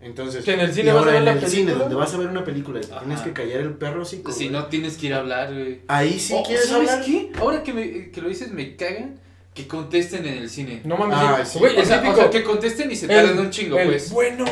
Entonces, 0.00 0.44
Que 0.44 0.54
en 0.54 0.60
el 0.60 0.70
y 0.70 0.72
cine 0.74 0.86
vas 0.92 0.96
a 0.96 0.98
ahora 1.00 1.10
ver 1.12 1.18
en 1.20 1.24
la 1.26 1.32
el 1.32 1.40
cine 1.40 1.50
película. 1.64 1.78
donde 1.78 1.94
vas 1.96 2.14
a 2.14 2.18
ver 2.18 2.26
una 2.28 2.44
película 2.44 2.78
y 2.78 2.82
te 2.82 2.92
Ajá. 2.92 3.00
tienes 3.00 3.20
que 3.20 3.32
callar 3.32 3.60
el 3.60 3.72
perro 3.74 4.02
así. 4.02 4.22
Si 4.30 4.48
no 4.48 4.66
tienes 4.66 4.96
que 4.96 5.06
ir 5.08 5.14
a 5.14 5.18
hablar, 5.18 5.52
güey. 5.52 5.80
Ahí 5.88 6.18
sí 6.18 6.34
Oh, 6.36 6.42
quieres 6.44 6.66
¿sabes 6.68 6.88
hablar. 6.90 7.04
qué? 7.04 7.32
Ahora 7.38 7.62
que, 7.62 7.72
me, 7.72 8.10
que 8.10 8.20
lo 8.22 8.28
dices, 8.28 8.50
me 8.52 8.76
cagan 8.76 9.20
que 9.62 9.66
contesten 9.68 10.24
en 10.24 10.38
el 10.38 10.48
cine. 10.50 10.80
No 10.84 10.96
mames, 10.96 11.16
Ah, 11.20 11.40
sí. 11.44 11.52
sí. 11.54 11.58
Güey, 11.58 11.78
o, 11.78 11.84
sea, 11.84 11.98
o 11.98 12.02
típico- 12.02 12.16
sea, 12.16 12.30
que 12.30 12.44
contesten 12.44 12.90
y 12.90 12.96
se 12.96 13.06
el- 13.06 13.10
tardan 13.12 13.38
un 13.38 13.50
chingo, 13.50 13.76
el 13.78 13.88
pues. 13.88 14.10
Bueno. 14.10 14.44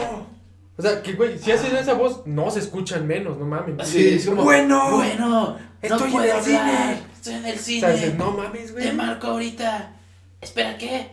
O 0.78 0.82
sea, 0.82 1.02
que 1.02 1.12
güey, 1.14 1.38
si 1.38 1.52
haces 1.52 1.72
esa 1.72 1.94
voz, 1.94 2.26
no 2.26 2.50
se 2.50 2.58
escuchan 2.58 3.06
menos, 3.06 3.38
no 3.38 3.46
mames. 3.46 3.76
Así, 3.78 4.08
es 4.14 4.26
como, 4.26 4.42
bueno. 4.42 4.96
Bueno, 4.96 5.56
Estoy 5.80 6.12
no 6.12 6.22
en 6.24 6.30
el 6.36 6.42
cine. 6.42 6.58
hablar, 6.58 6.96
Estoy 7.14 7.34
en 7.34 7.46
el 7.46 7.54
O 7.54 7.58
cine. 7.58 7.80
sea, 7.80 7.90
dices, 7.90 8.14
no 8.16 8.30
mames, 8.32 8.72
güey. 8.72 8.84
Te 8.84 8.92
marco 8.92 9.26
ahorita. 9.28 9.92
Espera, 10.40 10.76
¿qué? 10.76 11.12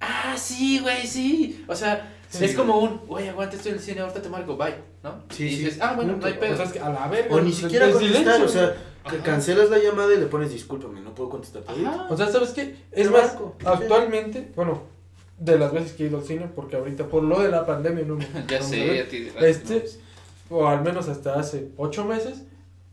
Ah, 0.00 0.34
sí, 0.38 0.78
güey, 0.80 1.06
sí. 1.06 1.64
O 1.68 1.74
sea, 1.74 2.10
Sí, 2.30 2.44
es 2.44 2.54
güey. 2.54 2.66
como 2.66 2.78
un, 2.80 2.98
güey, 3.06 3.28
aguanta, 3.28 3.56
estoy 3.56 3.72
en 3.72 3.78
el 3.78 3.82
cine, 3.84 4.00
ahorita 4.00 4.22
te 4.22 4.28
marco, 4.28 4.56
bye, 4.56 4.74
¿no? 5.02 5.22
Sí, 5.30 5.44
y 5.46 5.50
sí. 5.50 5.56
dices, 5.64 5.78
ah, 5.82 5.92
bueno, 5.94 6.16
no 6.16 6.26
hay 6.26 6.32
O 6.32 6.40
pedo. 6.40 6.56
sea, 6.56 6.64
es 6.66 6.72
que 6.72 6.80
a 6.80 6.88
la 6.88 7.06
verga. 7.08 7.34
O 7.34 7.40
ni 7.40 7.52
siquiera 7.52 7.90
contestar, 7.90 8.22
silencio, 8.22 8.44
o 8.44 8.48
sea, 8.48 8.74
Ajá. 9.04 9.22
cancelas 9.22 9.70
la 9.70 9.78
llamada 9.78 10.12
y 10.14 10.18
le 10.18 10.26
pones 10.26 10.50
discúlpame, 10.50 11.00
no 11.00 11.14
puedo 11.14 11.30
contestar. 11.30 11.62
O 12.08 12.16
sea, 12.16 12.28
¿sabes 12.28 12.50
qué? 12.50 12.74
Es 12.92 13.10
más, 13.10 13.32
marco, 13.34 13.54
actualmente, 13.64 14.50
bueno, 14.56 14.82
de 15.38 15.58
las 15.58 15.72
veces 15.72 15.92
que 15.92 16.04
he 16.04 16.06
ido 16.08 16.18
al 16.18 16.24
cine, 16.24 16.48
porque 16.54 16.76
ahorita 16.76 17.06
por 17.08 17.22
lo 17.22 17.40
de 17.40 17.50
la 17.50 17.66
pandemia 17.66 18.04
no 18.04 18.16
me 18.16 18.26
ya 18.48 18.62
sé, 18.62 19.00
a 19.00 19.08
ti. 19.08 19.28
Este, 19.40 19.84
o 20.50 20.66
al 20.68 20.82
menos 20.82 21.08
hasta 21.08 21.38
hace 21.38 21.68
ocho 21.76 22.04
meses, 22.04 22.42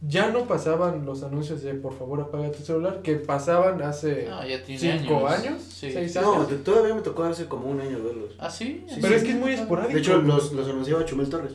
ya 0.02 0.32
no 0.32 0.48
pasaban 0.48 1.06
los 1.06 1.22
anuncios 1.22 1.62
de 1.62 1.76
por 1.76 1.94
favor 1.96 2.20
apaga 2.22 2.52
tu 2.52 2.64
celular, 2.64 3.02
que 3.04 3.16
pasaban 3.18 3.82
hace 3.84 4.26
No, 4.28 4.44
ya 4.48 4.64
tiene 4.64 5.00
cinco 5.00 5.28
años. 5.28 5.46
años, 5.46 5.62
Sí. 5.62 5.92
seis 5.92 6.16
No, 6.16 6.34
años. 6.34 6.50
de- 6.50 6.56
todavía 6.58 6.96
me 6.96 7.02
tocó 7.02 7.24
hace 7.24 7.46
como 7.46 7.70
un 7.70 7.80
año 7.80 8.02
verlos. 8.04 8.32
¿Ah, 8.40 8.50
sí? 8.50 8.84
Sí, 8.90 8.96
Pero 9.00 9.10
sí, 9.10 9.14
es 9.20 9.24
que 9.24 9.30
es 9.32 9.36
muy 9.38 9.52
esporádico. 9.54 9.94
De 9.94 10.00
hecho, 10.00 10.18
los, 10.22 10.52
los 10.54 10.68
anunciaba 10.68 11.06
Chumel 11.06 11.30
Torres. 11.30 11.54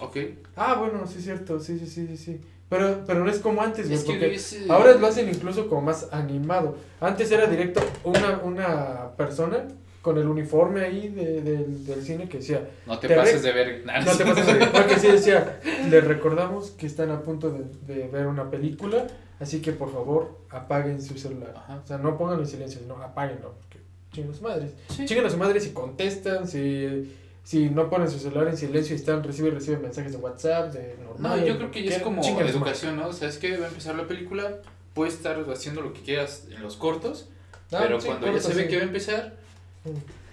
Ok. 0.00 0.16
Ah, 0.56 0.74
bueno, 0.74 1.06
sí 1.06 1.18
es 1.18 1.24
cierto, 1.24 1.60
sí, 1.60 1.78
sí, 1.78 1.86
sí, 1.86 2.08
sí, 2.08 2.16
sí. 2.16 2.40
Pero, 2.76 3.04
pero 3.06 3.24
no 3.24 3.30
es 3.30 3.38
como 3.38 3.62
antes, 3.62 3.86
güey, 3.86 3.98
Es 3.98 4.04
que 4.04 4.12
porque 4.12 4.72
ahora 4.72 4.94
lo 4.94 5.06
hacen 5.06 5.28
incluso 5.28 5.68
como 5.68 5.82
más 5.82 6.08
animado. 6.12 6.76
Antes 7.00 7.30
era 7.30 7.46
directo 7.46 7.80
una, 8.04 8.38
una 8.42 9.10
persona 9.16 9.68
con 10.02 10.18
el 10.18 10.26
uniforme 10.28 10.80
ahí 10.82 11.08
de- 11.08 11.40
del- 11.40 11.86
del 11.86 12.02
cine 12.02 12.28
que 12.28 12.38
decía, 12.38 12.68
No 12.86 12.98
te, 12.98 13.08
te 13.08 13.14
pases 13.16 13.42
re- 13.42 13.48
de 13.48 13.52
ver. 13.52 13.86
Nah, 13.86 14.00
No 14.00 14.12
te 14.12 14.24
pases 14.24 14.46
de- 14.46 14.66
Porque 14.66 14.98
sí 14.98 15.06
decía, 15.06 15.60
les 15.88 16.04
recordamos 16.04 16.72
que 16.72 16.86
están 16.86 17.10
a 17.10 17.22
punto 17.22 17.50
de, 17.50 17.64
de 17.94 18.08
ver 18.08 18.26
una 18.26 18.50
película, 18.50 19.06
así 19.40 19.60
que 19.62 19.72
por 19.72 19.92
favor 19.92 20.40
apaguen 20.50 21.00
su 21.00 21.16
celular. 21.16 21.54
Ajá. 21.56 21.80
O 21.82 21.86
sea, 21.86 21.98
no 21.98 22.18
ponganlo 22.18 22.42
en 22.42 22.48
silencio, 22.48 22.80
sino 22.80 22.96
apáguenlo, 23.02 23.54
porque 23.60 23.78
chingan 24.12 24.32
a 24.32 24.34
su 24.36 24.42
madres. 24.42 24.72
Sí. 24.88 25.04
Chingan 25.06 25.26
a 25.26 25.30
su 25.30 25.36
madre 25.38 25.60
si 25.60 25.70
contestan, 25.70 26.46
si, 26.48 27.16
si 27.44 27.68
no 27.70 27.88
ponen 27.90 28.10
su 28.10 28.18
celular 28.18 28.48
en 28.48 28.56
silencio 28.56 28.96
y 28.96 28.98
están, 28.98 29.22
reciben, 29.22 29.54
reciben 29.54 29.82
mensajes 29.82 30.10
de 30.12 30.18
WhatsApp, 30.18 30.72
de 30.72 30.96
No, 30.98 31.10
normal. 31.10 31.44
yo 31.44 31.56
creo 31.58 31.70
que 31.70 31.82
ya 31.84 31.90
es 31.92 31.98
que 31.98 32.02
como 32.02 32.22
chingan 32.22 32.46
a 32.48 32.52
su 32.52 32.58
madre. 32.58 32.70
educación, 32.72 32.96
¿no? 32.96 33.12
¿Sabes 33.12 33.38
qué? 33.38 33.56
Va 33.58 33.66
a 33.66 33.68
empezar 33.68 33.94
la 33.94 34.06
película, 34.08 34.56
puedes 34.94 35.14
estar 35.14 35.38
haciendo 35.52 35.82
lo 35.82 35.92
que 35.92 36.00
quieras 36.02 36.46
en 36.50 36.62
los 36.62 36.76
cortos, 36.76 37.28
Ah, 37.72 37.78
pero 37.82 38.00
sí, 38.00 38.06
cuando 38.06 38.26
ya 38.26 38.32
corto, 38.32 38.48
se 38.48 38.54
ve 38.54 38.62
sí. 38.64 38.68
que 38.68 38.76
va 38.76 38.82
a 38.82 38.86
empezar, 38.86 39.36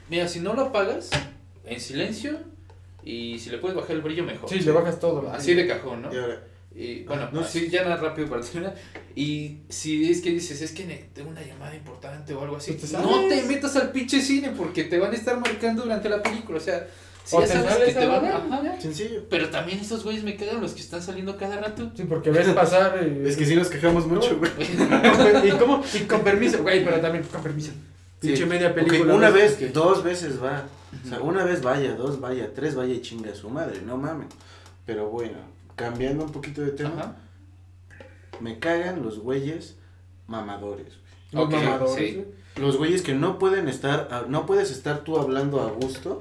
mira, 0.09 0.27
si 0.27 0.39
no 0.39 0.53
lo 0.53 0.61
apagas, 0.63 1.09
en 1.65 1.79
silencio, 1.79 2.37
y 3.03 3.39
si 3.39 3.49
le 3.49 3.57
puedes 3.57 3.75
bajar 3.75 3.91
el 3.95 4.01
brillo, 4.01 4.23
mejor. 4.23 4.47
Sí, 4.49 4.59
le 4.59 4.71
bajas 4.71 4.99
todo. 4.99 5.29
Así 5.31 5.53
de 5.55 5.67
cajón, 5.67 6.03
¿no? 6.03 6.13
Y 6.13 6.17
ahora, 6.17 6.43
Y 6.73 7.03
bueno, 7.03 7.29
no, 7.33 7.43
sí, 7.43 7.67
ya 7.69 7.83
nada 7.83 7.97
rápido 7.97 8.29
para 8.29 8.41
terminar. 8.41 8.75
Y 9.15 9.57
si 9.69 10.09
es 10.09 10.21
que 10.21 10.29
dices, 10.31 10.61
es 10.61 10.71
que 10.71 10.83
tengo 11.13 11.29
una 11.29 11.41
llamada 11.45 11.75
importante 11.75 12.33
o 12.33 12.41
algo 12.41 12.55
así, 12.57 12.71
Pues 12.73 12.91
te 12.91 12.97
no 12.97 13.27
te 13.27 13.41
metas 13.43 13.75
al 13.75 13.91
pinche 13.91 14.21
cine 14.21 14.53
porque 14.57 14.85
te 14.85 14.97
van 14.97 15.11
a 15.11 15.15
estar 15.15 15.37
marcando 15.39 15.83
durante 15.83 16.07
la 16.07 16.23
película. 16.23 16.57
O 16.57 16.61
sea, 16.61 16.87
si 17.25 17.35
O 17.35 17.41
ya 17.41 17.47
te 17.47 17.53
sabes 17.53 17.89
que 17.89 17.93
te 17.93 18.03
a 18.05 18.07
van. 18.07 18.25
Ajá, 18.25 18.79
Sencillo. 18.81 19.25
Pero 19.29 19.49
también 19.49 19.79
esos 19.79 20.03
güeyes 20.03 20.23
me 20.23 20.35
cagan 20.37 20.61
los 20.61 20.71
que 20.73 20.79
están 20.81 21.01
saliendo 21.03 21.35
cada 21.37 21.57
rato. 21.59 21.91
Sí, 21.95 22.03
porque 22.07 22.31
ves 22.31 22.47
pasar. 22.55 22.99
y- 23.05 23.27
Es 23.27 23.35
que 23.35 23.45
sí 23.45 23.55
nos 23.55 23.67
quejamos 23.69 24.07
mucho, 24.07 24.37
güey. 24.39 24.51
¿Y 25.47 25.51
cómo? 25.57 25.83
Y 25.93 25.99
con 26.05 26.21
permiso, 26.21 26.61
güey, 26.63 26.83
pero 26.85 26.99
también 27.01 27.25
con 27.25 27.43
permiso. 27.43 27.71
Pinche 28.21 28.37
Sí. 28.43 28.45
media 28.45 28.73
película. 28.73 29.13
una 29.13 29.29
vez, 29.29 29.73
dos 29.73 30.03
veces 30.03 30.41
va. 30.41 30.65
O 31.05 31.07
sea, 31.09 31.19
una 31.21 31.43
vez 31.43 31.61
vaya, 31.61 31.95
dos 31.95 32.19
vaya, 32.21 32.49
tres 32.53 32.75
vaya 32.75 32.93
y 32.93 33.01
chinga 33.01 33.31
a 33.31 33.35
su 33.35 33.49
madre, 33.49 33.81
no 33.85 33.97
mames. 33.97 34.27
Pero 34.85 35.09
bueno, 35.09 35.37
cambiando 35.75 36.23
un 36.25 36.31
poquito 36.31 36.61
de 36.61 36.71
tema, 36.71 36.89
Ajá. 37.01 37.15
me 38.39 38.59
cagan 38.59 39.01
los 39.03 39.19
güeyes 39.19 39.77
mamadores. 40.27 40.93
Los 41.31 41.45
Ok, 41.45 41.51
mamadores, 41.53 41.95
sí. 42.09 42.15
güey. 42.15 42.27
Los 42.57 42.77
güeyes 42.77 43.01
que 43.01 43.13
no 43.13 43.39
pueden 43.39 43.69
estar, 43.69 44.09
a- 44.11 44.25
no 44.27 44.45
puedes 44.45 44.71
estar 44.71 44.99
tú 45.05 45.17
hablando 45.17 45.61
a 45.61 45.71
gusto 45.71 46.19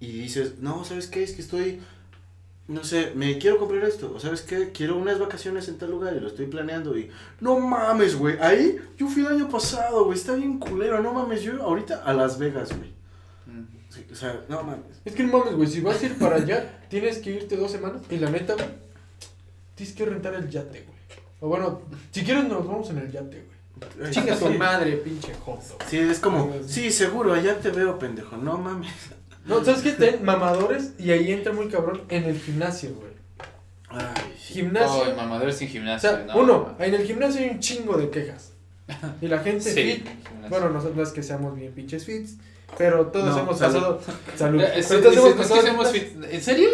y 0.00 0.12
dices, 0.20 0.58
no, 0.60 0.84
¿sabes 0.84 1.08
qué? 1.08 1.24
Es 1.24 1.32
que 1.32 1.42
estoy, 1.42 1.80
no 2.68 2.84
sé, 2.84 3.12
me 3.16 3.38
quiero 3.38 3.58
comprar 3.58 3.82
esto, 3.84 4.12
o 4.14 4.20
¿sabes 4.20 4.42
qué? 4.42 4.70
Quiero 4.70 4.96
unas 4.96 5.18
vacaciones 5.18 5.66
en 5.68 5.78
tal 5.78 5.90
lugar 5.90 6.14
y 6.16 6.20
lo 6.20 6.28
estoy 6.28 6.46
planeando 6.46 6.96
y, 6.96 7.10
no 7.40 7.58
mames, 7.58 8.16
güey, 8.16 8.38
ahí 8.40 8.76
yo 8.96 9.08
fui 9.08 9.22
el 9.22 9.32
año 9.32 9.48
pasado, 9.48 10.04
güey, 10.04 10.16
está 10.16 10.34
bien 10.36 10.58
culero, 10.60 11.02
no 11.02 11.12
mames, 11.12 11.42
yo 11.42 11.60
ahorita 11.60 12.04
a 12.04 12.12
Las 12.12 12.38
Vegas, 12.38 12.68
güey. 12.76 12.92
Mm. 13.46 13.77
O 14.18 14.20
sea, 14.20 14.40
no 14.48 14.62
mames. 14.64 15.00
Es 15.04 15.14
que 15.14 15.22
no 15.22 15.38
mames, 15.38 15.54
güey, 15.54 15.68
si 15.68 15.80
vas 15.80 16.02
a 16.02 16.06
ir 16.06 16.18
para 16.18 16.36
allá, 16.36 16.80
tienes 16.88 17.18
que 17.18 17.30
irte 17.30 17.56
dos 17.56 17.70
semanas. 17.70 18.02
Y 18.10 18.16
la 18.16 18.28
neta, 18.30 18.54
güey, 18.54 18.66
tienes 19.76 19.94
que 19.94 20.04
rentar 20.04 20.34
el 20.34 20.50
yate, 20.50 20.82
güey. 20.82 20.98
O 21.40 21.46
bueno, 21.48 21.82
si 22.10 22.24
quieres 22.24 22.44
nos 22.48 22.66
vamos 22.66 22.90
en 22.90 22.98
el 22.98 23.12
yate, 23.12 23.44
güey. 23.44 24.10
Chinga 24.10 24.36
tu 24.36 24.48
sí. 24.48 24.54
madre, 24.58 24.96
pinche 24.96 25.32
joto. 25.34 25.78
Sí, 25.88 25.98
es 25.98 26.18
como, 26.18 26.52
Sí. 26.66 26.90
sí, 26.90 26.90
seguro, 26.90 27.32
allá 27.32 27.60
te 27.60 27.70
veo, 27.70 27.96
pendejo, 27.96 28.36
no 28.36 28.58
mames. 28.58 28.90
No, 29.46 29.64
¿sabes 29.64 29.82
qué? 29.82 29.92
Ten 29.92 30.24
mamadores 30.24 30.94
y 30.98 31.12
ahí 31.12 31.30
entra 31.32 31.52
muy 31.52 31.68
cabrón 31.68 32.02
en 32.08 32.24
el 32.24 32.40
gimnasio, 32.40 32.92
güey. 32.96 33.12
Ay, 33.88 34.04
sí. 34.36 34.54
Gimnasio. 34.54 35.12
Oh, 35.12 35.16
mamadores 35.16 35.56
sin 35.56 35.68
o 35.68 35.70
gimnasio. 35.70 36.10
sea, 36.10 36.24
no. 36.24 36.38
uno, 36.40 36.74
en 36.80 36.92
el 36.94 37.06
gimnasio 37.06 37.40
hay 37.40 37.50
un 37.50 37.60
chingo 37.60 37.96
de 37.96 38.10
quejas. 38.10 38.52
Y 39.22 39.28
la 39.28 39.38
gente 39.38 39.60
Sí, 39.72 39.82
fit, 39.82 40.06
gimnasio. 40.06 40.48
bueno, 40.50 40.70
nosotros 40.70 40.96
no 40.96 41.02
es 41.04 41.10
que 41.10 41.22
seamos 41.22 41.54
bien 41.56 41.72
pinches 41.72 42.04
fits, 42.04 42.34
pero 42.76 43.06
todos 43.06 43.34
No, 43.34 43.40
hemos 43.42 43.58
salud. 43.58 43.74
pasado. 43.96 44.00
Salud. 44.36 44.60
Eh, 44.62 44.82
sí, 44.82 44.86
Pero 44.90 45.00
todos 45.02 45.16
hemos 45.16 45.28
es 45.28 45.34
que 45.34 45.42
pasado 45.42 45.92
fit- 45.92 46.24
¿En 46.30 46.42
serio? 46.42 46.68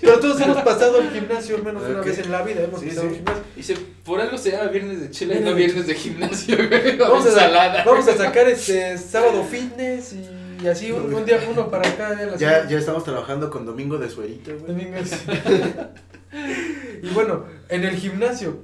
Pero 0.00 0.20
todos 0.20 0.40
hemos 0.40 0.56
pasado 0.62 1.00
el 1.00 1.10
gimnasio 1.10 1.56
al 1.56 1.62
menos 1.62 1.82
una 1.88 2.00
vez 2.00 2.18
en 2.18 2.30
la 2.32 2.42
vida. 2.42 2.62
Hemos 2.62 2.80
Sí, 2.80 2.86
pasado 2.88 3.02
sí. 3.02 3.08
el 3.08 3.14
gimnasio. 3.16 3.42
Dice, 3.56 3.76
por 4.04 4.20
algo 4.20 4.36
se 4.38 4.50
llama 4.50 4.70
viernes 4.70 5.00
de 5.00 5.10
chile 5.10 5.38
y 5.40 5.44
no 5.44 5.54
viernes 5.54 5.86
de 5.86 5.94
gimnasio, 5.94 6.56
güey. 6.68 6.96
Vamos 6.98 7.24
a, 7.26 7.28
ensalada. 7.28 7.84
vamos 7.84 8.08
a 8.08 8.16
sacar 8.16 8.48
este 8.48 8.98
sábado 8.98 9.44
fitness 9.44 10.14
y 10.62 10.66
así 10.68 10.92
un, 10.92 11.14
un 11.14 11.24
día 11.24 11.40
uno 11.50 11.70
para 11.70 11.90
cada 11.96 12.16
día 12.16 12.24
de 12.26 12.30
la 12.32 12.36
Ya, 12.36 12.68
ya 12.68 12.78
estamos 12.78 13.04
trabajando 13.04 13.48
con 13.50 13.64
Domingo 13.64 13.96
de 13.98 14.10
Suerito, 14.10 14.50
güey. 14.58 14.66
Domingo 14.66 14.96
es- 14.98 15.12
y 17.02 17.08
bueno, 17.14 17.44
en 17.68 17.84
el 17.84 17.96
gimnasio, 17.96 18.58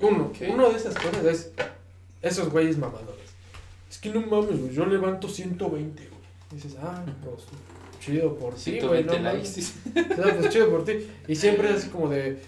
uno, 0.00 0.32
uno 0.48 0.70
de 0.70 0.76
esas 0.76 0.94
cosas 0.94 1.24
es 1.24 1.50
esos 2.22 2.48
güeyes 2.50 2.78
mamadores. 2.78 3.15
Es 3.96 4.02
que 4.02 4.10
no 4.10 4.20
mames, 4.20 4.60
güey, 4.60 4.74
yo 4.74 4.84
levanto 4.84 5.26
120, 5.26 6.02
güey. 6.06 6.20
Dices, 6.50 6.76
ah, 6.82 7.02
pues 7.24 7.44
chido 7.98 8.36
por 8.36 8.54
ti, 8.54 8.78
güey, 8.78 9.04
no 9.04 9.12
120 9.12 9.18
mames. 9.20 9.74
likes. 9.94 10.12
O 10.20 10.22
sea, 10.22 10.36
pues 10.38 10.50
chido 10.52 10.70
por 10.70 10.84
ti. 10.84 10.92
Y 11.26 11.34
siempre 11.34 11.70
es 11.70 11.76
así 11.76 11.88
como 11.88 12.10
de, 12.10 12.42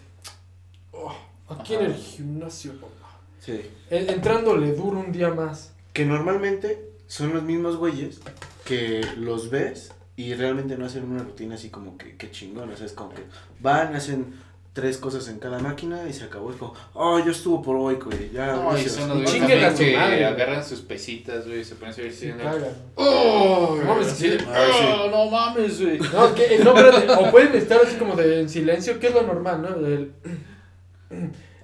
oh, 0.92 1.14
aquí 1.48 1.74
en 1.74 1.86
el 1.86 1.94
gimnasio, 1.94 2.74
papá. 2.74 3.18
Sí. 3.40 3.62
En- 3.88 4.10
Entrándole 4.10 4.72
duro 4.74 4.98
un 5.00 5.10
día 5.10 5.30
más. 5.30 5.72
Que 5.94 6.04
normalmente 6.04 6.90
son 7.06 7.32
los 7.32 7.42
mismos 7.42 7.76
güeyes 7.78 8.20
que 8.66 9.00
los 9.16 9.48
ves 9.48 9.92
y 10.16 10.34
realmente 10.34 10.76
no 10.76 10.84
hacen 10.84 11.04
una 11.10 11.22
rutina 11.22 11.54
así 11.54 11.70
como 11.70 11.96
que, 11.96 12.16
que 12.16 12.30
chingón. 12.30 12.70
O 12.70 12.76
sea, 12.76 12.84
es 12.84 12.92
como 12.92 13.14
que 13.14 13.22
van, 13.60 13.96
hacen 13.96 14.34
tres 14.72 14.96
cosas 14.98 15.26
en 15.28 15.38
cada 15.40 15.58
máquina 15.58 16.06
y 16.08 16.12
se 16.12 16.24
acabó. 16.24 16.50
Es 16.50 16.56
como, 16.56 16.72
oh, 16.94 17.18
yo 17.18 17.32
estuvo 17.32 17.60
por 17.62 17.74
hoy, 17.76 17.96
güey. 17.96 18.30
Ya, 18.32 18.52
No, 18.52 18.70
y 18.70 18.74
gracias". 18.74 18.92
son 18.92 19.08
los 19.08 19.18
güeyes 19.22 19.38
también 19.40 19.74
que 19.76 19.96
madre, 19.96 20.24
agarran 20.24 20.64
sus 20.64 20.80
pesitas, 20.82 21.46
güey, 21.46 21.64
se 21.64 21.74
ponen 21.74 21.90
a 21.92 21.94
subir 21.96 22.36
cagan. 22.36 22.76
¡Oh! 22.94 23.76
No 23.82 23.84
mames, 23.94 24.06
sí. 24.08 24.30
Sí. 24.30 24.44
"Oh, 24.46 25.08
no 25.10 25.30
mames, 25.30 25.82
güey. 25.82 25.98
No, 25.98 26.34
que, 26.34 26.58
no, 26.62 26.76
espérate, 26.78 27.10
o 27.12 27.30
pueden 27.30 27.54
estar 27.56 27.80
así 27.84 27.96
como 27.96 28.14
de 28.14 28.40
en 28.40 28.48
silencio, 28.48 29.00
que 29.00 29.08
es 29.08 29.14
lo 29.14 29.22
normal, 29.22 29.62
¿no? 29.62 29.68
El- 29.86 30.12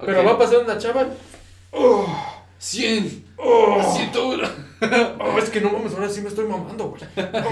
Pero 0.05 0.25
va 0.25 0.33
a 0.33 0.39
pasar 0.39 0.59
una 0.65 0.79
chava, 0.79 1.07
oh, 1.73 2.07
100, 2.59 3.25
oh, 3.37 3.95
101. 3.97 4.49
oh, 5.21 5.39
es 5.39 5.51
que 5.51 5.61
no 5.61 5.71
mames, 5.71 5.95
ahora 5.95 6.09
sí 6.09 6.21
me 6.21 6.29
estoy 6.29 6.47
mamando, 6.47 6.89
güey. 6.91 7.03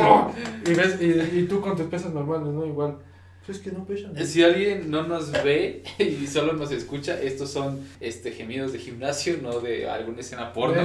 Oh, 0.01 0.33
y 0.67 0.75
ves, 0.75 0.97
y, 1.01 1.39
y 1.41 1.47
tú 1.49 1.61
con 1.61 1.77
tus 1.77 1.87
pesas 1.87 2.13
normales, 2.13 2.49
¿no? 2.53 2.67
Igual. 2.67 2.97
Pues 3.45 3.59
es 3.59 3.65
que 3.65 3.73
no 3.73 3.85
pesan. 3.85 4.13
güey. 4.13 4.27
Si 4.27 4.43
alguien 4.43 4.91
no 4.91 5.03
nos 5.07 5.33
ve 5.33 5.83
y 5.99 6.27
solo 6.27 6.53
nos 6.53 6.71
escucha, 6.71 7.21
estos 7.21 7.51
son 7.51 7.81
este 8.01 8.33
gemidos 8.33 8.73
de 8.73 8.79
gimnasio, 8.79 9.39
no 9.43 9.61
de 9.61 9.89
alguna 9.89 10.21
escena 10.21 10.53
porno. 10.53 10.83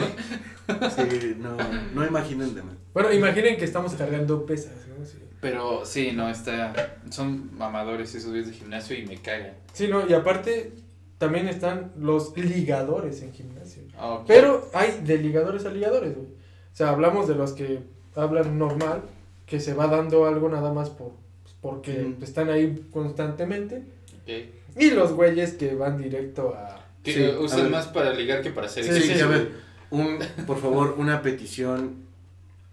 Sí, 0.68 1.36
no, 1.38 1.56
no 1.94 2.06
imaginen 2.06 2.56
de 2.56 2.64
más. 2.64 2.76
Bueno, 2.94 3.14
imaginen 3.14 3.58
que 3.58 3.66
estamos 3.66 3.94
cargando 3.94 4.46
pesas, 4.46 4.74
¿no? 4.88 5.06
Sí. 5.06 5.20
Pero 5.40 5.86
sí, 5.86 6.12
no, 6.14 6.30
está. 6.30 7.00
Son 7.12 7.56
mamadores 7.56 8.14
esos 8.16 8.32
güeyes 8.32 8.48
de 8.48 8.54
gimnasio 8.54 8.98
y 8.98 9.06
me 9.06 9.18
cagan. 9.22 9.54
Sí, 9.74 9.88
no, 9.88 10.08
y 10.08 10.14
aparte 10.14 10.74
también 11.18 11.48
están 11.48 11.92
los 11.98 12.36
ligadores 12.38 13.22
en 13.22 13.34
gimnasio. 13.34 13.84
Ah. 13.98 14.24
Pero 14.28 14.70
hay 14.74 15.02
de 15.04 15.18
ligadores 15.18 15.66
a 15.66 15.70
ligadores, 15.70 16.16
güey. 16.16 16.28
O 16.28 16.76
sea, 16.76 16.90
hablamos 16.90 17.28
de 17.28 17.36
los 17.36 17.54
que 17.54 17.80
hablan 18.16 18.58
normal, 18.58 19.04
que 19.46 19.60
se 19.60 19.74
va 19.74 19.88
dando 19.88 20.26
algo 20.26 20.50
nada 20.50 20.74
más 20.74 20.90
por 20.90 21.14
porque 21.62 22.02
Ujú. 22.14 22.24
están 22.24 22.50
ahí 22.50 22.86
constantemente. 22.92 23.84
Ok. 24.24 24.80
Y 24.80 24.92
los 24.92 25.14
güeyes 25.14 25.54
que 25.54 25.74
van 25.76 25.98
directo 25.98 26.54
a... 26.56 26.84
Que 27.04 27.14
Sí, 27.14 27.24
eh, 27.24 27.34
a 27.36 27.40
usan 27.40 27.72
más 27.72 27.88
para 27.88 28.14
ligar 28.14 28.42
que 28.42 28.52
para 28.52 28.68
hacer 28.68 28.84
Sí, 28.84 28.92
Sí, 28.92 28.98
ejercicio, 28.98 29.26
a 29.26 29.30
ver, 29.30 29.52
un, 29.90 30.20
por 30.46 30.60
favor, 30.60 30.96
una 30.98 31.22
petición, 31.22 31.96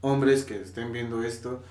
hombres 0.01 0.45
que 0.45 0.61
estén 0.61 0.93
viendo 0.93 1.23
esto. 1.23 1.63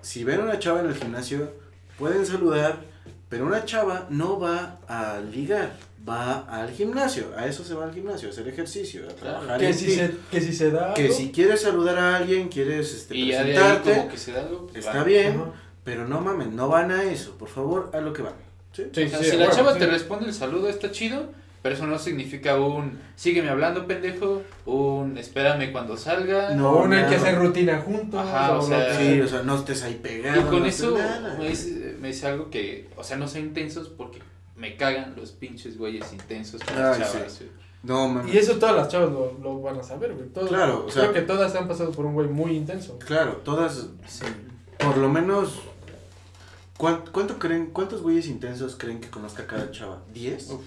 Si 0.00 0.24
ven 0.24 0.40
a 0.40 0.44
una 0.44 0.58
chava 0.58 0.80
en 0.80 0.86
el 0.86 0.94
gimnasio, 0.94 1.52
pueden 1.98 2.24
saludar, 2.26 2.80
pero 3.28 3.46
una 3.46 3.64
chava 3.64 4.06
no 4.10 4.40
va 4.40 4.78
a 4.88 5.20
ligar, 5.20 5.76
va 6.08 6.38
al 6.48 6.70
gimnasio. 6.70 7.26
A 7.36 7.46
eso 7.46 7.62
se 7.62 7.74
va 7.74 7.84
al 7.84 7.92
gimnasio, 7.94 8.28
a 8.28 8.32
hacer 8.32 8.48
ejercicio, 8.48 9.02
a 9.08 9.12
trabajar 9.12 9.60
Que 9.60 9.66
en 9.68 9.74
si, 9.74 9.84
ti. 9.86 9.92
se, 9.92 10.14
que 10.30 10.40
si 10.40 10.52
se 10.54 10.70
da... 10.70 10.94
Que 10.94 11.02
algo, 11.04 11.14
si 11.14 11.30
quieres 11.30 11.60
saludar 11.60 11.98
a 11.98 12.16
alguien, 12.16 12.48
quieres 12.48 12.92
este, 12.94 13.14
Y 13.16 13.28
ya 13.28 13.44
de 13.44 13.50
ahí 13.50 13.56
presentarte, 13.56 13.94
como 13.94 14.08
que 14.08 14.16
se 14.16 14.32
da 14.32 14.40
algo. 14.40 14.66
pues, 14.68 14.78
está 14.86 14.98
va. 14.98 15.04
bien, 15.04 15.32
Ajá. 15.40 15.52
Pero 15.90 16.06
no 16.06 16.20
mamen, 16.20 16.54
no 16.54 16.68
van 16.68 16.92
a 16.92 17.02
eso. 17.02 17.36
Por 17.36 17.48
favor, 17.48 17.90
a 17.92 18.00
lo 18.00 18.12
que 18.12 18.22
van. 18.22 18.34
¿sí? 18.72 18.84
Sí, 18.94 19.02
O 19.04 19.08
sea, 19.08 19.18
sí, 19.18 19.24
si 19.24 19.30
la 19.32 19.46
bueno, 19.46 19.54
chava 19.54 19.72
sí. 19.72 19.80
te 19.80 19.86
responde 19.86 20.26
el 20.26 20.32
saludo, 20.34 20.68
está 20.68 20.92
chido, 20.92 21.24
pero 21.62 21.74
eso 21.74 21.84
no 21.88 21.98
significa 21.98 22.56
un 22.60 23.00
sígueme 23.16 23.48
hablando, 23.48 23.88
pendejo, 23.88 24.42
un 24.66 25.18
espérame 25.18 25.72
cuando 25.72 25.96
salga. 25.96 26.54
No, 26.54 26.70
o 26.70 26.84
una 26.84 26.98
hay 27.02 27.10
que 27.10 27.16
hacer 27.16 27.36
rutina 27.36 27.78
juntos. 27.80 28.20
Ajá, 28.24 28.52
o 28.52 28.56
lo 28.58 28.62
sea, 28.62 28.96
Sí, 28.96 29.20
o 29.20 29.26
sea, 29.26 29.42
no 29.42 29.56
estés 29.56 29.82
ahí 29.82 29.98
pegado. 30.00 30.40
Y 30.40 30.44
con 30.44 30.60
no 30.60 30.66
eso 30.66 30.96
me 31.38 31.48
dice, 31.48 31.96
me 32.00 32.08
dice 32.08 32.28
algo 32.28 32.50
que, 32.50 32.88
o 32.96 33.02
sea, 33.02 33.16
no 33.16 33.26
sean 33.26 33.46
intensos 33.46 33.88
porque 33.88 34.20
me 34.56 34.76
cagan 34.76 35.14
los 35.16 35.32
pinches 35.32 35.76
güeyes 35.76 36.12
intensos 36.12 36.62
con 36.62 36.76
las 36.80 36.98
chavas. 36.98 37.32
sí. 37.32 37.50
No, 37.82 38.08
mames. 38.10 38.32
Y 38.34 38.36
eso 38.38 38.56
todas 38.58 38.76
las 38.76 38.88
chavas 38.88 39.10
lo, 39.10 39.32
lo 39.42 39.60
van 39.62 39.78
a 39.78 39.82
saber, 39.82 40.12
güey. 40.12 40.28
Todas- 40.28 40.50
Claro, 40.50 40.84
o 40.86 40.90
sea- 40.90 41.02
Creo 41.04 41.14
que 41.14 41.22
todas 41.22 41.54
han 41.56 41.66
pasado 41.66 41.90
por 41.92 42.04
un 42.04 42.12
güey 42.12 42.28
muy 42.28 42.52
intenso. 42.54 42.98
Claro, 42.98 43.40
todas, 43.42 43.86
por 44.78 44.98
lo 44.98 45.08
menos, 45.08 45.60
¿cuán- 46.80 47.04
¿cuánto 47.12 47.38
creen, 47.38 47.66
cuántos 47.72 48.00
güeyes 48.02 48.26
intensos 48.26 48.76
creen 48.76 49.00
que 49.00 49.08
conozca 49.10 49.46
cada 49.46 49.70
chava? 49.70 50.02
¿Diez? 50.14 50.48
Uf. 50.50 50.62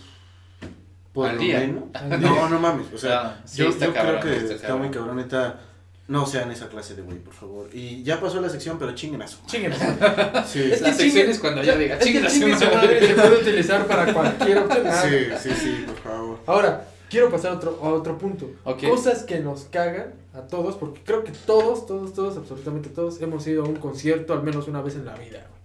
Por 1.13 1.29
Al 1.29 1.35
lo 1.35 1.41
día. 1.41 1.59
menos. 1.59 1.83
No, 2.21 2.49
no 2.49 2.59
mames, 2.59 2.87
o 2.93 2.97
sea, 2.97 3.41
sí, 3.45 3.57
yo, 3.63 3.69
está 3.69 3.85
yo 3.87 3.93
cabrón, 3.93 4.21
creo 4.21 4.33
que 4.33 4.39
está 4.43 4.55
está, 4.55 4.75
muy 4.75 4.89
cabrón, 4.89 5.17
neta, 5.17 5.59
no 6.07 6.25
sean 6.25 6.51
esa 6.51 6.67
clase 6.69 6.95
de 6.95 7.01
güey, 7.01 7.17
por 7.19 7.33
favor. 7.33 7.69
Y 7.73 8.03
ya 8.03 8.19
pasó 8.19 8.41
la 8.41 8.49
sección, 8.49 8.77
pero 8.79 8.93
chinguen 8.95 9.21
a 9.21 9.27
su 9.27 9.37
madre. 9.41 9.51
Chinguen. 9.51 9.73
Sí, 10.47 10.71
Es 10.71 10.81
La 10.81 10.93
sección 10.93 11.29
es 11.29 11.39
cuando 11.39 11.63
yo 11.63 11.77
diga, 11.77 11.95
Es 11.95 11.99
que 12.05 12.05
"Chingue 12.13 12.27
a 12.27 12.29
su 12.29 12.39
chingue 12.39 12.55
su 12.57 12.65
madre". 12.65 12.75
madre 12.77 13.07
se 13.07 13.13
puede 13.15 13.41
utilizar 13.41 13.87
para 13.87 14.13
cualquier 14.13 14.57
opción. 14.63 14.87
Ah, 14.87 15.03
sí, 15.03 15.49
sí, 15.49 15.55
sí, 15.55 15.83
por 15.87 15.95
favor. 15.97 16.39
Ahora, 16.47 16.87
quiero 17.09 17.29
pasar 17.29 17.51
a 17.51 17.55
otro, 17.55 17.79
a 17.81 17.89
otro 17.89 18.17
punto. 18.17 18.49
Cosas 18.89 19.23
que 19.23 19.39
nos 19.39 19.61
cagan 19.65 20.13
a 20.33 20.41
todos, 20.41 20.75
porque 20.77 21.01
creo 21.05 21.23
que 21.23 21.31
todos, 21.31 21.85
todos, 21.85 22.13
todos, 22.13 22.37
absolutamente 22.37 22.89
todos, 22.89 23.21
hemos 23.21 23.45
ido 23.47 23.63
a 23.63 23.67
un 23.67 23.75
concierto 23.75 24.33
al 24.33 24.41
menos 24.43 24.67
una 24.67 24.81
vez 24.81 24.95
en 24.95 25.05
la 25.05 25.13
vida. 25.15 25.45
güey. 25.47 25.62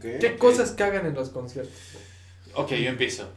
¿Qué 0.00 0.36
cosas 0.38 0.72
cagan 0.72 1.06
en 1.06 1.14
los 1.14 1.30
conciertos? 1.30 1.72
Ok, 2.54 2.70
yo 2.72 2.88
empiezo. 2.88 3.28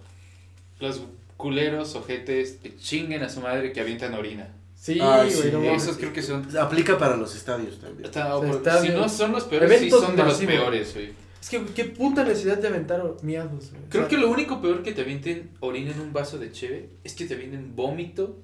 Los 0.80 1.02
culeros, 1.38 1.96
ojetes, 1.96 2.58
que 2.62 2.76
chinguen 2.78 3.24
a 3.24 3.30
su 3.30 3.42
madre 3.42 3.72
que 3.72 3.82
avientan 3.82 4.14
orina. 4.14 4.50
Sí, 4.76 4.98
Ay, 5.02 5.30
güey, 5.32 5.44
sí, 5.44 5.50
no 5.54 5.60
mames. 5.60 5.84
Esos 5.84 5.98
creo 5.98 6.12
que 6.12 6.24
son... 6.24 6.48
Aplica 6.58 6.98
para 6.98 7.16
los 7.16 7.36
estadios 7.36 7.80
también. 7.80 8.06
Está- 8.06 8.36
O 8.36 8.42
si 8.82 8.90
no 8.90 9.08
son 9.08 9.32
los 9.32 9.44
peores, 9.44 9.80
sí 9.80 9.90
son 9.92 10.16
de 10.16 10.24
los 10.24 10.38
peores, 10.40 10.94
güey. 10.96 11.14
Es 11.40 11.50
que, 11.50 11.64
qué 11.76 11.86
puta 11.86 12.24
necesidad 12.24 12.58
de 12.58 12.68
aventar 12.68 13.04
miados, 13.24 13.72
güey. 13.72 13.84
O 13.84 13.90
Creo 13.90 14.04
sea, 14.04 14.10
que 14.10 14.18
lo 14.18 14.30
único 14.30 14.62
peor 14.62 14.84
que 14.84 14.92
te 14.92 15.02
avienten 15.02 15.52
orina 15.60 15.92
en 15.92 16.00
un 16.02 16.14
vaso 16.14 16.38
de 16.38 16.52
cheve 16.52 16.90
es 17.04 17.14
que 17.14 17.26
te 17.26 17.34
avienten 17.36 17.76
vómito 17.76 18.40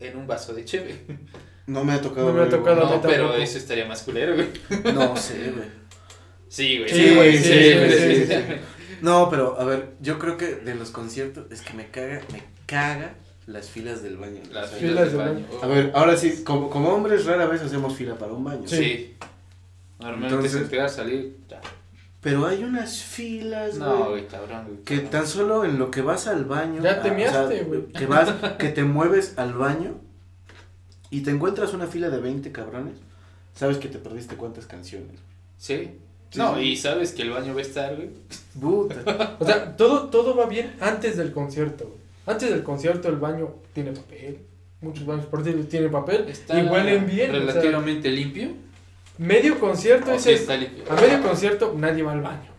en 0.00 0.16
un 0.16 0.26
vaso 0.26 0.54
de 0.54 0.64
cheve. 0.64 1.00
No 1.66 1.82
me 1.84 1.94
ha 1.94 2.00
tocado. 2.02 2.26
No 2.28 2.34
me 2.34 2.42
ha 2.42 2.48
tocado. 2.48 2.84
No, 2.84 3.00
pero 3.02 3.34
eso 3.34 3.56
estaría 3.58 3.86
más 3.86 4.02
culero, 4.02 4.34
güey. 4.34 4.48
No 4.94 5.16
sé, 5.16 5.50
güey. 5.50 5.68
Sí, 6.54 6.78
güey. 6.78 6.88
Sí, 6.88 7.14
güey, 7.16 7.36
sí, 7.36 7.44
sí, 7.44 7.72
güey, 7.74 7.90
sí, 7.90 8.26
sí. 8.26 8.34
No, 9.02 9.28
pero 9.28 9.60
a 9.60 9.64
ver, 9.64 9.94
yo 10.00 10.20
creo 10.20 10.36
que 10.36 10.54
de 10.54 10.76
los 10.76 10.90
conciertos 10.90 11.50
es 11.50 11.60
que 11.62 11.74
me 11.74 11.88
caga, 11.88 12.20
me 12.32 12.44
caga 12.64 13.14
las 13.46 13.68
filas 13.70 14.04
del 14.04 14.16
baño. 14.18 14.40
Las 14.52 14.70
filas 14.70 14.80
Filas 14.80 15.12
del 15.12 15.18
de 15.18 15.24
baño. 15.24 15.46
A 15.62 15.66
ver, 15.66 15.90
ahora 15.96 16.16
sí, 16.16 16.44
como, 16.44 16.70
como 16.70 16.90
hombres 16.90 17.24
rara 17.26 17.46
vez 17.46 17.60
hacemos 17.60 17.96
fila 17.96 18.14
para 18.16 18.32
un 18.32 18.44
baño. 18.44 18.68
Sí. 18.68 19.16
Normalmente 19.98 20.34
Entonces- 20.36 20.54
es 20.54 20.62
entrar, 20.62 20.88
salir. 20.88 21.36
ya. 21.48 21.60
Pero 22.20 22.46
hay 22.46 22.62
unas 22.62 23.02
filas, 23.02 23.74
No, 23.74 23.96
güey. 23.98 24.10
güey, 24.10 24.28
cabrón, 24.28 24.64
güey. 24.66 24.78
Que 24.84 24.98
tan 25.00 25.26
solo 25.26 25.64
en 25.64 25.76
lo 25.78 25.90
que 25.90 26.02
vas 26.02 26.28
al 26.28 26.44
baño. 26.44 26.80
Ya 26.82 27.02
te 27.02 27.08
ah, 27.08 27.12
o 27.12 27.14
miaste, 27.16 27.56
sea, 27.58 27.64
güey. 27.64 27.86
Que 27.88 28.06
vas, 28.06 28.32
que 28.58 28.68
te 28.68 28.84
mueves 28.84 29.34
al 29.38 29.54
baño 29.54 29.96
y 31.10 31.22
te 31.22 31.32
encuentras 31.32 31.74
una 31.74 31.88
fila 31.88 32.10
de 32.10 32.18
20 32.20 32.52
cabrones. 32.52 32.94
Sabes 33.54 33.76
que 33.78 33.88
te 33.88 33.98
perdiste 33.98 34.36
cuántas 34.36 34.66
canciones. 34.66 35.18
Sí. 35.58 35.98
Sí, 36.34 36.40
No, 36.40 36.60
y 36.60 36.76
sabes 36.76 37.12
que 37.12 37.22
el 37.22 37.30
baño 37.30 37.54
va 37.54 37.60
a 37.60 37.62
estar, 37.62 37.94
güey. 37.94 38.08
Puta. 38.60 39.36
O 39.38 39.44
sea, 39.44 39.76
todo, 39.76 40.08
todo 40.08 40.34
va 40.34 40.46
bien 40.46 40.74
antes 40.80 41.16
del 41.16 41.30
concierto, 41.30 41.84
güey. 41.84 41.98
Antes 42.26 42.50
del 42.50 42.64
concierto 42.64 43.08
el 43.08 43.16
baño 43.16 43.54
tiene 43.72 43.92
papel. 43.92 44.40
Muchos 44.80 45.06
baños 45.06 45.26
por 45.26 45.44
tienen 45.44 45.92
papel. 45.92 46.26
Está 46.28 46.60
y 46.60 46.66
huelen 46.66 47.06
bien. 47.06 47.30
o 47.30 47.34
sea, 47.34 47.40
Relativamente 47.40 48.10
limpio. 48.10 48.48
medio 49.16 49.60
concierto 49.60 50.10
O 50.10 50.14
es 50.14 50.26
está 50.26 50.56
limpio. 50.56 50.82
A 50.90 51.00
medio 51.00 51.22
concierto 51.22 51.72
nadie 51.76 52.02
va 52.02 52.12
al 52.12 52.20
baño. 52.20 52.53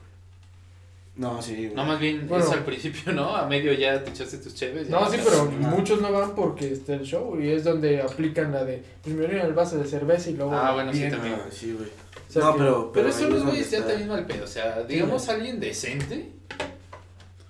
No, 1.18 1.41
sí, 1.41 1.55
güey. 1.55 1.74
No, 1.74 1.86
más 1.86 1.97
bien 1.99 2.28
Bueno. 2.28 2.43
es 2.43 2.51
al 2.51 2.66
principio, 2.66 3.13
¿no? 3.13 3.36
A 3.36 3.47
medio 3.47 3.72
ya 3.74 4.03
te 4.03 4.09
echaste 4.11 4.38
tus 4.38 4.53
cheves. 4.53 4.89
No, 4.89 5.09
sí, 5.09 5.18
pero 5.24 5.45
muchos 5.45 6.01
no 6.01 6.11
van 6.11 6.36
porque 6.36 6.74
está 6.74 6.95
el 6.95 7.03
show 7.03 7.39
y 7.39 7.49
es 7.51 7.63
donde 7.63 8.01
aplican 8.01 8.51
la 8.51 8.66
de 8.66 8.84
primero 9.01 9.32
en 9.32 9.39
el 9.45 9.53
vaso 9.53 9.78
de 9.78 9.86
cerveza 9.88 10.30
y 10.30 10.34
luego. 10.34 10.53
Ah, 10.53 10.74
bueno, 10.74 10.91
sí, 10.93 11.09
también. 11.09 11.36
Ah, 11.38 11.47
sí, 11.49 11.72
güey. 11.74 11.88
O 11.88 12.32
sea 12.34 12.41
no, 12.43 12.51
que- 12.53 12.59
pero. 12.59 12.91
Pero 12.93 13.07
ahí 13.07 13.13
eso 13.13 13.30
los 13.30 13.43
güeyes 13.45 13.72
ya 13.72 13.78
está. 13.78 13.89
también 13.91 14.09
mal 14.09 14.26
pedo. 14.26 14.43
O 14.43 14.47
sea, 14.47 14.84
digamos 14.84 15.30
alguien 15.30 15.59
decente. 15.59 16.32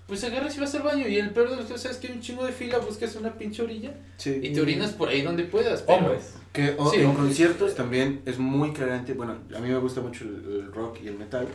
Pues 0.08 0.24
agarras 0.24 0.56
y 0.56 0.60
vas 0.60 0.76
al 0.76 0.84
baño. 0.84 1.08
Y 1.08 1.18
el 1.18 1.32
peor 1.32 1.50
de 1.50 1.56
los 1.56 1.66
casos 1.66 1.90
es 1.90 1.98
que 1.98 2.08
hay 2.10 2.14
un 2.14 2.22
chingo 2.22 2.46
de 2.46 2.52
fila, 2.52 2.78
buscas 2.78 3.16
una 3.16 3.34
pinche 3.34 3.64
orilla 3.64 3.92
Sí. 4.18 4.40
y 4.44 4.54
te 4.54 4.62
orinas 4.62 4.92
por 4.92 5.10
ahí 5.10 5.24
donde 5.24 5.44
puedas. 5.46 5.82
Pero... 5.82 5.98
Hombres. 5.98 6.34
Que 6.54 6.76
o- 6.78 6.92
Sí, 6.92 6.98
en 6.98 7.08
hombres. 7.08 7.26
conciertos 7.26 7.74
también 7.74 8.22
es 8.28 8.38
muy 8.38 8.72
cagante. 8.74 9.14
Bueno, 9.14 9.38
a 9.56 9.60
mí 9.60 9.68
me 9.70 9.78
gusta 9.80 10.02
mucho 10.02 10.24
el, 10.26 10.36
el 10.66 10.72
rock 10.72 11.00
y 11.04 11.08
el 11.08 11.18
metal. 11.18 11.48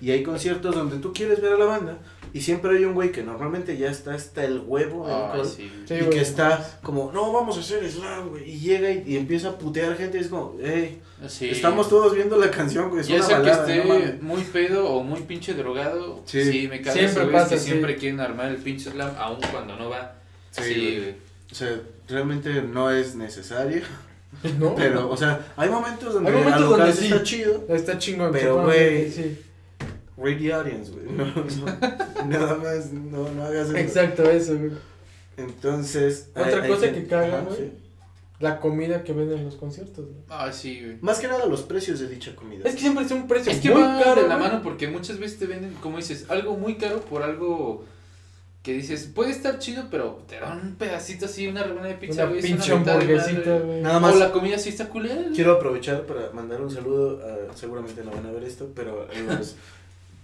Y 0.00 0.10
hay 0.10 0.22
conciertos 0.22 0.74
donde 0.74 0.98
tú 0.98 1.12
quieres 1.12 1.40
ver 1.40 1.54
a 1.54 1.56
la 1.58 1.64
banda 1.64 1.98
y 2.32 2.40
siempre 2.40 2.76
hay 2.76 2.84
un 2.84 2.94
güey 2.94 3.12
que 3.12 3.22
normalmente 3.22 3.76
ya 3.78 3.90
está 3.90 4.12
hasta 4.14 4.44
el 4.44 4.58
huevo 4.66 5.06
de 5.06 5.14
Ay, 5.14 5.22
alcohol. 5.22 5.46
sí. 5.46 5.72
Sí, 5.86 5.94
y 5.94 5.98
güey. 6.00 6.10
que 6.10 6.20
está 6.20 6.78
como, 6.82 7.10
no, 7.12 7.32
vamos 7.32 7.56
a 7.56 7.60
hacer 7.60 7.88
slam, 7.90 8.30
güey. 8.30 8.50
Y 8.50 8.58
llega 8.58 8.90
y, 8.90 9.04
y 9.06 9.16
empieza 9.16 9.50
a 9.50 9.58
putear 9.58 9.96
gente 9.96 10.18
y 10.18 10.22
es 10.22 10.28
como, 10.28 10.56
hey, 10.62 11.00
Sí. 11.28 11.48
estamos 11.48 11.88
todos 11.88 12.12
viendo 12.14 12.36
la 12.36 12.50
canción, 12.50 12.90
güey. 12.90 13.00
Es 13.02 13.08
Ya 13.08 13.16
una 13.16 13.24
sea 13.24 13.38
balada, 13.38 13.64
que 13.66 13.76
esté 13.78 13.88
mames". 13.88 14.22
muy 14.22 14.42
pedo 14.42 14.90
o 14.90 15.02
muy 15.04 15.20
pinche 15.22 15.54
drogado, 15.54 16.20
Sí. 16.26 16.42
sí, 16.44 16.68
me 16.68 16.82
caga 16.82 16.92
Siempre 16.98 17.26
pasa, 17.28 17.50
que 17.54 17.58
sí. 17.60 17.66
siempre 17.66 17.96
quieren 17.96 18.20
armar 18.20 18.48
el 18.50 18.56
pinche 18.58 18.90
slam 18.90 19.14
aun 19.16 19.38
cuando 19.52 19.76
no 19.76 19.88
va. 19.90 20.16
Sí, 20.50 20.62
Sí, 20.64 20.74
güey. 20.74 20.98
güey. 21.00 21.14
O 21.50 21.54
sea, 21.54 21.80
realmente 22.08 22.62
no 22.62 22.90
es 22.90 23.14
necesario. 23.14 23.82
No. 24.58 24.74
Pero, 24.74 25.08
o 25.08 25.16
sea, 25.16 25.52
hay 25.56 25.70
momentos 25.70 26.12
donde 26.12 26.28
Hay 26.30 26.36
momentos 26.36 26.60
alocarse 26.64 26.86
donde 26.92 27.00
sí. 27.00 27.06
está 27.06 27.22
chido. 27.22 27.64
Está 27.68 27.98
chingón. 27.98 28.32
Pero, 28.32 28.62
güey, 28.64 29.08
Sí. 29.08 29.38
Read 30.16 30.38
the 30.38 30.52
audience, 30.52 30.90
güey. 30.92 31.06
No, 31.06 31.24
no, 31.26 32.26
nada 32.28 32.56
más, 32.56 32.92
no, 32.92 33.28
no 33.30 33.42
hagas 33.44 33.68
eso. 33.68 33.76
Exacto, 33.76 34.30
eso, 34.30 34.56
güey. 34.58 34.70
Entonces. 35.36 36.28
Otra 36.30 36.46
hay- 36.46 36.54
hay 36.62 36.68
cosa 36.68 36.86
gente- 36.86 37.02
que 37.02 37.06
caga, 37.08 37.40
güey. 37.40 37.56
sí. 37.56 37.72
La 38.40 38.58
comida 38.60 39.04
que 39.04 39.12
venden 39.12 39.38
en 39.38 39.44
los 39.44 39.54
conciertos, 39.54 40.04
güey. 40.06 40.18
Ah, 40.28 40.52
sí, 40.52 40.80
güey. 40.84 40.98
Más 41.00 41.18
que 41.20 41.28
nada 41.28 41.46
los 41.46 41.62
precios 41.62 42.00
de 42.00 42.08
dicha 42.08 42.34
comida. 42.34 42.64
Es 42.68 42.74
que 42.74 42.80
siempre 42.80 43.04
es 43.04 43.10
un 43.12 43.26
precio 43.28 43.50
Es 43.52 43.60
que 43.60 43.70
muy 43.70 43.80
va 43.80 44.02
caro. 44.02 44.22
de 44.22 44.28
la 44.28 44.36
güey. 44.36 44.48
mano 44.48 44.62
porque 44.62 44.88
muchas 44.88 45.18
veces 45.18 45.38
te 45.38 45.46
venden, 45.46 45.72
como 45.80 45.96
dices, 45.98 46.26
algo 46.28 46.56
muy 46.56 46.74
caro 46.76 47.00
por 47.00 47.22
algo 47.22 47.84
que 48.64 48.72
dices, 48.72 49.08
puede 49.14 49.30
estar 49.30 49.58
chido, 49.60 49.84
pero 49.90 50.22
te 50.26 50.40
dan 50.40 50.58
un 50.58 50.74
pedacito 50.74 51.26
así, 51.26 51.46
una 51.46 51.62
rebanada 51.62 51.88
de 51.88 51.94
pizza, 51.94 52.24
güey, 52.26 52.40
pinche 52.42 52.72
hamburguesita, 52.72 53.58
güey. 53.60 53.80
Nada 53.82 53.98
O 53.98 54.00
más. 54.00 54.16
la 54.16 54.32
comida 54.32 54.58
sí 54.58 54.70
está 54.70 54.88
culera. 54.88 55.22
Quiero 55.34 55.52
aprovechar 55.52 56.02
para 56.06 56.30
mandar 56.32 56.60
un 56.60 56.70
saludo. 56.70 57.20
a- 57.24 57.56
seguramente 57.56 58.02
no 58.04 58.10
van 58.10 58.26
a 58.26 58.32
ver 58.32 58.44
esto, 58.44 58.70
pero 58.74 59.06
en 59.12 59.26
los. 59.26 59.54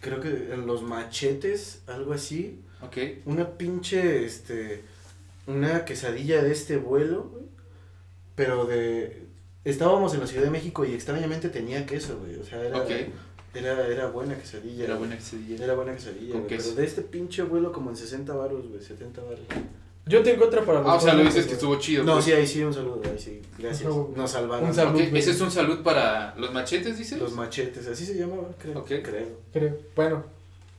Creo 0.00 0.20
que 0.20 0.52
en 0.52 0.66
los 0.66 0.82
machetes, 0.82 1.82
algo 1.86 2.12
así. 2.12 2.60
Ok. 2.82 2.96
Una 3.26 3.56
pinche. 3.56 4.24
Este. 4.24 4.82
Una 5.46 5.84
quesadilla 5.84 6.42
de 6.42 6.52
este 6.52 6.76
vuelo, 6.76 7.30
güey. 7.32 7.44
Pero 8.34 8.64
de. 8.66 9.26
Estábamos 9.64 10.14
en 10.14 10.20
la 10.20 10.26
Ciudad 10.26 10.44
de 10.44 10.50
México 10.50 10.84
y 10.84 10.94
extrañamente 10.94 11.50
tenía 11.50 11.84
queso, 11.86 12.18
güey. 12.18 12.36
O 12.36 12.44
sea, 12.44 12.62
era. 12.62 12.84
Era, 13.52 13.88
era 13.88 14.06
buena 14.06 14.36
quesadilla. 14.36 14.84
Era 14.84 14.96
buena 14.96 15.16
quesadilla. 15.16 15.64
Era 15.64 15.74
buena 15.74 15.94
quesadilla, 15.94 16.32
Con 16.32 16.42
güey, 16.42 16.56
queso. 16.56 16.70
Pero 16.70 16.80
de 16.80 16.86
este 16.86 17.02
pinche 17.02 17.42
vuelo 17.42 17.72
como 17.72 17.90
en 17.90 17.96
60 17.96 18.32
baros, 18.32 18.68
güey, 18.68 18.80
70 18.80 19.22
baros. 19.22 19.40
Yo 20.10 20.22
tengo 20.22 20.44
otra 20.44 20.62
para 20.64 20.80
los 20.80 20.88
Ah, 20.88 20.94
o 20.96 21.00
sea, 21.00 21.14
lo 21.14 21.22
dices 21.22 21.46
que 21.46 21.52
estuvo 21.54 21.76
chido. 21.78 22.04
No, 22.04 22.14
pues. 22.14 22.24
sí, 22.26 22.32
ahí 22.32 22.46
sí, 22.46 22.62
un 22.62 22.74
saludo, 22.74 23.00
ahí 23.04 23.18
sí. 23.18 23.40
Gracias. 23.58 23.88
No, 23.88 24.10
Nos 24.16 24.30
salvaron. 24.30 24.68
un 24.68 24.74
saludo. 24.74 25.02
Ok, 25.02 25.14
ese 25.14 25.30
es 25.30 25.40
un 25.40 25.50
salud 25.50 25.82
para 25.82 26.34
los 26.36 26.52
machetes, 26.52 26.98
dices. 26.98 27.18
Los 27.18 27.32
machetes, 27.32 27.86
así 27.86 28.04
se 28.04 28.14
llamaba, 28.14 28.48
creo. 28.58 28.78
Ok. 28.80 28.86
Creo. 29.02 29.26
Creo. 29.52 29.78
Bueno, 29.96 30.24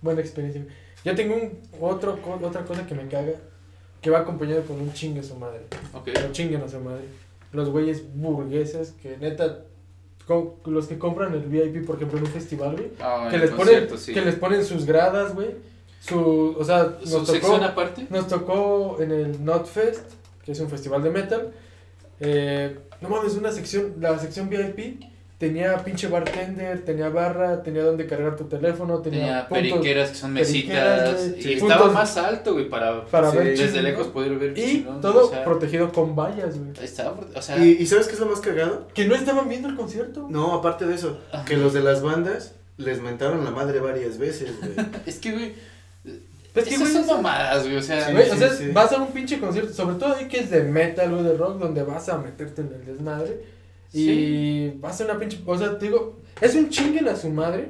buena 0.02 0.22
experiencia. 0.22 0.66
Yo 1.06 1.16
tengo 1.16 1.36
un, 1.36 1.60
otro, 1.80 2.20
otra 2.44 2.64
cosa 2.66 2.86
que 2.86 2.94
me 2.94 3.08
caga. 3.08 3.34
Que 4.02 4.10
va 4.10 4.20
acompañado 4.20 4.64
con 4.64 4.82
un 4.82 4.92
chingue 4.94 5.20
a 5.22 5.24
su 5.24 5.36
madre. 5.36 5.62
Ok. 5.94 6.10
Pero 6.14 6.32
chinguen 6.32 6.62
a 6.64 6.68
su 6.68 6.80
madre. 6.80 7.04
Los 7.54 7.70
güeyes 7.70 8.04
burgueses 8.16 8.94
que 9.02 9.16
neta. 9.18 9.60
co- 10.28 10.60
los 10.66 10.88
que 10.88 10.98
compran 10.98 11.34
el 11.34 11.42
VIP, 11.42 11.86
por 11.86 11.96
ejemplo, 11.98 12.18
en 12.18 12.26
un 12.26 12.32
festival, 12.32 12.74
güey. 12.78 12.88
Ah, 13.00 13.28
que 13.30 13.38
les 13.38 13.52
ponen, 13.52 13.88
sí. 13.98 14.14
que 14.14 14.22
les 14.22 14.36
ponen 14.36 14.64
sus 14.66 14.86
gradas, 14.86 15.36
güey. 15.36 15.50
Su, 16.02 16.56
o 16.60 16.64
sea, 16.66 16.98
¿Su 17.04 17.20
nos 17.20 17.28
sección 17.30 17.60
tocó, 17.60 17.64
aparte? 17.66 18.08
nos 18.10 18.28
tocó 18.28 18.98
en 19.00 19.12
el 19.12 19.46
Notfest, 19.46 20.02
que 20.44 20.52
es 20.52 20.60
un 20.60 20.70
festival 20.70 21.04
de 21.04 21.10
metal. 21.12 21.52
Eh, 22.20 22.78
no 23.02 23.10
mames, 23.10 23.36
una 23.36 23.52
sección, 23.52 23.94
la 24.00 24.18
sección 24.18 24.50
VIP 24.50 25.04
tenía 25.38 25.78
pinche 25.84 26.08
bartender, 26.08 26.84
tenía 26.86 27.10
barra, 27.10 27.64
tenía 27.64 27.84
donde 27.84 28.06
cargar 28.06 28.36
tu 28.36 28.44
teléfono, 28.46 29.00
tenía, 29.00 29.20
Tenía 29.20 29.48
puntos 29.48 29.58
periqueras 29.80 30.10
que 30.12 30.16
son 30.16 30.34
mesitas. 30.34 31.28
Y 31.38 31.42
Sí. 31.42 31.54
estaba 31.54 31.78
Puntos- 31.86 31.94
más 31.94 32.18
alto, 32.18 32.54
güey, 32.54 32.70
para, 32.70 33.06
para 33.06 33.32
Sí, 33.32 33.38
ver 33.38 33.48
desde 33.50 33.66
chingón. 33.68 33.84
lejos 33.84 34.08
poder 34.08 34.36
ver. 34.38 34.58
Y 34.58 34.62
chingón, 34.66 35.02
todo 35.02 35.28
o 35.28 35.30
sea, 35.30 35.44
protegido 35.44 35.92
con 35.92 36.16
vallas, 36.16 36.58
güey. 36.60 36.72
ahí 36.80 36.86
estaba, 36.86 37.16
o 37.36 37.42
sea, 37.42 37.58
¿Y, 37.58 37.72
¿Y 37.80 37.86
sabes 37.88 38.08
qué 38.08 38.14
es 38.14 38.20
lo 38.20 38.28
más 38.28 38.40
cagado? 38.40 38.88
Que 38.94 39.06
no 39.06 39.16
estaban 39.16 39.50
viendo 39.50 39.68
el 39.68 39.76
concierto. 39.76 40.28
No, 40.30 40.54
aparte 40.54 40.86
de 40.86 40.94
eso, 40.96 41.20
Ajá. 41.32 41.46
que 41.46 41.58
los 41.58 41.74
de 41.74 41.82
las 41.82 42.04
bandas 42.04 42.54
les 42.78 43.02
mentaron 43.02 43.44
la 43.44 43.50
madre 43.52 43.80
varias 43.80 44.20
veces, 44.20 44.52
güey. 44.60 44.74
es 45.08 45.18
que, 45.20 45.32
güey, 45.32 45.54
Pues 46.54 46.66
que, 46.68 46.76
esas 46.76 46.92
güey, 46.92 47.06
son 47.06 47.16
mamadas, 47.18 47.64
güey, 47.64 47.78
o 47.78 47.82
sea, 47.82 48.08
Sí, 48.08 48.12
Güey, 48.14 48.30
o 48.30 48.36
sea, 48.36 48.50
sí. 48.54 48.70
vas 48.74 48.92
a 48.92 48.98
un 49.02 49.12
pinche 49.14 49.40
concierto, 49.40 49.74
sobre 49.74 49.96
todo 49.96 50.16
ahí 50.16 50.28
que 50.28 50.40
es 50.40 50.50
de 50.50 50.64
metal, 50.64 51.10
güey, 51.12 51.24
de 51.24 51.38
rock, 51.38 51.58
donde 51.60 51.84
vas 51.84 52.10
a 52.10 52.18
meterte 52.18 52.62
en 52.62 52.74
el 52.74 52.86
desmadre. 52.86 53.46
Y 53.94 54.06
Sí. 54.06 54.74
vas 54.80 55.00
a 55.02 55.06
una 55.06 55.18
pinche. 55.20 55.40
O 55.46 55.58
sea, 55.58 55.78
te 55.78 55.86
digo, 55.86 56.20
es 56.42 56.56
un 56.56 56.70
chinguen 56.70 57.08
a 57.08 57.16
su 57.16 57.30
madre. 57.30 57.70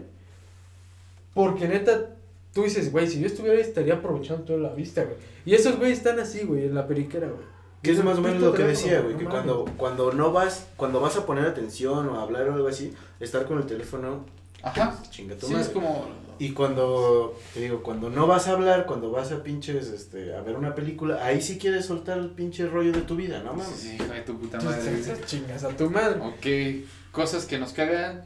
Porque 1.34 1.68
neta, 1.68 2.10
tú 2.54 2.64
dices, 2.64 2.92
güey, 2.92 3.08
si 3.08 3.20
yo 3.20 3.28
estuviera 3.28 3.56
ahí 3.56 3.62
estaría 3.62 3.96
aprovechando 3.96 4.44
toda 4.44 4.60
la 4.60 4.70
vista, 4.74 5.04
güey. 5.04 5.16
Y 5.46 5.54
esos 5.56 5.78
güeyes 5.78 6.00
están 6.00 6.20
así, 6.20 6.44
güey, 6.44 6.66
en 6.66 6.76
la 6.76 6.88
periquera, 6.88 7.28
güey. 7.28 7.46
Que 7.82 7.92
es 7.92 8.04
más 8.04 8.18
o 8.18 8.22
menos 8.22 8.42
lo 8.42 8.54
que 8.54 8.64
decía, 8.64 9.02
güey, 9.02 9.18
que 9.18 9.26
cuando, 9.26 9.66
cuando 9.78 10.12
no 10.12 10.32
vas, 10.32 10.68
cuando 10.78 11.00
vas 11.00 11.16
a 11.18 11.26
poner 11.26 11.46
atención 11.46 12.08
o 12.10 12.20
a 12.20 12.24
hablar 12.24 12.48
o 12.50 12.54
algo 12.54 12.68
así, 12.68 12.94
estar 13.20 13.46
con 13.46 13.58
el 13.58 13.66
teléfono, 13.66 14.26
ajá. 14.62 14.96
chinga 15.10 15.36
tu 15.36 15.48
Sí, 15.48 15.54
madre. 15.54 15.66
es 15.66 15.72
como, 15.74 16.08
Y 16.42 16.54
cuando, 16.54 17.38
te 17.54 17.60
digo, 17.60 17.84
cuando 17.84 18.10
no 18.10 18.26
vas 18.26 18.48
a 18.48 18.54
hablar, 18.54 18.88
cuando 18.88 19.12
vas 19.12 19.32
a 19.32 19.44
pinches, 19.44 19.90
este, 19.90 20.34
a 20.36 20.42
ver 20.42 20.56
una 20.56 20.74
película, 20.74 21.24
ahí 21.24 21.40
sí 21.40 21.60
quieres 21.60 21.86
soltar 21.86 22.18
el 22.18 22.30
pinche 22.32 22.66
rollo 22.66 22.92
de 22.92 23.02
tu 23.02 23.16
vida, 23.16 23.44
¿no 23.44 23.54
mames? 23.54 23.68
sí, 23.78 23.94
hijo 23.94 24.12
de 24.12 24.22
tu 24.22 24.40
puta 24.40 24.60
madre. 24.60 25.04
chingas 25.28 25.64
a 25.64 25.70
tu 25.70 25.92
madre. 25.92 26.20
Ok, 26.20 27.12
cosas 27.12 27.46
que 27.46 27.60
nos 27.60 27.74
cagan. 27.74 28.24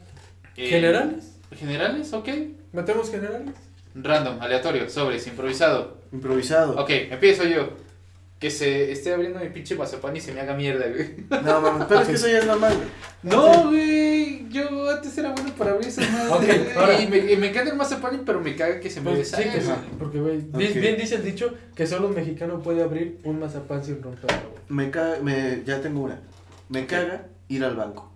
eh, 0.56 0.66
¿Generales? 0.66 1.34
Generales, 1.58 2.10
ok. 2.14 2.28
¿Metemos 2.72 3.10
generales? 3.10 3.54
Random, 3.94 4.40
aleatorio, 4.40 4.88
sobres, 4.88 5.26
improvisado. 5.26 5.98
Improvisado. 6.10 6.80
Ok, 6.80 6.88
empiezo 6.88 7.44
yo. 7.44 7.68
Que 8.38 8.50
se 8.50 8.92
esté 8.92 9.14
abriendo 9.14 9.38
mi 9.40 9.48
pinche 9.48 9.74
mazapán 9.76 10.14
y 10.14 10.20
se 10.20 10.32
me 10.32 10.40
haga 10.42 10.54
mierda, 10.54 10.86
güey. 10.88 11.14
No 11.42 11.60
mames, 11.62 11.86
pero 11.88 12.00
es 12.02 12.08
que 12.08 12.14
eso 12.14 12.28
ya 12.28 12.38
es 12.40 12.46
normal, 12.46 12.74
güey. 12.74 12.88
No, 13.22 13.68
güey. 13.70 14.46
Yo 14.50 14.90
antes 14.90 15.16
era 15.16 15.32
bueno 15.32 15.54
para 15.56 15.70
abrir 15.72 15.88
esas 15.88 16.10
madres. 16.10 16.30
Ok, 16.32 16.44
güey, 16.44 16.76
ahora. 16.76 17.00
Y 17.00 17.06
me, 17.08 17.16
y 17.32 17.36
me 17.38 17.48
encanta 17.48 17.70
el 17.70 17.76
mazapán, 17.78 18.22
pero 18.26 18.40
me 18.40 18.54
caga 18.54 18.78
que 18.78 18.90
se 18.90 19.00
me 19.00 19.12
Pues, 19.14 19.28
sí, 19.30 19.36
deshaga. 19.42 19.60
sí, 19.60 19.66
güey. 19.66 19.98
porque, 19.98 20.20
güey, 20.20 20.38
Ok. 20.38 20.56
bien, 20.58 20.80
bien 20.80 20.96
dice 20.98 21.14
el 21.14 21.24
dicho 21.24 21.54
que 21.74 21.86
solo 21.86 22.08
un 22.08 22.14
mexicano 22.14 22.60
puede 22.62 22.82
abrir 22.82 23.18
un 23.24 23.40
mazapán 23.40 23.82
sin 23.84 24.02
romperlo, 24.02 24.50
güey. 24.50 24.62
Me 24.68 24.90
caga, 24.90 25.18
me, 25.22 25.62
ya 25.64 25.80
tengo 25.80 26.02
una. 26.02 26.20
Me 26.68 26.82
Ok. 26.82 26.86
caga 26.88 27.26
ir 27.48 27.64
al 27.64 27.74
banco. 27.76 28.12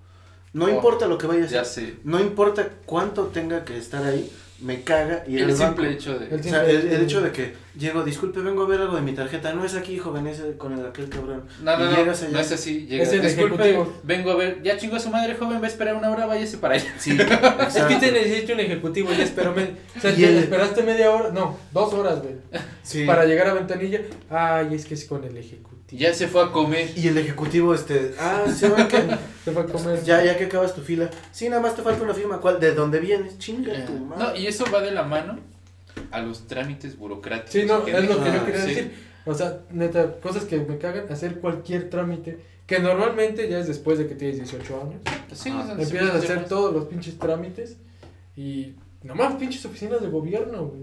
No 0.53 0.67
Oh, 0.67 0.69
importa 0.69 1.07
lo 1.07 1.17
que 1.17 1.27
vaya 1.29 1.43
a 1.43 1.45
hacer. 1.47 1.55
Ya 1.59 1.65
sé. 1.65 1.95
No 2.05 2.21
importa 2.21 2.69
cuánto 2.85 3.27
tenga 3.29 3.65
que 3.65 3.79
estar 3.79 4.05
ahí, 4.05 4.31
me 4.63 4.83
caga 4.83 5.25
ir 5.27 5.43
El 5.43 5.51
al 5.51 5.57
banco. 5.57 5.65
simple 5.83 5.93
hecho 5.93 6.19
de... 6.19 6.27
El 6.35 6.41
O 6.41 6.43
sea, 6.43 6.65
el, 6.69 7.03
hecho 7.03 7.21
de 7.23 7.33
que 7.33 7.55
llego, 7.79 8.03
disculpe, 8.05 8.41
vengo 8.41 8.63
a 8.65 8.67
ver 8.67 8.81
algo 8.81 8.97
de 8.97 9.03
mi 9.03 9.13
tarjeta. 9.13 9.53
No 9.55 9.65
es 9.65 9.75
aquí, 9.75 9.99
joven, 9.99 10.27
es 10.27 10.43
con 10.59 10.73
el 10.79 10.85
aquel 10.85 11.09
cabrón. 11.09 11.45
No, 11.63 11.77
no, 11.79 11.85
Y 11.87 11.89
no, 11.91 11.97
llegas 11.97 12.23
allá. 12.23 12.33
no 12.33 12.41
es 12.41 12.53
así. 12.53 12.87
Llega, 12.87 13.03
Es 13.05 13.13
el 13.13 13.23
disculpe, 13.23 13.55
ejecutivo. 13.63 14.01
vengo 14.03 14.31
a 14.33 14.37
ver, 14.37 14.63
ya 14.63 14.77
chingó 14.77 14.97
a 14.97 15.01
su 15.01 15.11
madre 15.11 15.35
joven, 15.35 15.61
va 15.61 15.65
a 15.65 15.69
esperar 15.69 15.95
una 15.97 16.11
hora, 16.11 16.27
váyase 16.27 16.59
para 16.59 16.75
allá. 16.75 16.95
Sí, 16.99 17.17
Es 17.67 17.83
que 17.85 17.97
te 17.97 18.13
necesito 18.13 18.53
un 18.53 18.61
ejecutivo, 18.61 19.11
ya 19.13 19.25
espero 19.25 19.55
me... 19.55 19.63
O 19.97 20.01
sea, 20.01 20.11
Y 20.13 20.17
te 20.17 20.39
esperaste 20.41 20.83
media 20.83 21.11
hora, 21.11 21.31
no, 21.31 21.59
dos 21.73 21.93
horas, 21.95 22.21
güey. 22.23 22.35
Sí. 22.83 23.05
Para 23.05 23.25
llegar 23.25 23.49
a 23.49 23.55
Ventanilla. 23.55 24.01
Ay, 24.29 24.75
es 24.75 24.85
que 24.85 24.95
es 24.95 25.05
con 25.05 25.25
el 25.25 25.37
ejecutivo. 25.37 25.80
Ya 25.93 26.15
se 26.15 26.29
fue 26.29 26.43
a 26.45 26.53
comer. 26.53 26.91
Y 26.97 27.09
el 27.09 27.19
ejecutivo, 27.19 27.75
este, 27.75 28.15
ah, 28.19 28.45
se 28.55 28.69
va 28.69 28.87
que 28.87 28.97
Se 29.45 29.53
fue 29.53 29.63
a 29.63 29.67
comer. 29.67 30.03
ya, 30.05 30.23
ya 30.25 30.37
que 30.39 30.45
acabas 30.45 30.75
tu 30.75 30.83
fila. 30.83 31.11
Sí, 31.33 31.49
nada 31.49 31.61
más 31.63 31.75
te 31.75 31.83
falta 31.83 32.03
una 32.03 32.15
firma. 32.15 32.39
¿Cuál? 32.41 32.61
¿De 32.61 32.73
dónde 32.75 33.01
vienes? 33.01 33.39
Chinga 33.39 33.85
tu 33.87 33.93
madre. 33.95 34.25
No, 34.25 34.37
y 34.37 34.47
eso 34.47 34.65
va 34.73 34.81
de 34.83 34.93
la 34.93 35.03
mano 35.03 35.39
a 36.13 36.21
los 36.21 36.47
trámites 36.47 36.97
burocráticos. 36.97 37.53
Sí, 37.53 37.65
no, 37.67 37.85
que 37.85 37.91
es 37.97 38.09
lo 38.09 38.23
que 38.23 38.31
Ah, 38.31 38.37
yo 38.37 38.45
quería 38.47 38.61
sí. 38.63 38.69
decir. 38.69 38.93
O 39.27 39.35
sea, 39.35 39.61
neta, 39.71 40.15
cosas 40.21 40.45
que 40.45 40.59
me 40.59 40.79
cagan, 40.79 41.05
hacer 41.13 41.41
cualquier 41.41 41.91
trámite, 41.91 42.39
que 42.67 42.79
normalmente 42.79 43.49
ya 43.49 43.59
es 43.59 43.67
después 43.67 43.99
de 43.99 44.07
que 44.07 44.15
tienes 44.15 44.37
18 44.39 44.81
años. 44.81 45.01
Sí, 45.35 45.51
Ah. 45.53 45.75
Empiezas 45.79 46.11
a 46.15 46.19
hacer 46.19 46.37
más. 46.41 46.49
todos 46.49 46.73
los 46.73 46.85
pinches 46.87 47.19
trámites 47.19 47.77
y 48.37 48.75
nomás 49.03 49.35
pinches 49.35 49.65
oficinas 49.67 50.01
de 50.01 50.09
gobierno, 50.09 50.67
güey. 50.67 50.83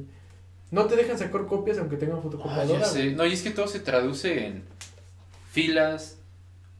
No 0.69 0.85
te 0.85 0.97
dejan 0.97 1.17
sacar 1.17 1.45
copias 1.47 1.77
aunque 1.77 1.95
tengan 1.95 2.17
Ah, 2.19 2.21
fotocopiadora. 2.21 2.79
ya 2.81 2.85
sé. 2.85 2.99
güey. 3.03 3.15
No, 3.15 3.25
y 3.25 3.33
es 3.33 3.41
que 3.41 3.51
todo 3.51 3.67
se 3.67 3.79
traduce 3.79 4.45
en 4.47 4.63
filas, 5.57 6.19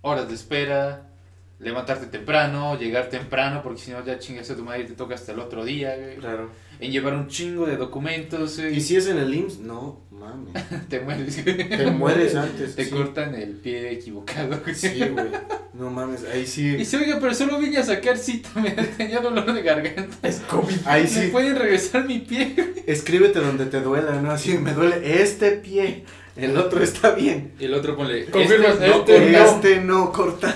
horas 0.02 0.30
de 0.30 0.36
espera, 0.36 1.10
levantarte 1.58 2.06
temprano, 2.06 2.78
llegar 2.78 3.10
temprano, 3.10 3.64
porque 3.64 3.82
si 3.82 3.90
no 3.90 4.06
ya 4.06 4.20
chingas 4.20 4.52
a 4.52 4.56
tu 4.56 4.64
madre 4.64 4.84
y 4.84 4.86
te 4.86 4.94
toca 4.94 5.16
hasta 5.16 5.32
el 5.32 5.40
otro 5.40 5.66
día, 5.66 5.96
güey. 5.98 6.18
Claro. 6.18 6.52
En 6.80 6.92
llevar 6.92 7.16
un 7.16 7.28
chingo 7.28 7.66
de 7.66 7.76
documentos, 7.76 8.60
güey. 8.60 8.78
Y 8.78 8.82
si 8.82 8.96
es 8.96 9.08
en 9.08 9.18
el 9.18 9.34
IMSS, 9.34 9.62
no, 9.62 10.04
mames. 10.12 10.54
te 10.90 11.00
mueres, 11.00 11.44
güey. 11.44 11.70
Te 11.70 11.90
mueres 11.90 12.36
antes. 12.36 12.76
Te 12.76 12.86
sí. 12.86 12.92
cortan 12.92 13.34
el 13.34 13.54
pie 13.56 13.94
equivocado, 13.94 14.60
güey. 14.64 14.76
Sí, 14.76 15.00
güey. 15.10 15.32
No 15.74 15.90
mames, 15.90 16.24
ahí 16.26 16.46
sí. 16.46 16.68
Y 16.68 16.76
dice, 16.76 16.98
oiga, 16.98 17.18
pero 17.20 17.34
solo 17.34 17.58
vine 17.58 17.80
a 17.80 17.84
sacar 17.84 18.16
cita, 18.20 18.50
me 18.62 18.70
tenía 18.70 19.22
dolor 19.22 19.52
de 19.52 19.64
garganta. 19.64 20.28
Es 20.28 20.40
COVID. 20.42 20.78
Ahí 20.86 21.04
¿Me 21.04 21.10
sí. 21.10 21.28
pueden 21.32 21.56
regresar 21.56 22.06
mi 22.06 22.20
pie? 22.20 22.84
Escríbete 22.86 23.40
donde 23.40 23.66
te 23.66 23.82
duela, 23.82 24.22
¿no? 24.22 24.30
Así, 24.30 24.56
me 24.60 24.74
duele 24.74 25.20
este 25.24 25.54
pie. 25.54 26.06
El 26.38 26.58
otro 26.58 26.84
está 26.84 27.12
bien. 27.12 27.54
Y 27.60 27.66
el 27.66 27.74
otro 27.74 27.96
ponle, 27.96 28.26
Confirmas, 28.26 28.74
este 28.80 28.88
no 28.88 28.96
este 28.96 29.14
corta. 29.14 29.32
no. 29.32 29.46
Este 29.46 29.82
no 29.82 30.12
cortar. 30.12 30.56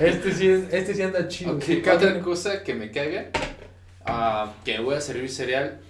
Este 0.00 0.32
sí, 0.32 0.48
es, 0.48 0.72
este 0.72 0.94
sí 0.94 1.02
anda 1.02 1.26
chido. 1.28 1.54
Ok, 1.56 1.62
sí, 1.64 1.82
otra 1.92 2.20
cosa 2.20 2.62
que 2.62 2.74
me 2.74 2.90
caga, 2.90 3.30
ah, 4.06 4.52
que 4.64 4.74
me 4.78 4.84
voy 4.84 4.94
a 4.94 5.00
servir 5.00 5.28
cereal 5.30 5.80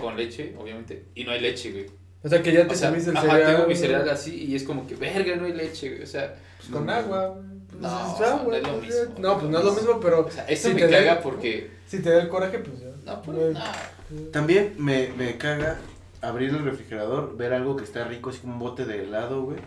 con 0.00 0.16
leche, 0.16 0.54
obviamente, 0.58 1.04
y 1.14 1.24
no 1.24 1.32
hay 1.32 1.40
leche, 1.40 1.72
güey. 1.72 1.86
O 2.22 2.28
sea, 2.28 2.42
que 2.42 2.52
ya 2.52 2.66
te 2.66 2.74
O 2.74 2.76
sea, 2.76 2.88
serviste 2.90 3.10
el 3.10 3.16
ajá, 3.16 3.28
cereal. 3.30 3.54
tengo 3.56 3.68
mi 3.68 3.76
cereal 3.76 4.08
así 4.08 4.34
y 4.44 4.54
es 4.56 4.62
como 4.64 4.86
que, 4.86 4.94
verga, 4.96 5.36
no 5.36 5.46
hay 5.46 5.52
leche, 5.52 5.88
güey. 5.90 6.02
O 6.02 6.06
sea, 6.06 6.34
Pues 6.58 6.70
con 6.70 6.88
agua. 6.90 7.28
güey. 7.28 7.48
Pues 7.68 7.82
No, 7.82 8.14
es 8.14 8.20
agua, 8.22 8.44
no 8.48 8.54
es 8.56 8.62
lo 8.62 8.68
pues, 8.78 8.82
mismo. 8.86 9.14
No, 9.18 9.38
pues 9.38 9.50
no 9.52 9.58
es 9.58 9.64
lo 9.64 9.72
mismo, 9.72 10.00
pero 10.00 10.26
o 10.26 10.30
sea 10.30 10.44
eso 10.46 10.68
si 10.68 10.74
me 10.74 10.80
te 10.82 10.86
da- 10.88 10.98
caga 10.98 11.20
porque... 11.20 11.70
si 11.86 11.98
te 12.00 12.10
da 12.10 12.22
el 12.22 12.28
coraje, 12.28 12.58
pues 12.58 12.80
ya. 12.80 12.86
No, 13.04 13.22
pues, 13.22 13.36
no. 13.54 13.60
También 14.32 14.74
me, 14.78 15.08
me 15.16 15.36
caga 15.36 15.78
abrir 16.22 16.50
el 16.50 16.64
refrigerador, 16.64 17.36
ver 17.36 17.52
algo 17.52 17.76
que 17.76 17.84
está 17.84 18.04
rico, 18.04 18.30
así 18.30 18.38
como 18.40 18.54
un 18.54 18.58
bote 18.60 18.84
de 18.84 19.02
helado, 19.04 19.42
güey. 19.42 19.58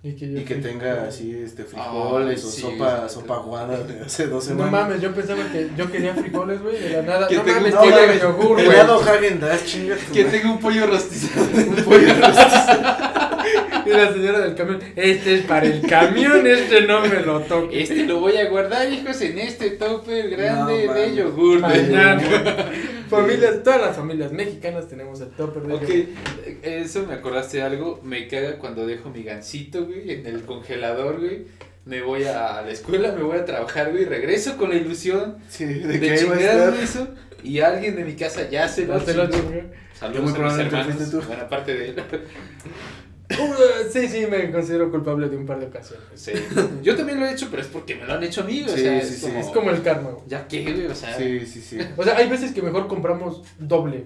Y 0.00 0.12
que, 0.14 0.26
Y 0.26 0.44
que 0.44 0.54
tenga 0.56 1.08
así, 1.08 1.34
este, 1.44 1.64
frijoles 1.64 2.38
Ay, 2.40 2.48
o 2.48 2.50
sí, 2.52 2.60
sopa, 2.62 3.08
sí. 3.08 3.14
sopa 3.16 3.34
aguada 3.34 3.78
de 3.82 4.00
hace 4.02 4.28
dos 4.28 4.44
No 4.48 4.50
semanas. 4.64 4.70
mames, 4.72 5.00
yo 5.02 5.12
pensaba 5.12 5.42
que 5.50 5.70
yo 5.76 5.90
quería 5.90 6.14
frijoles, 6.14 6.62
güey, 6.62 6.78
de 6.78 6.90
la 6.90 7.02
nada. 7.02 7.26
Que 7.26 7.34
no 7.34 7.42
tenga 7.42 7.60
mames, 7.60 7.74
un 7.74 7.90
de 7.90 8.18
yogur, 8.20 8.54
güey. 8.54 8.66
Helado 8.68 9.00
Hagen 9.00 9.40
Dazs, 9.40 9.66
chinga 9.66 9.96
Que 10.12 10.24
tenga 10.24 10.52
un 10.52 10.60
pollo 10.60 10.86
rostizado. 10.86 11.46
Un 11.68 11.84
pollo 11.84 12.06
Y 13.86 13.90
la 13.90 14.12
señora 14.12 14.40
del 14.40 14.54
camión, 14.54 14.80
este 14.96 15.34
es 15.36 15.46
para 15.46 15.64
el 15.64 15.80
camión, 15.80 16.46
este 16.46 16.82
no 16.82 17.00
me 17.00 17.20
lo 17.22 17.40
toque. 17.40 17.82
Este 17.82 18.04
lo 18.04 18.20
voy 18.20 18.36
a 18.36 18.48
guardar, 18.50 18.92
hijos, 18.92 19.18
en 19.22 19.38
este 19.38 19.70
topper 19.70 20.28
grande 20.28 20.84
No, 20.86 20.92
de 20.92 21.14
yogur. 21.14 21.60
Mañana. 21.60 22.20
Familias, 23.08 23.62
todas 23.62 23.80
las 23.80 23.96
familias 23.96 24.32
mexicanas 24.32 24.88
tenemos 24.88 25.20
el 25.20 25.28
topper 25.30 25.62
de 25.64 25.74
Ok, 25.74 26.58
eso 26.62 27.06
me 27.06 27.14
acordaste 27.14 27.58
de 27.58 27.62
algo. 27.64 28.00
Me 28.02 28.28
caga 28.28 28.58
cuando 28.58 28.86
dejo 28.86 29.10
mi 29.10 29.22
gancito, 29.22 29.84
güey, 29.86 30.10
en 30.12 30.26
el 30.26 30.42
congelador, 30.42 31.18
güey. 31.20 31.46
Me 31.84 32.02
voy 32.02 32.24
a 32.24 32.60
la 32.62 32.70
escuela, 32.70 33.12
me 33.12 33.22
voy 33.22 33.38
a 33.38 33.44
tragar, 33.44 33.92
güey. 33.92 34.04
Regreso 34.04 34.56
con 34.56 34.70
la 34.70 34.76
ilusión 34.76 35.36
Sí, 35.48 35.64
de 35.64 35.86
de, 35.86 36.00
que 36.00 36.14
estar. 36.14 36.74
eso. 36.74 37.08
Y 37.42 37.60
alguien 37.60 37.96
de 37.96 38.04
mi 38.04 38.14
casa 38.14 38.48
ya 38.50 38.68
se 38.68 38.86
lo 38.86 38.98
chingó. 39.00 39.30
Saludos 39.94 40.34
Yo 40.34 40.40
muy 40.40 40.50
a 40.50 40.52
mis 40.52 40.58
hermanos. 40.58 41.26
Buena 41.26 41.48
parte 41.48 41.74
de 41.74 41.88
él. 41.90 41.96
Uh, 43.30 43.54
Sí, 43.92 44.08
sí, 44.08 44.26
me 44.30 44.50
considero 44.50 44.90
culpable 44.90 45.28
de 45.28 45.36
un 45.36 45.46
par 45.46 45.58
de 45.60 45.66
ocasiones. 45.66 46.04
Sí. 46.14 46.32
Yo 46.82 46.96
también 46.96 47.20
lo 47.20 47.26
he 47.26 47.32
hecho, 47.32 47.48
pero 47.50 47.62
es 47.62 47.68
porque 47.68 47.94
me 47.94 48.04
lo 48.06 48.14
han 48.14 48.22
hecho 48.22 48.42
a 48.42 48.44
mí, 48.44 48.62
o 48.62 48.68
Sí, 48.68 48.80
sea, 48.82 49.00
sí, 49.00 49.06
es 49.14 49.18
sí. 49.20 49.26
como... 49.26 49.38
Es 49.40 49.46
como 49.46 49.70
el 49.70 49.82
karma, 49.82 50.10
güey. 50.10 50.24
Ya 50.28 50.46
que, 50.48 50.62
güey, 50.62 50.86
o 50.86 50.94
sea... 50.94 51.16
Sí, 51.16 51.40
sí, 51.46 51.60
sí. 51.60 51.78
O 51.96 52.04
sea, 52.04 52.16
hay 52.16 52.28
veces 52.28 52.52
que 52.52 52.62
mejor 52.62 52.86
compramos 52.86 53.42
doble. 53.58 54.04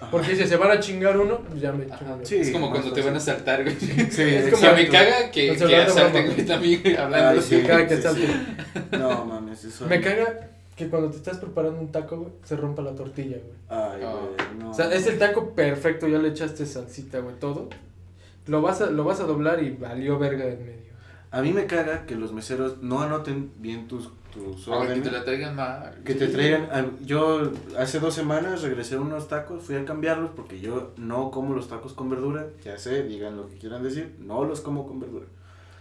Ajá. 0.00 0.10
Porque 0.10 0.34
si 0.34 0.44
se 0.46 0.56
van 0.56 0.72
a 0.72 0.80
chingar 0.80 1.16
uno, 1.18 1.38
pues 1.48 1.60
ya 1.60 1.70
me. 1.72 1.86
Sí. 2.24 2.36
es 2.38 2.50
como 2.50 2.70
cuando 2.70 2.92
te 2.92 3.00
van 3.00 3.14
a 3.14 3.20
saltar, 3.20 3.62
güey. 3.62 3.76
Sí, 3.78 3.92
Es 4.22 4.46
O 4.48 4.50
como- 4.50 4.60
sea, 4.60 4.70
exacto. 4.72 4.76
me 4.76 4.88
caga 4.88 5.30
que, 5.30 5.56
que 5.56 5.76
asalten, 5.76 6.26
güey, 6.26 6.44
también, 6.46 6.96
hablando. 6.98 7.40
Ay, 7.40 7.46
Sí, 7.48 7.62
cada 7.64 7.86
que 7.86 7.96
sí, 7.96 8.02
salte. 8.02 8.26
No, 8.98 9.24
mames, 9.24 9.62
eso. 9.64 9.86
Me 9.86 10.00
caga 10.00 10.50
que 10.74 10.88
cuando 10.88 11.10
te 11.10 11.18
estás 11.18 11.36
preparando 11.38 11.78
un 11.78 11.92
taco, 11.92 12.16
güey, 12.16 12.32
se 12.42 12.56
rompa 12.56 12.82
la 12.82 12.90
tortilla, 12.96 13.36
güey. 13.36 13.54
Ay, 13.68 14.00
Ah. 14.04 14.14
güey, 14.36 14.58
no. 14.58 14.70
O 14.72 14.74
sea, 14.74 14.92
es 14.92 15.06
el 15.06 15.16
taco 15.18 15.50
perfecto, 15.54 16.08
ya 16.08 16.18
le 16.18 16.30
echaste 16.30 16.66
salsita, 16.66 17.20
güey, 17.20 17.36
todo. 17.38 17.68
Lo 18.46 18.60
vas 18.62 18.80
a, 18.80 18.90
lo 18.90 19.04
vas 19.04 19.20
a 19.20 19.24
doblar 19.24 19.62
y 19.62 19.70
valió 19.70 20.18
verga 20.18 20.44
en 20.46 20.64
medio. 20.64 20.84
A 21.30 21.42
mí 21.42 21.52
me 21.52 21.66
caga 21.66 22.06
que 22.06 22.14
los 22.14 22.32
meseros 22.32 22.80
no 22.82 23.00
anoten 23.02 23.50
bien 23.58 23.88
tus, 23.88 24.10
tus 24.32 24.68
Ahora 24.68 24.80
que 24.86 24.92
órdenes. 24.92 25.02
te 25.04 25.10
la 25.10 25.24
traigan 25.24 25.56
mal. 25.56 25.94
Que 26.04 26.14
te 26.14 26.28
traigan, 26.28 26.62
a- 26.70 26.90
yo 27.04 27.50
hace 27.78 27.98
dos 27.98 28.14
semanas 28.14 28.62
regresé 28.62 28.96
unos 28.98 29.26
tacos, 29.28 29.64
fui 29.64 29.74
a 29.76 29.84
cambiarlos 29.84 30.30
porque 30.36 30.60
yo 30.60 30.92
no 30.96 31.30
como 31.32 31.54
los 31.54 31.68
tacos 31.68 31.92
con 31.94 32.08
verdura, 32.10 32.46
ya 32.64 32.78
sé, 32.78 33.02
digan 33.02 33.36
lo 33.36 33.48
que 33.48 33.56
quieran 33.56 33.82
decir, 33.82 34.14
no 34.20 34.44
los 34.44 34.60
como 34.60 34.86
con 34.86 35.00
verdura. 35.00 35.26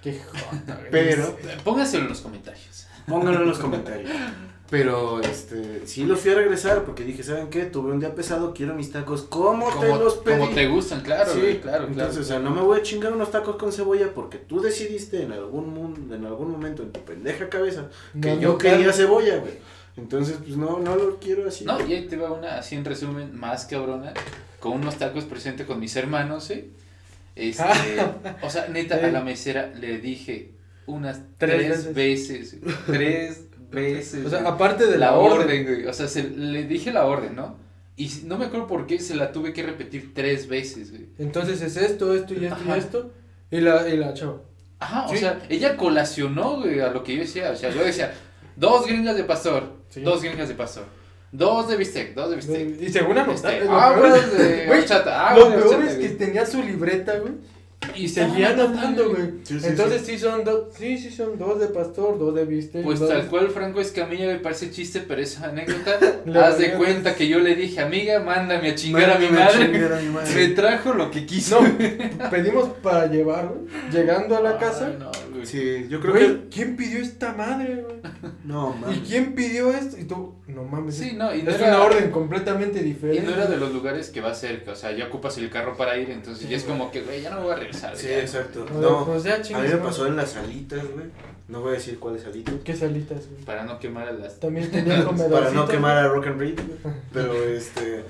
Qué 0.02 0.20
jota. 0.20 0.80
Pero, 0.90 1.38
Póngaselo 1.64 2.04
en 2.04 2.10
los 2.10 2.22
comentarios. 2.22 2.88
pónganlo 3.08 3.42
en 3.42 3.48
los 3.50 3.60
comentarios. 3.60 4.10
Pero, 4.70 5.22
este, 5.22 5.86
sí 5.86 6.04
los 6.06 6.20
fui 6.20 6.32
a 6.32 6.36
regresar 6.36 6.84
porque 6.84 7.04
dije, 7.04 7.22
¿saben 7.22 7.50
qué? 7.50 7.66
Tuve 7.66 7.92
un 7.92 8.00
día 8.00 8.16
pesado, 8.16 8.54
quiero 8.56 8.74
mis 8.74 8.92
tacos, 8.92 9.22
¿cómo 9.24 9.68
te 9.68 9.88
Como, 9.88 9.98
los 9.98 10.16
pedí? 10.16 10.40
como 10.40 10.50
te 10.52 10.68
gustan, 10.68 11.02
claro, 11.02 11.32
Sí, 11.32 11.40
güey, 11.40 11.62
claro, 11.62 11.86
entonces, 11.88 12.10
claro. 12.16 12.22
o 12.22 12.24
sea, 12.26 12.40
no 12.40 12.50
me 12.50 12.62
voy 12.62 12.80
a 12.80 12.82
chingar 12.82 13.14
unos 13.14 13.30
tacos 13.30 13.58
con 13.58 13.72
cebolla 13.72 14.10
porque 14.16 14.38
tú 14.40 14.62
decidiste 14.62 15.22
en 15.22 15.32
algún 15.32 15.74
mundo, 15.74 16.16
en 16.16 16.26
algún 16.26 16.50
momento 16.50 16.82
en 16.82 16.92
tu 16.92 17.02
pendeja 17.02 17.50
cabeza 17.50 17.88
que 18.20 18.34
No, 18.36 18.42
yo 18.42 18.52
no, 18.54 18.58
quería 18.58 18.78
claro. 18.78 18.94
cebolla, 18.94 19.38
güey. 19.38 19.54
Entonces, 19.96 20.38
pues 20.44 20.58
no, 20.58 20.80
no 20.80 20.96
lo 20.96 21.20
quiero 21.20 21.48
así. 21.48 21.66
No, 21.66 21.80
y 21.86 21.94
ahí 21.94 22.08
te 22.08 22.16
va 22.18 22.32
una, 22.32 22.58
así 22.58 22.76
en 22.76 22.84
resumen, 22.86 23.38
más 23.38 23.66
cabrona, 23.66 24.12
con 24.60 24.72
unos 24.72 24.96
tacos 24.98 25.26
presente 25.26 25.66
con 25.68 25.80
mis 25.80 25.96
hermanos, 25.96 26.46
¿sí? 26.46 26.72
Este, 27.36 27.64
o 28.42 28.50
sea, 28.50 28.68
neta, 28.70 28.96
a 28.96 29.08
la 29.12 29.22
mesera 29.22 29.72
le 29.76 30.00
dije 30.00 30.52
unas 30.88 31.20
Tres 31.38 31.84
tres, 31.84 31.94
veces, 31.94 32.58
tres 32.88 33.44
O 34.26 34.30
sea, 34.30 34.48
aparte 34.48 34.86
de 34.86 34.98
la, 34.98 35.08
la 35.12 35.18
orden. 35.18 35.42
orden, 35.48 35.64
güey. 35.66 35.86
O 35.88 35.94
sea, 35.94 36.08
se- 36.08 36.30
le 36.30 36.64
dije 36.66 36.92
la 36.94 37.06
orden, 37.06 37.36
¿no? 37.36 37.58
Y 37.96 38.10
no 38.26 38.38
me 38.38 38.46
acuerdo 38.46 38.68
por 38.68 38.88
qué 38.88 39.00
se 39.00 39.16
la 39.16 39.32
tuve 39.32 39.54
que 39.54 39.64
repetir 39.64 40.14
tres 40.14 40.48
veces, 40.48 40.92
güey. 40.92 41.08
Entonces 41.20 41.62
es 41.62 41.78
esto, 41.78 42.14
esto 42.14 42.34
y 42.34 42.46
esto 42.46 42.56
Ajá. 42.56 42.76
y 42.76 42.80
esto. 42.80 43.12
Y 43.52 43.62
la, 43.62 43.88
y 43.88 43.98
la 43.98 44.14
chava. 44.14 44.42
Ajá, 44.80 45.06
o 45.06 45.10
Sí. 45.10 45.18
sea, 45.18 45.40
ella 45.50 45.78
colacionó, 45.78 46.58
güey, 46.60 46.80
a 46.80 46.90
lo 46.90 47.04
que 47.04 47.16
yo 47.16 47.22
decía. 47.22 47.52
O 47.52 47.56
sea, 47.56 47.70
yo 47.70 47.84
decía, 47.84 48.14
dos 48.56 48.86
gringas 48.88 49.16
de 49.16 49.24
pastor, 49.24 49.74
Sí. 49.90 50.02
dos 50.02 50.22
gringas 50.24 50.48
de 50.50 50.56
pastor, 50.56 50.86
dos 51.32 51.68
de 51.70 51.78
bistec, 51.78 52.16
dos 52.16 52.32
de 52.32 52.36
bistec. 52.38 52.82
Y 52.82 52.90
según 52.90 53.18
aguas 53.18 53.42
peor- 53.42 53.62
de 53.62 54.66
Güey, 54.68 54.80
horchata, 54.80 55.36
Lo 55.38 55.50
peor 55.54 55.84
es 55.86 55.96
que 55.96 56.10
tenía 56.10 56.46
su 56.46 56.62
libreta, 56.64 57.18
güey. 57.20 57.34
Y 57.96 58.08
seguía 58.08 58.50
anotando, 58.50 58.78
anotando, 58.78 59.10
güey. 59.10 59.22
güey. 59.22 59.34
Sí, 59.44 59.60
sí, 59.60 59.66
Entonces 59.68 60.02
sí. 60.06 60.18
son 60.18 60.44
dos, 60.44 60.74
sí, 60.78 60.98
sí 60.98 61.12
son 61.12 61.38
dos 61.38 61.60
de 61.60 61.68
pastor, 61.68 62.18
dos 62.18 62.34
de 62.36 62.46
bistec. 62.46 62.84
Pues 62.84 63.00
dos- 63.00 63.10
tal 63.10 63.28
cual 63.28 63.50
Franco 63.50 63.80
Escamilla 63.82 64.28
me 64.28 64.40
parece 64.40 64.72
chiste, 64.72 65.02
pero 65.08 65.22
esa 65.22 65.48
anécdota, 65.50 66.00
haz 66.48 66.58
de 66.58 66.74
cuenta 66.74 67.16
que 67.16 67.28
yo 67.28 67.40
le 67.40 67.56
dije, 67.56 67.82
amiga, 67.82 68.20
mándame 68.20 68.70
a 68.72 68.76
chingar 68.76 69.10
a 69.12 69.18
mi 69.20 69.26
Mándame 69.26 69.42
a 69.44 69.46
madre. 69.54 69.66
chingar 69.72 69.94
a 69.94 70.02
mi 70.02 70.10
madre. 70.10 70.36
Me 70.36 70.48
trajo 70.56 70.94
lo 70.94 71.12
que 71.12 71.26
quiso. 71.26 71.62
No, 71.62 72.30
pedimos 72.30 72.70
para 72.82 73.08
llevar, 73.08 73.48
güey. 73.50 73.92
Llegando 73.92 74.38
a 74.38 74.42
la 74.42 74.52
Ay, 74.52 74.58
casa. 74.60 74.90
no, 74.98 75.12
güey. 75.44 75.82
Sí, 75.82 75.88
yo 75.90 76.00
creo 76.00 76.14
Güey, 76.14 76.50
¿quién 76.50 76.76
pidió 76.76 77.00
esta 77.02 77.34
madre, 77.34 77.84
güey? 77.88 78.02
que. 78.02 78.10
No, 78.44 78.76
¿Y 78.78 78.82
mames. 78.82 79.00
quién 79.08 79.36
pidió 79.36 79.72
esto? 79.72 79.98
Y 79.98 80.04
tú, 80.06 80.36
no 80.48 80.64
mames. 80.64 80.96
Sí, 80.96 81.10
es- 81.10 81.14
no, 81.16 81.34
y 81.34 81.44
no 81.44 81.52
es 81.52 81.56
era- 81.60 81.68
una 81.76 81.84
orden 81.84 82.12
completamente 82.12 82.80
Y 82.80 82.84
diferente. 82.84 83.22
no 83.24 83.32
era 83.34 83.46
de 83.46 83.58
los 83.58 83.72
lugares 83.74 84.10
que 84.10 84.20
va 84.22 84.34
cerca, 84.34 84.72
o 84.72 84.76
sea, 84.76 84.92
ya 84.92 85.06
ocupas 85.08 85.38
el 85.38 85.50
carro 85.50 85.78
para 85.78 85.98
ir, 85.98 86.10
entonces 86.10 86.50
ya 86.50 86.58
es 86.58 86.64
como 86.64 86.92
que, 86.92 87.02
güey, 87.02 87.22
ya 87.22 87.30
no 87.30 87.38
me 87.38 87.44
voy 87.44 87.54
a 87.54 87.56
regresar. 87.56 87.96
Sí, 87.96 88.08
ya. 88.08 88.20
exacto. 88.20 88.66
No, 88.82 89.06
pues 89.06 89.24
ya 89.24 89.36
a 89.36 89.42
chingas, 89.42 89.64
mí 89.64 89.70
me 89.70 89.78
pasó 89.78 90.08
en 90.08 90.16
las 90.16 90.32
salitas, 90.32 90.84
güey. 90.92 91.06
No 91.48 91.62
voy 91.62 91.72
a 91.72 91.74
decir 91.74 92.00
cuáles 92.00 92.26
alitas. 92.26 92.56
¿Qué 92.64 92.76
salitas, 92.76 93.28
güey? 93.30 93.44
Para 93.44 93.64
no 93.66 93.78
quemar 93.80 94.08
a 94.08 94.12
las... 94.14 94.40
También 94.40 94.72
tenía. 94.72 95.06
Para 95.06 95.52
no 95.52 95.68
quemar 95.68 95.98
a 95.98 96.08
Rock 96.08 96.28
and 96.28 96.40
Read. 96.40 96.56
Pero 97.14 97.34
este. 97.50 98.04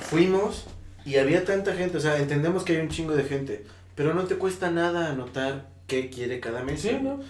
Fuimos 0.00 0.66
y 1.04 1.16
había 1.16 1.44
tanta 1.44 1.74
gente. 1.74 1.96
O 1.98 2.00
sea, 2.00 2.18
entendemos 2.18 2.64
que 2.64 2.76
hay 2.76 2.80
un 2.82 2.88
chingo 2.88 3.14
de 3.14 3.24
gente. 3.24 3.64
Pero 3.94 4.14
no 4.14 4.24
te 4.24 4.36
cuesta 4.36 4.70
nada 4.70 5.10
anotar 5.10 5.68
qué 5.86 6.10
quiere 6.10 6.40
cada. 6.40 6.64
Sí, 6.76 6.98
¿no? 7.02 7.20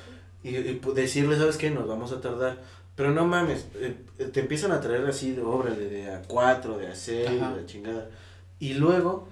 Y, 0.43 0.53
decirle, 0.95 1.37
¿sabes 1.37 1.57
qué? 1.57 1.71
Nos 1.71 1.87
vamos 1.87 2.13
a 2.13 2.21
tardar. 2.21 2.59
Pero 2.95 3.11
no 3.11 3.25
mames, 3.25 3.67
eh, 3.77 3.97
eh, 4.19 4.25
te 4.27 4.41
empiezan 4.41 4.71
a 4.73 4.81
traer 4.81 5.07
así 5.07 5.33
de 5.33 5.41
obra 5.41 5.75
de, 5.75 5.89
de 5.89 6.11
a 6.11 6.23
4, 6.23 6.77
de 6.77 6.89
a 6.89 6.95
6, 6.95 7.29
Ajá. 7.41 7.55
de 7.55 7.63
a 7.63 7.67
chingada. 7.67 8.11
Y 8.59 8.75
luego 8.75 9.29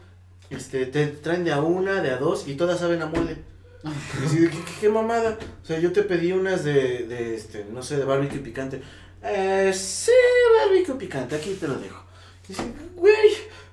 este, 0.51 0.87
te 0.87 1.07
traen 1.09 1.45
de 1.45 1.53
a 1.53 1.61
una, 1.61 2.03
de 2.03 2.11
a 2.11 2.17
dos 2.17 2.49
y 2.49 2.55
todas 2.55 2.81
saben 2.81 3.03
a 3.03 3.07
mole. 3.07 3.37
Y 3.85 4.27
así 4.27 4.39
de, 4.41 4.51
¿qué, 4.51 4.59
qué, 4.81 4.89
mamada? 4.89 5.39
O 5.63 5.67
sea, 5.67 5.79
yo 5.79 5.93
te 5.93 6.03
pedí 6.03 6.33
unas 6.33 6.65
de, 6.65 7.07
de 7.07 7.35
este, 7.35 7.65
no 7.73 7.83
sé, 7.83 7.97
de 7.97 8.05
barbecue 8.05 8.41
picante. 8.41 8.83
Eh, 9.23 9.73
sí, 9.75 10.11
barbecue 10.59 10.95
picante, 10.97 11.37
aquí 11.37 11.55
te 11.55 11.69
lo 11.69 11.77
dejo. 11.77 12.03
Y 12.45 12.49
dice, 12.49 12.65
güey, 12.97 13.31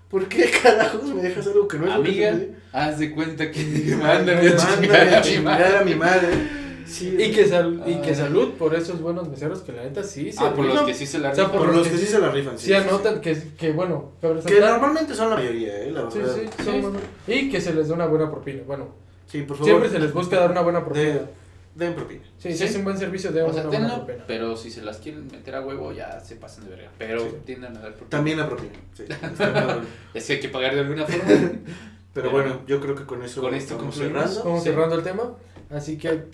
¿por 0.09 0.27
qué 0.27 0.51
carajos 0.63 1.03
me 1.13 1.21
dejas 1.21 1.47
algo 1.47 1.67
que 1.67 1.77
no 1.77 1.87
es 1.87 1.95
lo 1.95 2.03
que 2.03 2.11
te 2.11 2.27
Amiga, 2.27 2.31
pedí? 2.31 2.56
Haz 2.85 2.99
de 2.99 3.11
cuenta 3.11 3.49
que 3.51 3.63
Mándame 3.95 4.49
mándame 4.49 4.49
a 4.49 4.53
a 4.53 4.57
chingar 4.57 5.07
a 5.13 5.17
mi 5.17 5.21
chingar 5.27 5.59
madre. 5.59 5.77
a 5.77 5.83
mi 5.83 5.95
madre. 5.95 6.57
Sí, 6.85 7.17
Y 7.19 7.31
que, 7.33 7.45
sal- 7.45 7.83
y 7.85 7.95
que 7.95 8.15
salud 8.15 8.51
por 8.53 8.73
esos 8.73 9.01
buenos 9.01 9.27
meseros 9.27 9.59
que 9.59 9.73
la 9.73 9.83
neta 9.83 10.03
sí 10.03 10.31
se 10.31 10.41
Ah, 10.41 10.53
por 10.53 10.65
los 10.65 10.83
que 10.83 10.93
sí 10.93 11.05
se 11.05 11.19
la 11.19 11.31
O 11.31 11.35
sea, 11.35 11.43
rifan. 11.45 11.59
por 11.59 11.75
los 11.75 11.85
que 11.87 11.97
sí 11.97 12.05
se 12.05 12.17
la 12.19 12.31
rifan. 12.31 12.57
Sí 12.57 12.73
anotan 12.73 13.19
que, 13.19 13.37
que 13.57 13.71
bueno, 13.73 14.13
Que 14.21 14.59
normalmente 14.61 15.13
son 15.13 15.29
la 15.31 15.35
mayoría, 15.35 15.83
¿eh? 15.83 15.91
La 15.91 16.09
Sí, 16.09 16.19
verdad. 16.19 16.35
sí, 16.35 16.63
son 16.63 16.81
buenos. 16.81 17.01
Y 17.27 17.49
que 17.49 17.59
se 17.59 17.73
les 17.73 17.89
dé 17.89 17.93
una 17.93 18.05
buena 18.05 18.31
propina. 18.31 18.63
Bueno, 18.65 18.87
Sí, 19.27 19.41
por 19.41 19.57
favor. 19.57 19.69
siempre 19.69 19.89
se 19.89 19.99
les 19.99 20.13
busca 20.13 20.39
dar 20.39 20.49
una 20.51 20.61
buena 20.61 20.85
propina. 20.85 21.05
de- 21.05 21.47
Den 21.75 21.93
propina. 21.93 22.21
Sí, 22.39 22.53
si 22.53 22.57
Sí. 22.59 22.63
es 22.63 22.75
un 22.77 22.85
buen 22.85 22.97
servicio, 22.97 23.31
de 23.33 23.43
O 23.43 23.49
una 23.51 23.63
buena 23.63 23.95
propina. 23.97 24.23
pero 24.25 24.55
si 24.57 24.71
se 24.71 24.81
las 24.81 24.97
quieren 24.97 25.27
meter 25.27 25.53
a 25.55 25.61
huevo, 25.61 25.91
ya 25.91 26.19
se 26.21 26.35
pasan 26.37 26.63
de 26.63 26.71
verga. 26.71 26.89
Pero 26.97 27.19
Sí. 27.21 27.27
tienden 27.45 27.75
a 27.77 27.81
dar 27.81 27.89
propina. 27.91 28.09
También 28.09 28.37
la 28.39 28.47
propina. 28.49 28.71
Sí. 28.93 29.03
Es 30.15 30.25
que 30.25 30.33
hay 30.33 30.39
que 30.39 30.49
pagar 30.49 30.73
de 30.73 30.79
alguna 30.81 31.05
forma. 31.05 31.25
Pero 32.21 32.31
bueno, 32.31 32.61
yo 32.67 32.79
creo 32.81 32.95
que 32.95 33.05
con 33.05 33.21
eso 33.23 33.41
con 33.41 33.53
esto 33.53 33.77
vamos 33.77 33.95
cerrando. 33.95 34.43
Vamos 34.43 34.63
Sí. 34.63 34.69
cerrando 34.69 34.95
el 34.95 35.03
tema. 35.03 35.33
Así 35.69 35.97
que 35.97 36.25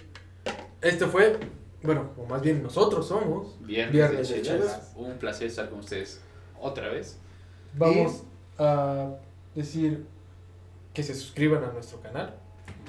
esto 0.81 1.07
fue, 1.07 1.37
bueno, 1.81 2.09
o 2.17 2.25
más 2.25 2.41
bien 2.41 2.61
nosotros 2.63 3.07
somos. 3.07 3.57
Viernes, 3.61 3.93
Viernes 3.93 4.29
de 4.29 4.35
de 4.35 4.41
chelas. 4.41 4.61
chelas. 4.61 4.91
Un 4.95 5.13
placer 5.17 5.47
estar 5.47 5.69
con 5.69 5.79
ustedes 5.79 6.19
otra 6.59 6.89
vez. 6.89 7.17
Vamos 7.75 8.23
a 8.59 9.09
decir 9.55 10.05
que 10.93 11.03
se 11.03 11.13
suscriban 11.15 11.63
a 11.63 11.71
nuestro 11.73 11.99
canal. 12.01 12.35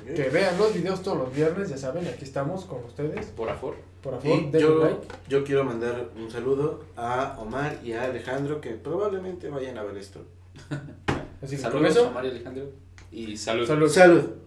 Que 0.05 0.29
vean 0.29 0.59
los 0.59 0.75
videos 0.75 1.03
todos 1.03 1.17
los 1.17 1.35
viernes, 1.35 1.71
ya 1.71 1.79
saben, 1.79 2.07
aquí 2.07 2.25
estamos 2.25 2.67
con 2.67 2.85
ustedes. 2.85 3.27
Por 3.29 3.49
favor. 3.49 3.77
Por 4.03 4.21
favor, 4.21 4.39
Y 4.39 4.43
denle 4.51 4.61
yo, 4.61 4.85
like. 4.85 5.07
yo 5.31 5.45
quiero 5.45 5.65
mandar 5.65 6.11
un 6.15 6.31
saludo 6.31 6.85
a 6.95 7.39
Omar 7.41 7.79
y 7.83 7.95
a 7.95 8.03
Alejandro 8.05 8.61
que 8.61 8.73
probablemente 8.73 9.49
vayan 9.49 9.79
a 9.79 9.83
ver 9.83 9.97
esto. 9.97 10.21
Así 11.43 11.57
que 11.57 11.63
con 11.63 11.73
Saludos 11.73 11.91
eso, 11.97 12.09
a 12.09 12.11
Mario 12.11 12.31
Alejandro. 12.33 12.65
Y 13.15 13.37
saludos. 13.37 13.69
salud. 13.69 13.89
Salud. 13.89 14.44